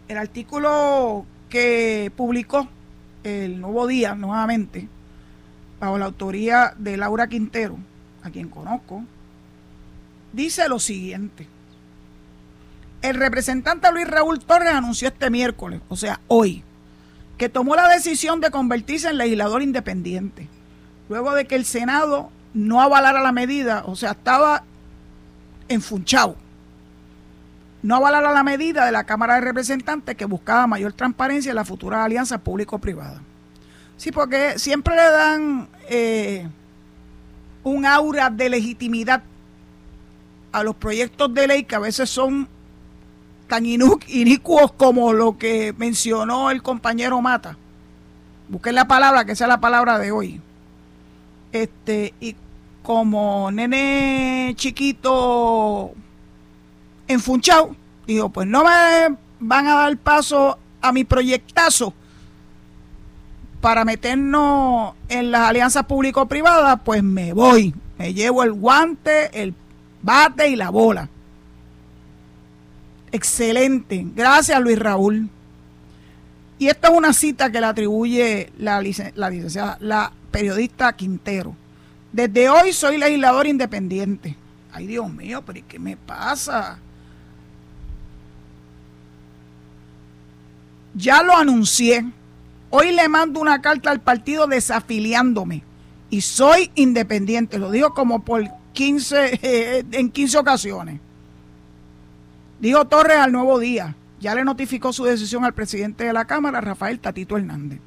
el 0.07 0.17
artículo 0.17 1.25
que 1.49 2.11
publicó 2.15 2.69
el 3.25 3.59
Nuevo 3.59 3.87
Día 3.87 4.13
nuevamente, 4.13 4.87
bajo 5.79 5.97
la 5.97 6.05
autoría 6.05 6.73
de 6.77 6.95
Laura 6.95 7.27
Quintero, 7.27 7.77
a 8.23 8.29
quien 8.29 8.49
conozco, 8.49 9.03
dice 10.31 10.69
lo 10.69 10.79
siguiente. 10.79 11.47
El 13.01 13.15
representante 13.15 13.91
Luis 13.91 14.07
Raúl 14.07 14.39
Torres 14.39 14.73
anunció 14.73 15.07
este 15.07 15.29
miércoles, 15.29 15.81
o 15.89 15.95
sea, 15.95 16.21
hoy, 16.27 16.63
que 17.37 17.49
tomó 17.49 17.75
la 17.75 17.89
decisión 17.89 18.41
de 18.41 18.51
convertirse 18.51 19.09
en 19.09 19.17
legislador 19.17 19.61
independiente, 19.61 20.47
luego 21.09 21.33
de 21.33 21.45
que 21.45 21.55
el 21.55 21.65
Senado 21.65 22.29
no 22.53 22.81
avalara 22.81 23.21
la 23.21 23.31
medida, 23.31 23.83
o 23.85 23.95
sea, 23.95 24.11
estaba 24.11 24.63
enfunchado. 25.67 26.35
No 27.85 27.97
avalara 27.97 28.31
la 28.31 28.41
medida 28.41 28.83
de 28.83 28.91
la 28.91 29.03
Cámara 29.03 29.35
de 29.35 29.41
Representantes 29.41 30.15
que 30.15 30.25
buscaba 30.25 30.65
mayor 30.65 30.93
transparencia 30.93 31.51
en 31.51 31.55
la 31.55 31.65
futura 31.65 32.03
alianza 32.03 32.39
público-privada. 32.39 33.21
Sí, 33.95 34.11
porque 34.11 34.57
siempre 34.57 34.95
le 34.95 35.03
dan 35.03 35.69
eh, 35.87 36.47
un 37.63 37.85
aura 37.85 38.31
de 38.31 38.49
legitimidad 38.49 39.21
a 40.51 40.63
los 40.63 40.75
proyectos 40.75 41.31
de 41.35 41.45
ley 41.45 41.63
que 41.63 41.75
a 41.75 41.79
veces 41.79 42.09
son 42.09 42.47
tan 43.47 43.67
inicuos 43.67 44.71
como 44.71 45.13
lo 45.13 45.37
que 45.37 45.71
mencionó 45.77 46.49
el 46.49 46.63
compañero 46.63 47.21
Mata. 47.21 47.55
Busquen 48.49 48.73
la 48.73 48.87
palabra, 48.87 49.25
que 49.25 49.35
sea 49.35 49.45
la 49.45 49.59
palabra 49.59 49.99
de 49.99 50.09
hoy. 50.09 50.41
Este, 51.51 52.15
y 52.19 52.35
como 52.81 53.51
nene 53.51 54.53
chiquito 54.55 55.93
enfunchado, 57.07 57.75
dijo, 58.07 58.29
pues 58.29 58.47
no 58.47 58.63
me 58.63 59.17
van 59.39 59.67
a 59.67 59.75
dar 59.75 59.97
paso 59.97 60.57
a 60.81 60.91
mi 60.91 61.03
proyectazo 61.03 61.93
para 63.61 63.83
meternos 63.83 64.93
en 65.09 65.31
las 65.31 65.49
alianzas 65.49 65.85
público-privadas, 65.85 66.79
pues 66.85 67.01
me 67.01 67.33
voy, 67.33 67.73
me 67.97 68.13
llevo 68.13 68.43
el 68.43 68.53
guante, 68.53 69.41
el 69.41 69.55
bate 70.03 70.49
y 70.49 70.55
la 70.55 70.69
bola. 70.69 71.09
Excelente, 73.11 74.05
gracias 74.15 74.61
Luis 74.61 74.77
Raúl. 74.77 75.29
Y 76.59 76.67
esta 76.67 76.89
es 76.89 76.93
una 76.93 77.11
cita 77.11 77.51
que 77.51 77.59
le 77.59 77.65
atribuye 77.65 78.51
la, 78.59 78.83
la 79.15 79.29
licenciada, 79.29 79.77
la 79.81 80.11
periodista 80.31 80.93
Quintero. 80.93 81.55
Desde 82.11 82.49
hoy 82.49 82.71
soy 82.71 82.97
legislador 82.97 83.47
independiente. 83.47 84.35
Ay, 84.71 84.87
Dios 84.87 85.11
mío, 85.11 85.41
pero 85.45 85.65
¿qué 85.67 85.79
me 85.79 85.97
pasa? 85.97 86.77
Ya 90.95 91.21
lo 91.21 91.35
anuncié. 91.35 92.05
Hoy 92.69 92.91
le 92.93 93.07
mando 93.09 93.39
una 93.39 93.61
carta 93.61 93.91
al 93.91 94.01
partido 94.01 94.47
desafiliándome. 94.47 95.63
Y 96.09 96.21
soy 96.21 96.71
independiente. 96.75 97.59
Lo 97.59 97.69
digo 97.69 97.93
como 97.93 98.23
por 98.23 98.43
15, 98.73 99.39
eh, 99.41 99.85
en 99.91 100.09
15 100.09 100.37
ocasiones. 100.37 100.99
Dijo 102.59 102.85
Torres 102.85 103.17
al 103.17 103.31
nuevo 103.31 103.59
día. 103.59 103.95
Ya 104.21 104.33
le 104.33 104.45
notificó 104.45 104.93
su 104.93 105.03
decisión 105.03 105.43
al 105.43 105.53
presidente 105.53 106.05
de 106.05 106.13
la 106.13 106.25
Cámara, 106.25 106.61
Rafael 106.61 106.99
Tatito 106.99 107.37
Hernández. 107.37 107.79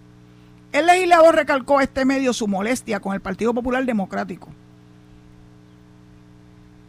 El 0.70 0.86
legislador 0.86 1.34
recalcó 1.34 1.78
a 1.78 1.82
este 1.82 2.04
medio 2.04 2.34
su 2.34 2.46
molestia 2.46 3.00
con 3.00 3.14
el 3.14 3.20
Partido 3.20 3.54
Popular 3.54 3.84
Democrático. 3.86 4.48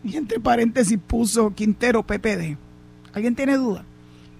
Y 0.03 0.17
entre 0.17 0.39
paréntesis 0.39 0.99
puso 1.05 1.53
Quintero 1.55 2.03
PPD. 2.03 2.57
¿Alguien 3.13 3.35
tiene 3.35 3.55
duda? 3.55 3.85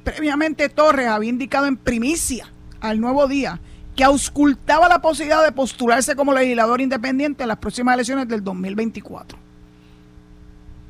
Previamente 0.03 0.69
Torres 0.69 1.07
había 1.07 1.29
indicado 1.29 1.65
en 1.65 1.77
primicia 1.77 2.51
al 2.79 2.99
nuevo 2.99 3.27
día 3.27 3.59
que 3.95 4.03
auscultaba 4.03 4.87
la 4.87 5.01
posibilidad 5.01 5.43
de 5.43 5.51
postularse 5.51 6.15
como 6.15 6.33
legislador 6.33 6.79
independiente 6.79 7.43
en 7.43 7.49
las 7.49 7.57
próximas 7.57 7.95
elecciones 7.95 8.27
del 8.27 8.43
2024. 8.43 9.37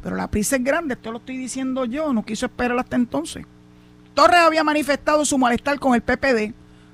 Pero 0.04 0.16
la 0.16 0.30
prisa 0.30 0.56
es 0.56 0.64
grande, 0.64 0.94
esto 0.94 1.12
lo 1.12 1.18
estoy 1.18 1.38
diciendo 1.38 1.86
yo, 1.86 2.14
no 2.14 2.24
quiso 2.24 2.46
esperar 2.46 2.78
hasta 2.78 2.96
entonces. 2.96 3.46
Torres 4.14 4.40
había 4.40 4.64
manifestado 4.64 5.26
su 5.26 5.38
malestar 5.38 5.80
con 5.80 5.96
el 5.96 6.02
PPD 6.02 6.54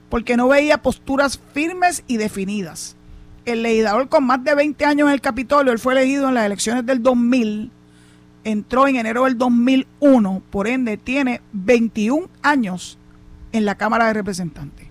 porque 0.10 0.38
no 0.38 0.48
veía 0.48 0.82
posturas 0.82 1.40
firmes 1.54 2.04
y 2.08 2.18
definidas. 2.18 2.96
El 3.44 3.64
legislador 3.64 4.10
con 4.10 4.24
más 4.24 4.44
de 4.44 4.56
20 4.56 4.86
años 4.86 5.08
en 5.08 5.14
el 5.14 5.22
Capitolio, 5.22 5.74
él 5.74 5.80
fue 5.80 5.94
elegido 5.94 6.28
en 6.30 6.36
las 6.36 6.46
elecciones 6.46 6.86
del 6.86 7.04
2000, 7.04 7.72
entró 8.46 8.88
en 8.88 8.96
enero 8.96 9.26
del 9.26 9.38
2001, 9.38 10.42
por 10.50 10.68
ende 10.68 10.96
tiene 10.96 11.42
21 11.52 12.30
años 12.44 12.98
en 13.52 13.66
la 13.66 13.76
Cámara 13.76 14.08
de 14.08 14.14
Representantes. 14.14 14.88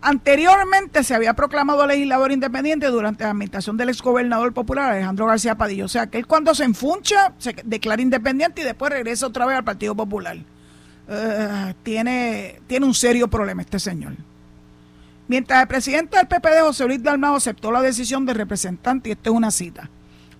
Anteriormente 0.00 1.02
se 1.02 1.14
había 1.14 1.34
proclamado 1.34 1.86
legislador 1.86 2.32
independiente 2.32 2.86
durante 2.88 3.24
la 3.24 3.30
administración 3.30 3.76
del 3.76 3.90
exgobernador 3.90 4.52
popular 4.52 4.92
Alejandro 4.92 5.26
García 5.26 5.54
Padilla. 5.54 5.86
O 5.86 5.88
sea, 5.88 6.08
que 6.08 6.18
él 6.18 6.26
cuando 6.26 6.54
se 6.54 6.64
enfuncha 6.64 7.32
se 7.38 7.54
declara 7.64 8.02
independiente 8.02 8.60
y 8.60 8.64
después 8.64 8.92
regresa 8.92 9.26
otra 9.26 9.46
vez 9.46 9.56
al 9.56 9.64
Partido 9.64 9.94
Popular. 9.94 10.36
Eh, 11.08 11.74
tiene, 11.82 12.60
tiene 12.66 12.84
un 12.84 12.94
serio 12.94 13.28
problema 13.28 13.62
este 13.62 13.78
señor. 13.78 14.14
Mientras 15.26 15.62
el 15.62 15.68
presidente 15.68 16.18
del 16.18 16.26
PPD, 16.26 16.60
José 16.60 16.86
Luis 16.86 17.02
Dalmado, 17.02 17.36
aceptó 17.36 17.72
la 17.72 17.80
decisión 17.80 18.26
del 18.26 18.36
representante, 18.36 19.08
y 19.08 19.12
esto 19.12 19.30
es 19.30 19.36
una 19.36 19.50
cita. 19.50 19.88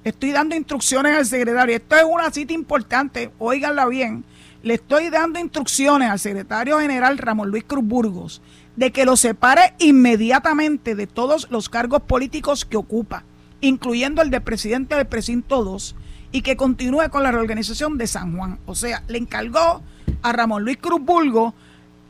Estoy 0.05 0.33
dando 0.33 0.55
instrucciones 0.55 1.17
al 1.17 1.25
secretario. 1.25 1.77
Esto 1.77 1.97
es 1.97 2.05
una 2.05 2.31
cita 2.31 2.53
importante, 2.53 3.33
óiganla 3.39 3.87
bien. 3.87 4.23
Le 4.63 4.75
estoy 4.75 5.09
dando 5.09 5.39
instrucciones 5.39 6.11
al 6.11 6.19
secretario 6.19 6.79
general 6.79 7.17
Ramón 7.17 7.51
Luis 7.51 7.65
Cruz 7.65 7.85
Burgos 7.85 8.43
de 8.77 8.93
que 8.93 9.07
lo 9.07 9.17
separe 9.17 9.73
inmediatamente 9.79 10.95
de 10.95 11.07
todos 11.07 11.49
los 11.51 11.71
cargos 11.71 12.03
políticos 12.03 12.67
que 12.67 12.77
ocupa, 12.77 13.25
incluyendo 13.63 14.21
el 14.21 14.31
de 14.31 14.43
presidente 14.43 14.95
del 14.95 15.07
precinto 15.07 15.65
2, 15.65 15.97
y 16.33 16.43
que 16.43 16.57
continúe 16.57 17.09
con 17.11 17.23
la 17.23 17.31
reorganización 17.31 17.97
de 17.97 18.07
San 18.07 18.37
Juan. 18.37 18.59
O 18.67 18.75
sea, 18.75 19.05
le 19.09 19.19
encargó 19.19 19.83
a 20.21 20.33
Ramón 20.33 20.65
Luis 20.65 20.79
Cruz 20.79 21.01
Burgos 21.01 21.55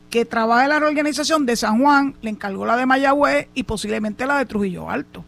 que 0.09 0.25
trabaje 0.25 0.67
la 0.67 0.79
reorganización 0.79 1.45
de 1.45 1.55
San 1.55 1.79
Juan, 1.79 2.15
le 2.21 2.31
encargó 2.31 2.65
la 2.65 2.75
de 2.75 2.85
Mayagüez 2.85 3.47
y 3.53 3.63
posiblemente 3.63 4.25
la 4.25 4.37
de 4.37 4.45
Trujillo 4.45 4.89
Alto. 4.89 5.23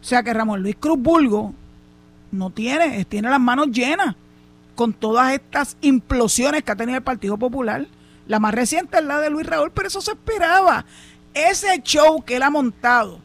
O 0.00 0.04
sea 0.04 0.22
que 0.22 0.32
Ramón 0.32 0.62
Luis 0.62 0.76
Cruz 0.78 0.98
Burgos 0.98 1.52
no 2.30 2.50
tiene, 2.50 3.04
tiene 3.04 3.30
las 3.30 3.40
manos 3.40 3.68
llenas 3.70 4.14
con 4.74 4.92
todas 4.92 5.32
estas 5.32 5.76
implosiones 5.80 6.62
que 6.62 6.72
ha 6.72 6.76
tenido 6.76 6.98
el 6.98 7.02
Partido 7.04 7.36
Popular 7.36 7.86
la 8.28 8.38
más 8.38 8.54
reciente 8.54 8.98
es 8.98 9.04
la 9.04 9.18
de 9.18 9.30
Luis 9.30 9.46
Raúl, 9.46 9.72
pero 9.72 9.88
eso 9.88 10.02
se 10.02 10.12
esperaba. 10.12 10.84
Ese 11.32 11.80
show 11.82 12.22
que 12.22 12.36
él 12.36 12.42
ha 12.42 12.50
montado 12.50 13.20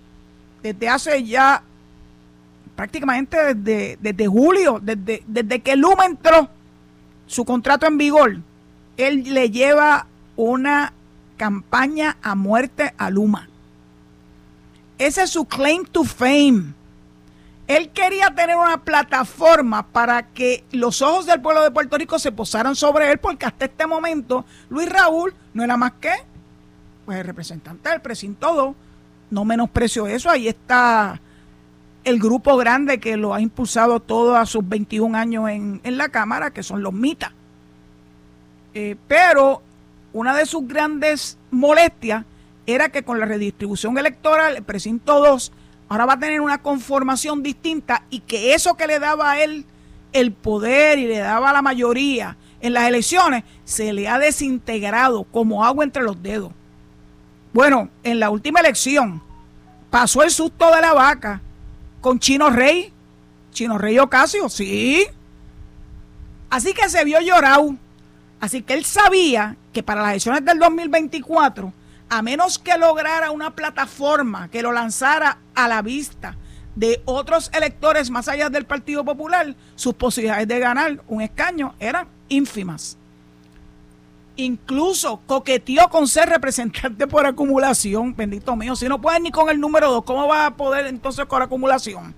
desde 0.63 0.87
hace 0.87 1.23
ya 1.25 1.61
prácticamente 2.75 3.53
desde, 3.53 3.97
desde 4.01 4.27
julio, 4.27 4.79
desde, 4.81 5.21
desde 5.27 5.59
que 5.59 5.75
Luma 5.75 6.05
entró 6.05 6.49
su 7.27 7.43
contrato 7.43 7.85
en 7.85 7.97
vigor, 7.97 8.37
él 8.95 9.33
le 9.33 9.51
lleva 9.51 10.07
una 10.37 10.93
campaña 11.35 12.17
a 12.21 12.33
muerte 12.33 12.93
a 12.97 13.09
Luma. 13.09 13.49
Ese 15.03 15.23
es 15.23 15.31
su 15.31 15.43
claim 15.43 15.83
to 15.83 16.05
fame. 16.05 16.73
Él 17.67 17.89
quería 17.89 18.33
tener 18.33 18.55
una 18.55 18.85
plataforma 18.85 19.85
para 19.85 20.27
que 20.27 20.63
los 20.71 21.01
ojos 21.01 21.25
del 21.25 21.41
pueblo 21.41 21.61
de 21.61 21.71
Puerto 21.71 21.97
Rico 21.97 22.19
se 22.19 22.31
posaran 22.31 22.73
sobre 22.73 23.11
él, 23.11 23.17
porque 23.17 23.45
hasta 23.45 23.65
este 23.65 23.85
momento 23.85 24.45
Luis 24.69 24.89
Raúl 24.89 25.33
no 25.53 25.61
era 25.61 25.75
más 25.75 25.91
que 25.99 26.13
pues, 27.03 27.17
el 27.17 27.25
representante 27.25 27.89
del 27.89 27.99
precinto 27.99 28.55
2. 28.55 28.75
No 29.31 29.43
menosprecio 29.43 30.07
eso, 30.07 30.29
ahí 30.29 30.47
está 30.47 31.19
el 32.05 32.17
grupo 32.17 32.55
grande 32.55 33.01
que 33.01 33.17
lo 33.17 33.33
ha 33.33 33.41
impulsado 33.41 33.99
todo 33.99 34.37
a 34.37 34.45
sus 34.45 34.65
21 34.65 35.17
años 35.17 35.49
en, 35.49 35.97
la 35.97 36.07
Cámara, 36.07 36.51
que 36.51 36.63
son 36.63 36.81
los 36.81 36.93
mitas. 36.93 37.33
Eh, 38.73 38.95
pero 39.09 39.61
una 40.13 40.33
de 40.33 40.45
sus 40.45 40.65
grandes 40.65 41.37
molestias 41.51 42.23
era 42.65 42.89
que 42.89 43.03
con 43.03 43.19
la 43.19 43.25
redistribución 43.25 43.97
electoral, 43.97 44.57
el 44.57 44.63
precinto 44.63 45.19
2 45.19 45.51
ahora 45.89 46.05
va 46.05 46.13
a 46.13 46.19
tener 46.19 46.41
una 46.41 46.61
conformación 46.61 47.43
distinta 47.43 48.03
y 48.09 48.19
que 48.21 48.53
eso 48.53 48.75
que 48.75 48.87
le 48.87 48.99
daba 48.99 49.31
a 49.31 49.43
él 49.43 49.65
el 50.13 50.31
poder 50.31 50.99
y 50.99 51.07
le 51.07 51.19
daba 51.19 51.53
la 51.53 51.61
mayoría 51.61 52.37
en 52.61 52.73
las 52.73 52.87
elecciones 52.87 53.43
se 53.65 53.91
le 53.91 54.07
ha 54.07 54.17
desintegrado 54.17 55.25
como 55.25 55.65
agua 55.65 55.83
entre 55.83 56.01
los 56.01 56.23
dedos. 56.23 56.51
Bueno, 57.51 57.89
en 58.03 58.19
la 58.19 58.29
última 58.29 58.61
elección 58.61 59.21
pasó 59.89 60.23
el 60.23 60.31
susto 60.31 60.73
de 60.73 60.81
la 60.81 60.93
vaca 60.93 61.41
con 61.99 62.19
Chino 62.19 62.49
Rey, 62.49 62.91
Chino 63.51 63.77
Rey 63.77 63.99
Ocasio, 63.99 64.47
sí. 64.47 65.05
Así 66.49 66.73
que 66.73 66.89
se 66.89 67.03
vio 67.03 67.19
llorado. 67.19 67.75
Así 68.39 68.61
que 68.61 68.73
él 68.73 68.85
sabía 68.85 69.57
que 69.73 69.83
para 69.83 70.01
las 70.01 70.11
elecciones 70.11 70.45
del 70.45 70.57
2024 70.59 71.73
a 72.13 72.21
menos 72.21 72.59
que 72.59 72.77
lograra 72.77 73.31
una 73.31 73.55
plataforma 73.55 74.47
que 74.49 74.61
lo 74.61 74.71
lanzara 74.71 75.39
a 75.55 75.67
la 75.67 75.81
vista 75.81 76.37
de 76.75 77.01
otros 77.05 77.49
electores 77.53 78.11
más 78.11 78.27
allá 78.27 78.51
del 78.51 78.65
Partido 78.65 79.03
Popular, 79.03 79.55
sus 79.75 79.95
posibilidades 79.95 80.47
de 80.47 80.59
ganar 80.59 81.01
un 81.07 81.23
escaño 81.23 81.73
eran 81.79 82.07
ínfimas. 82.29 82.97
Incluso 84.35 85.21
coqueteó 85.25 85.89
con 85.89 86.07
ser 86.07 86.29
representante 86.29 87.07
por 87.07 87.25
acumulación, 87.25 88.15
bendito 88.15 88.55
mío. 88.55 88.75
Si 88.75 88.87
no 88.87 89.01
puede 89.01 89.19
ni 89.19 89.31
con 89.31 89.49
el 89.49 89.59
número 89.59 89.89
dos, 89.89 90.03
¿cómo 90.03 90.27
va 90.27 90.45
a 90.45 90.55
poder 90.55 90.85
entonces 90.85 91.25
con 91.25 91.41
acumulación? 91.41 92.13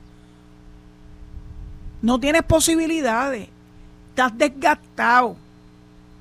No 2.01 2.19
tienes 2.19 2.43
posibilidades. 2.43 3.47
Estás 4.09 4.37
desgastado. 4.37 5.37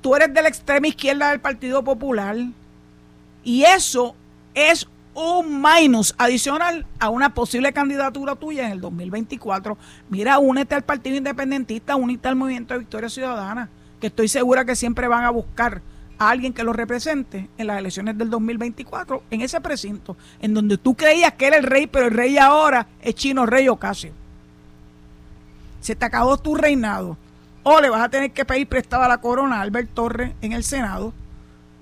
Tú 0.01 0.15
eres 0.15 0.33
de 0.33 0.41
la 0.41 0.47
extrema 0.47 0.87
izquierda 0.87 1.31
del 1.31 1.41
Partido 1.41 1.83
Popular 1.83 2.37
y 3.45 3.63
eso 3.63 4.15
es 4.55 4.87
un 5.13 5.61
minus 5.61 6.13
adicional 6.17 6.85
a 6.99 7.09
una 7.09 7.33
posible 7.33 7.71
candidatura 7.71 8.35
tuya 8.35 8.65
en 8.65 8.73
el 8.73 8.81
2024. 8.81 9.77
Mira, 10.09 10.39
únete 10.39 10.75
al 10.75 10.81
Partido 10.81 11.15
Independentista, 11.15 11.95
únete 11.95 12.27
al 12.27 12.35
Movimiento 12.35 12.73
de 12.73 12.81
Victoria 12.81 13.07
Ciudadana, 13.07 13.69
que 14.01 14.07
estoy 14.07 14.27
segura 14.27 14.65
que 14.65 14.75
siempre 14.75 15.07
van 15.07 15.23
a 15.23 15.29
buscar 15.29 15.81
a 16.17 16.29
alguien 16.29 16.53
que 16.53 16.63
lo 16.63 16.73
represente 16.73 17.49
en 17.57 17.67
las 17.67 17.77
elecciones 17.77 18.17
del 18.17 18.29
2024, 18.29 19.23
en 19.29 19.41
ese 19.41 19.61
precinto, 19.61 20.17
en 20.41 20.53
donde 20.53 20.77
tú 20.77 20.95
creías 20.95 21.33
que 21.33 21.47
era 21.47 21.57
el 21.57 21.63
rey, 21.63 21.87
pero 21.87 22.07
el 22.07 22.13
rey 22.13 22.37
ahora 22.37 22.87
es 23.01 23.15
Chino 23.15 23.45
Rey 23.45 23.69
Ocasio. 23.69 24.11
Se 25.81 25.95
te 25.95 26.05
acabó 26.05 26.37
tu 26.37 26.55
reinado. 26.55 27.17
O 27.67 27.81
le 27.81 27.89
vas 27.89 28.03
a 28.03 28.09
tener 28.09 28.31
que 28.31 28.45
pedir 28.45 28.67
prestada 28.67 29.07
la 29.07 29.19
corona 29.19 29.57
a 29.57 29.61
Albert 29.61 29.89
Torres 29.93 30.33
en 30.41 30.51
el 30.51 30.63
Senado 30.63 31.13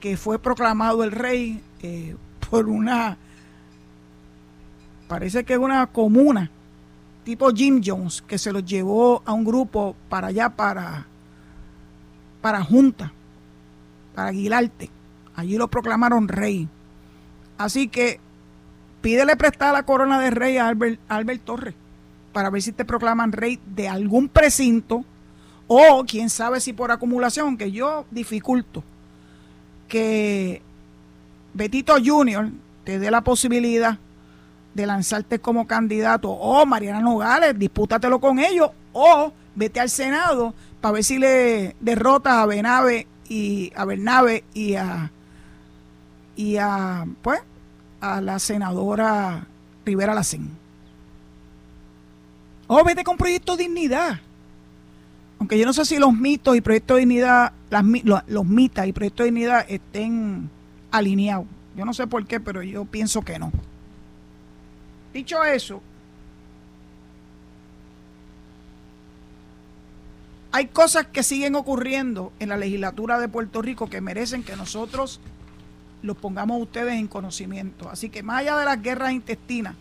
que 0.04 0.18
fue 0.18 0.38
proclamado 0.38 1.06
el 1.06 1.14
rey 1.14 1.64
eh, 1.82 2.18
por 2.50 2.68
una, 2.68 3.18
parece 5.08 5.46
que 5.46 5.54
es 5.54 5.60
una 5.60 5.88
comuna, 5.88 6.52
tipo 7.24 7.50
Jim 7.52 7.82
Jones, 7.82 8.22
que 8.22 8.38
se 8.38 8.52
lo 8.52 8.60
llevó 8.60 9.24
a 9.26 9.32
un 9.32 9.46
grupo 9.46 9.96
para 10.10 10.28
allá, 10.28 10.50
para, 10.50 11.06
para 12.42 12.62
Junta, 12.66 13.14
para 14.14 14.28
Aguilarte. 14.28 14.90
Allí 15.38 15.58
lo 15.58 15.70
proclamaron 15.70 16.28
rey. 16.28 16.68
Así 17.58 17.88
que 17.88 18.20
pídele 19.02 19.38
prestar 19.38 19.72
la 19.72 19.84
corona 19.84 20.20
de 20.20 20.32
rey 20.32 20.58
a 20.58 20.68
Albert, 20.68 21.00
Albert 21.08 21.46
Torres 21.46 21.76
para 22.34 22.50
ver 22.50 22.62
si 22.62 22.74
te 22.74 22.84
proclaman 22.84 23.32
rey 23.32 23.58
de 23.74 23.88
algún 23.88 24.28
precinto 24.28 25.06
o 25.68 26.04
quién 26.06 26.30
sabe 26.30 26.60
si 26.60 26.74
por 26.74 26.92
acumulación, 26.92 27.56
que 27.56 27.72
yo 27.72 28.06
dificulto 28.12 28.84
que 29.94 30.64
Betito 31.54 31.94
Junior 32.04 32.50
te 32.84 32.98
dé 32.98 33.12
la 33.12 33.22
posibilidad 33.22 34.00
de 34.74 34.88
lanzarte 34.88 35.38
como 35.38 35.68
candidato 35.68 36.32
o 36.32 36.66
Mariana 36.66 37.00
Nogales, 37.00 37.60
dispútatelo 37.60 38.20
con 38.20 38.40
ellos 38.40 38.72
o 38.92 39.32
vete 39.54 39.80
al 39.80 39.92
Senado 39.92 40.56
para 40.82 40.94
ver 40.94 41.04
si 41.04 41.20
le 41.20 41.76
derrotas 41.80 42.34
a 42.34 42.48
Benave 42.48 43.06
y 43.30 43.72
a 43.76 43.86
Bernabe 43.86 44.44
y 44.56 44.74
a 44.74 45.12
y 46.36 46.58
a 46.58 47.06
pues 47.22 47.42
a 48.02 48.20
la 48.20 48.40
senadora 48.40 49.46
Rivera 49.86 50.16
Lacén. 50.16 50.50
O 52.66 52.84
vete 52.84 53.04
con 53.04 53.16
Proyecto 53.16 53.56
Dignidad 53.56 54.22
aunque 55.44 55.60
yo 55.60 55.66
no 55.66 55.74
sé 55.74 55.84
si 55.84 55.98
los 55.98 56.14
mitos 56.14 56.56
y 56.56 56.62
Proyecto 56.62 56.94
de 56.94 57.02
Dignidad, 57.02 57.52
las, 57.70 57.84
los, 58.28 58.46
mitas 58.46 58.88
y 58.88 58.94
Proyecto 58.94 59.24
de 59.24 59.32
Dignidad 59.32 59.66
estén 59.68 60.50
alineados. 60.90 61.48
Yo 61.76 61.84
no 61.84 61.94
sé 61.94 62.08
por 62.08 62.26
qué, 62.26 62.40
pero 62.40 62.64
yo 62.64 62.86
pienso 62.86 63.24
que 63.24 63.38
no. 63.38 63.52
Dicho 65.14 65.44
eso, 65.44 65.82
hay 70.54 70.68
cosas 70.68 71.08
que 71.08 71.24
siguen 71.24 71.56
ocurriendo 71.56 72.32
en 72.40 72.48
la 72.48 72.56
legislatura 72.56 73.20
de 73.20 73.28
Puerto 73.28 73.62
Rico 73.62 73.90
que 73.90 74.00
merecen 74.00 74.44
que 74.44 74.56
nosotros 74.56 75.20
los 76.04 76.16
pongamos 76.16 76.62
ustedes 76.62 76.94
en 76.94 77.10
conocimiento. 77.10 77.90
Así 77.90 78.08
que 78.08 78.24
más 78.24 78.40
allá 78.40 78.60
de 78.60 78.64
las 78.64 78.82
guerras 78.82 79.12
intestinas 79.12 79.76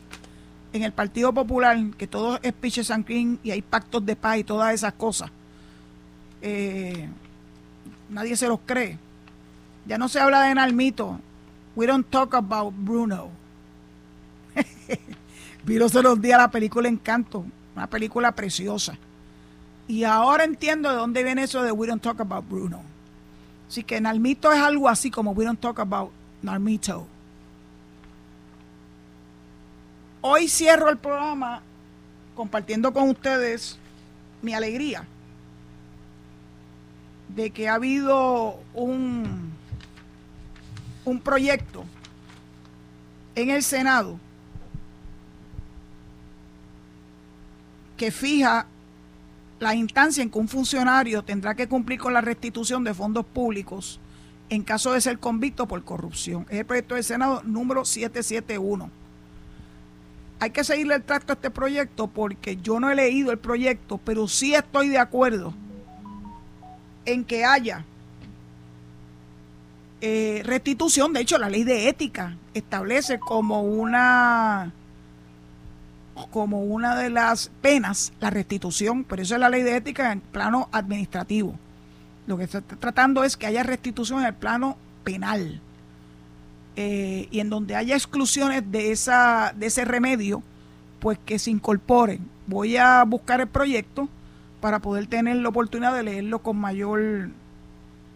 en 0.72 0.82
el 0.82 0.90
Partido 0.90 1.32
Popular, 1.32 1.78
que 1.96 2.08
todo 2.08 2.40
es 2.42 2.52
piche 2.52 2.82
sanquín 2.82 3.38
y 3.44 3.52
hay 3.52 3.62
pactos 3.62 4.04
de 4.04 4.16
paz 4.16 4.38
y 4.38 4.42
todas 4.42 4.74
esas 4.74 4.94
cosas, 4.94 5.30
eh, 6.42 7.08
nadie 8.08 8.36
se 8.36 8.48
los 8.48 8.58
cree. 8.66 8.98
Ya 9.86 9.96
no 9.96 10.08
se 10.08 10.20
habla 10.20 10.42
de 10.42 10.54
Nalmito 10.54 11.18
We 11.74 11.86
Don't 11.86 12.08
Talk 12.10 12.34
About 12.34 12.74
Bruno. 12.76 13.30
Vi 15.64 15.78
los 15.78 15.94
otros 15.94 16.20
días 16.20 16.38
la 16.38 16.50
película 16.50 16.88
Encanto, 16.88 17.44
una 17.74 17.86
película 17.86 18.32
preciosa. 18.32 18.98
Y 19.88 20.04
ahora 20.04 20.44
entiendo 20.44 20.90
de 20.90 20.96
dónde 20.96 21.22
viene 21.24 21.44
eso 21.44 21.62
de 21.62 21.72
We 21.72 21.86
Don't 21.86 22.02
Talk 22.02 22.20
About 22.20 22.48
Bruno. 22.48 22.82
Así 23.68 23.84
que 23.84 24.00
Nalmito 24.00 24.52
es 24.52 24.60
algo 24.60 24.88
así 24.88 25.10
como 25.10 25.30
We 25.32 25.44
Don't 25.44 25.60
Talk 25.60 25.80
About 25.80 26.10
Nalmito. 26.42 27.06
Hoy 30.20 30.48
cierro 30.48 30.88
el 30.88 30.98
programa 30.98 31.62
compartiendo 32.34 32.92
con 32.92 33.08
ustedes 33.08 33.78
mi 34.40 34.54
alegría 34.54 35.06
de 37.34 37.50
que 37.50 37.68
ha 37.68 37.74
habido 37.74 38.60
un, 38.74 39.52
un 41.04 41.20
proyecto 41.20 41.84
en 43.34 43.50
el 43.50 43.62
Senado 43.62 44.18
que 47.96 48.10
fija 48.10 48.66
la 49.60 49.74
instancia 49.74 50.22
en 50.22 50.30
que 50.30 50.38
un 50.38 50.48
funcionario 50.48 51.22
tendrá 51.22 51.54
que 51.54 51.68
cumplir 51.68 51.98
con 52.00 52.12
la 52.12 52.20
restitución 52.20 52.84
de 52.84 52.92
fondos 52.94 53.24
públicos 53.24 54.00
en 54.50 54.62
caso 54.62 54.92
de 54.92 55.00
ser 55.00 55.18
convicto 55.18 55.66
por 55.66 55.82
corrupción. 55.84 56.46
Es 56.50 56.58
el 56.58 56.66
proyecto 56.66 56.96
del 56.96 57.04
Senado 57.04 57.42
número 57.44 57.84
771. 57.84 58.90
Hay 60.40 60.50
que 60.50 60.64
seguirle 60.64 60.96
el 60.96 61.04
tracto 61.04 61.32
a 61.32 61.34
este 61.34 61.50
proyecto 61.50 62.08
porque 62.08 62.56
yo 62.56 62.80
no 62.80 62.90
he 62.90 62.96
leído 62.96 63.30
el 63.30 63.38
proyecto, 63.38 63.98
pero 63.98 64.26
sí 64.26 64.54
estoy 64.54 64.88
de 64.88 64.98
acuerdo 64.98 65.54
en 67.04 67.24
que 67.24 67.44
haya 67.44 67.84
eh, 70.00 70.42
restitución. 70.44 71.12
De 71.12 71.20
hecho, 71.20 71.38
la 71.38 71.48
ley 71.48 71.64
de 71.64 71.88
ética 71.88 72.36
establece 72.54 73.18
como 73.18 73.62
una 73.62 74.72
como 76.30 76.62
una 76.62 76.94
de 76.94 77.08
las 77.08 77.50
penas 77.62 78.12
la 78.20 78.28
restitución, 78.28 79.04
pero 79.04 79.22
eso 79.22 79.34
es 79.34 79.40
la 79.40 79.48
ley 79.48 79.62
de 79.62 79.76
ética 79.76 80.12
en 80.12 80.20
plano 80.20 80.68
administrativo. 80.72 81.54
Lo 82.26 82.36
que 82.36 82.46
se 82.46 82.58
está 82.58 82.76
tratando 82.76 83.24
es 83.24 83.36
que 83.36 83.46
haya 83.46 83.62
restitución 83.62 84.20
en 84.20 84.26
el 84.26 84.34
plano 84.34 84.76
penal. 85.04 85.60
Eh, 86.76 87.28
y 87.30 87.40
en 87.40 87.50
donde 87.50 87.76
haya 87.76 87.94
exclusiones 87.94 88.70
de, 88.70 88.92
esa, 88.92 89.52
de 89.56 89.66
ese 89.66 89.84
remedio, 89.84 90.42
pues 91.00 91.18
que 91.24 91.38
se 91.38 91.50
incorporen. 91.50 92.28
Voy 92.46 92.76
a 92.76 93.04
buscar 93.04 93.40
el 93.40 93.48
proyecto 93.48 94.08
para 94.62 94.78
poder 94.78 95.08
tener 95.08 95.36
la 95.36 95.48
oportunidad 95.48 95.92
de 95.92 96.04
leerlo 96.04 96.38
con 96.38 96.56
mayor, 96.56 97.30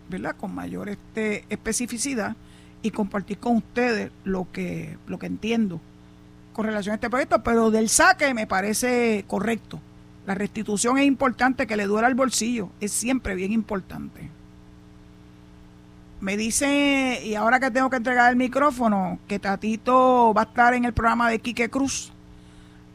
¿verdad? 0.08 0.36
Con 0.36 0.54
mayor 0.54 0.88
este, 0.88 1.44
especificidad 1.50 2.36
y 2.82 2.92
compartir 2.92 3.38
con 3.38 3.56
ustedes 3.56 4.12
lo 4.22 4.46
que, 4.52 4.96
lo 5.08 5.18
que 5.18 5.26
entiendo 5.26 5.80
con 6.52 6.64
relación 6.64 6.92
a 6.92 6.94
este 6.94 7.10
proyecto, 7.10 7.42
pero 7.42 7.70
del 7.72 7.88
saque 7.88 8.32
me 8.32 8.46
parece 8.46 9.24
correcto. 9.26 9.80
La 10.24 10.34
restitución 10.34 10.96
es 10.98 11.04
importante, 11.04 11.66
que 11.66 11.76
le 11.76 11.84
duela 11.84 12.06
el 12.08 12.14
bolsillo, 12.14 12.70
es 12.80 12.92
siempre 12.92 13.34
bien 13.34 13.52
importante. 13.52 14.30
Me 16.20 16.36
dice, 16.36 17.20
y 17.24 17.34
ahora 17.34 17.58
que 17.58 17.72
tengo 17.72 17.90
que 17.90 17.96
entregar 17.96 18.30
el 18.30 18.36
micrófono, 18.36 19.18
que 19.26 19.40
Tatito 19.40 20.32
va 20.32 20.42
a 20.42 20.44
estar 20.44 20.74
en 20.74 20.84
el 20.84 20.94
programa 20.94 21.28
de 21.28 21.40
Quique 21.40 21.68
Cruz. 21.68 22.12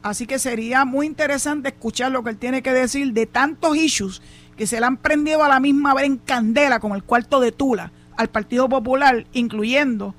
Así 0.04 0.26
que 0.26 0.39
sería 0.39 0.84
muy 0.84 1.06
interesante 1.06 1.70
escuchar 1.70 2.12
lo 2.12 2.24
que 2.24 2.32
él 2.32 2.38
tiene 2.38 2.64
que 2.64 2.74
decir 2.74 3.14
de 3.14 3.28
tantos 3.28 3.76
issues 3.76 4.22
que 4.58 4.66
se 4.66 4.80
le 4.80 4.86
han 4.86 4.97
prendido 4.97 5.43
a 5.43 5.47
la 5.47 5.60
misma 5.60 5.93
vez 5.93 6.06
en 6.06 6.18
candela 6.18 6.80
con 6.80 6.93
el 6.93 7.04
cuarto 7.04 7.39
de 7.39 7.52
Tula 7.52 7.91
al 8.18 8.30
Partido 8.30 8.68
Popular, 8.68 9.26
incluyendo 9.34 10.16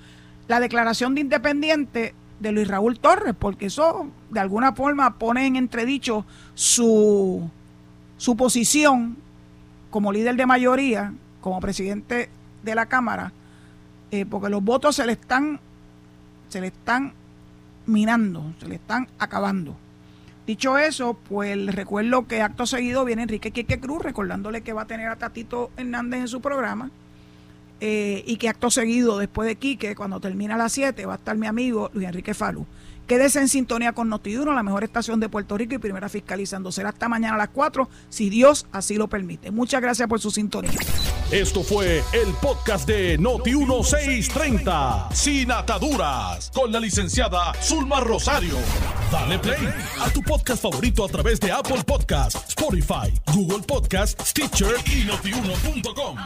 la 0.49 0.61
declaración 0.61 1.15
de 1.15 1.23
independiente 1.23 2.15
de 2.41 2.53
Luis 2.53 2.69
Raúl 2.69 2.99
Torres, 2.99 3.35
porque 3.39 3.67
eso 3.67 4.09
de 4.31 4.41
alguna 4.41 4.73
forma 4.73 5.19
pone 5.19 5.47
en 5.47 5.57
entredicho 5.57 6.25
su, 6.55 7.49
su 8.17 8.37
posición 8.37 9.17
como 9.91 10.13
líder 10.13 10.37
de 10.37 10.47
mayoría, 10.47 11.13
como 11.41 11.61
presidente 11.61 12.31
de 12.63 12.75
la 12.75 12.87
Cámara, 12.87 13.33
eh, 14.11 14.27
porque 14.27 14.49
los 14.49 14.63
votos 14.63 14.97
se 14.97 15.07
le 15.07 15.13
están, 15.13 15.61
se 16.49 16.61
le 16.61 16.69
están 16.69 17.15
minando, 17.87 18.55
se 18.61 18.69
le 18.69 18.77
están 18.77 19.09
acabando. 19.19 19.77
Dicho 20.47 20.77
eso, 20.77 21.15
pues 21.15 21.75
recuerdo 21.75 22.27
que 22.27 22.43
acto 22.43 22.67
seguido 22.67 23.05
viene 23.05 23.23
Enrique 23.23 23.53
Quique 23.53 23.79
Cruz, 23.79 24.03
recordándole 24.03 24.63
que 24.63 24.73
va 24.73 24.83
a 24.83 24.87
tener 24.87 25.09
a 25.09 25.17
Tatito 25.17 25.71
Hernández 25.77 26.21
en 26.21 26.29
su 26.29 26.41
programa. 26.41 26.91
Eh, 27.81 28.23
y 28.27 28.37
que 28.37 28.49
acto 28.49 28.71
seguido, 28.71 29.19
después 29.19 29.49
de 29.49 29.57
Quique, 29.57 29.97
cuando 29.97 30.21
termina 30.21 30.57
las 30.57 30.73
7, 30.73 31.05
va 31.05 31.15
a 31.15 31.17
estar 31.17 31.37
mi 31.37 31.47
amigo 31.49 31.91
Luis 31.95 32.07
Enrique 32.07 32.33
Falú. 32.33 32.67
Quédese 33.13 33.41
en 33.41 33.49
sintonía 33.51 33.93
con 33.93 34.09
Notiuno, 34.09 34.55
la 34.55 34.63
mejor 34.63 34.85
estación 34.85 35.21
de 35.21 35.29
Puerto 35.29 35.59
Rico 35.59 35.75
y 35.75 35.79
primera 35.79 36.09
fiscalizando. 36.09 36.73
Será 36.73 36.89
hasta 36.89 37.11
mañana 37.11 37.35
a 37.35 37.37
las 37.37 37.51
4, 37.51 37.87
si 38.09 38.31
Dios 38.31 38.65
así 38.73 38.95
lo 38.95 39.07
permite. 39.07 39.51
Muchas 39.51 39.83
gracias 39.83 40.09
por 40.09 40.19
su 40.19 40.31
sintonía. 40.31 40.73
Esto 41.31 41.63
fue 41.63 42.03
el 42.15 42.33
podcast 42.41 42.89
de 42.89 43.21
Noti1630, 43.21 45.13
sin 45.13 45.53
ataduras, 45.53 46.51
con 46.55 46.73
la 46.73 46.81
licenciada 46.81 47.53
Zulma 47.61 48.01
Rosario. 48.01 48.57
Dale 49.11 49.39
play 49.41 49.69
a 50.01 50.09
tu 50.09 50.23
podcast 50.23 50.63
favorito 50.63 51.05
a 51.05 51.09
través 51.09 51.39
de 51.39 51.53
Apple 51.53 51.85
Podcasts, 51.85 52.49
Spotify, 52.49 53.13
Google 53.35 53.63
Podcasts, 53.67 54.31
Stitcher 54.31 54.77
y 54.87 55.05
notiuno.com. 55.05 56.17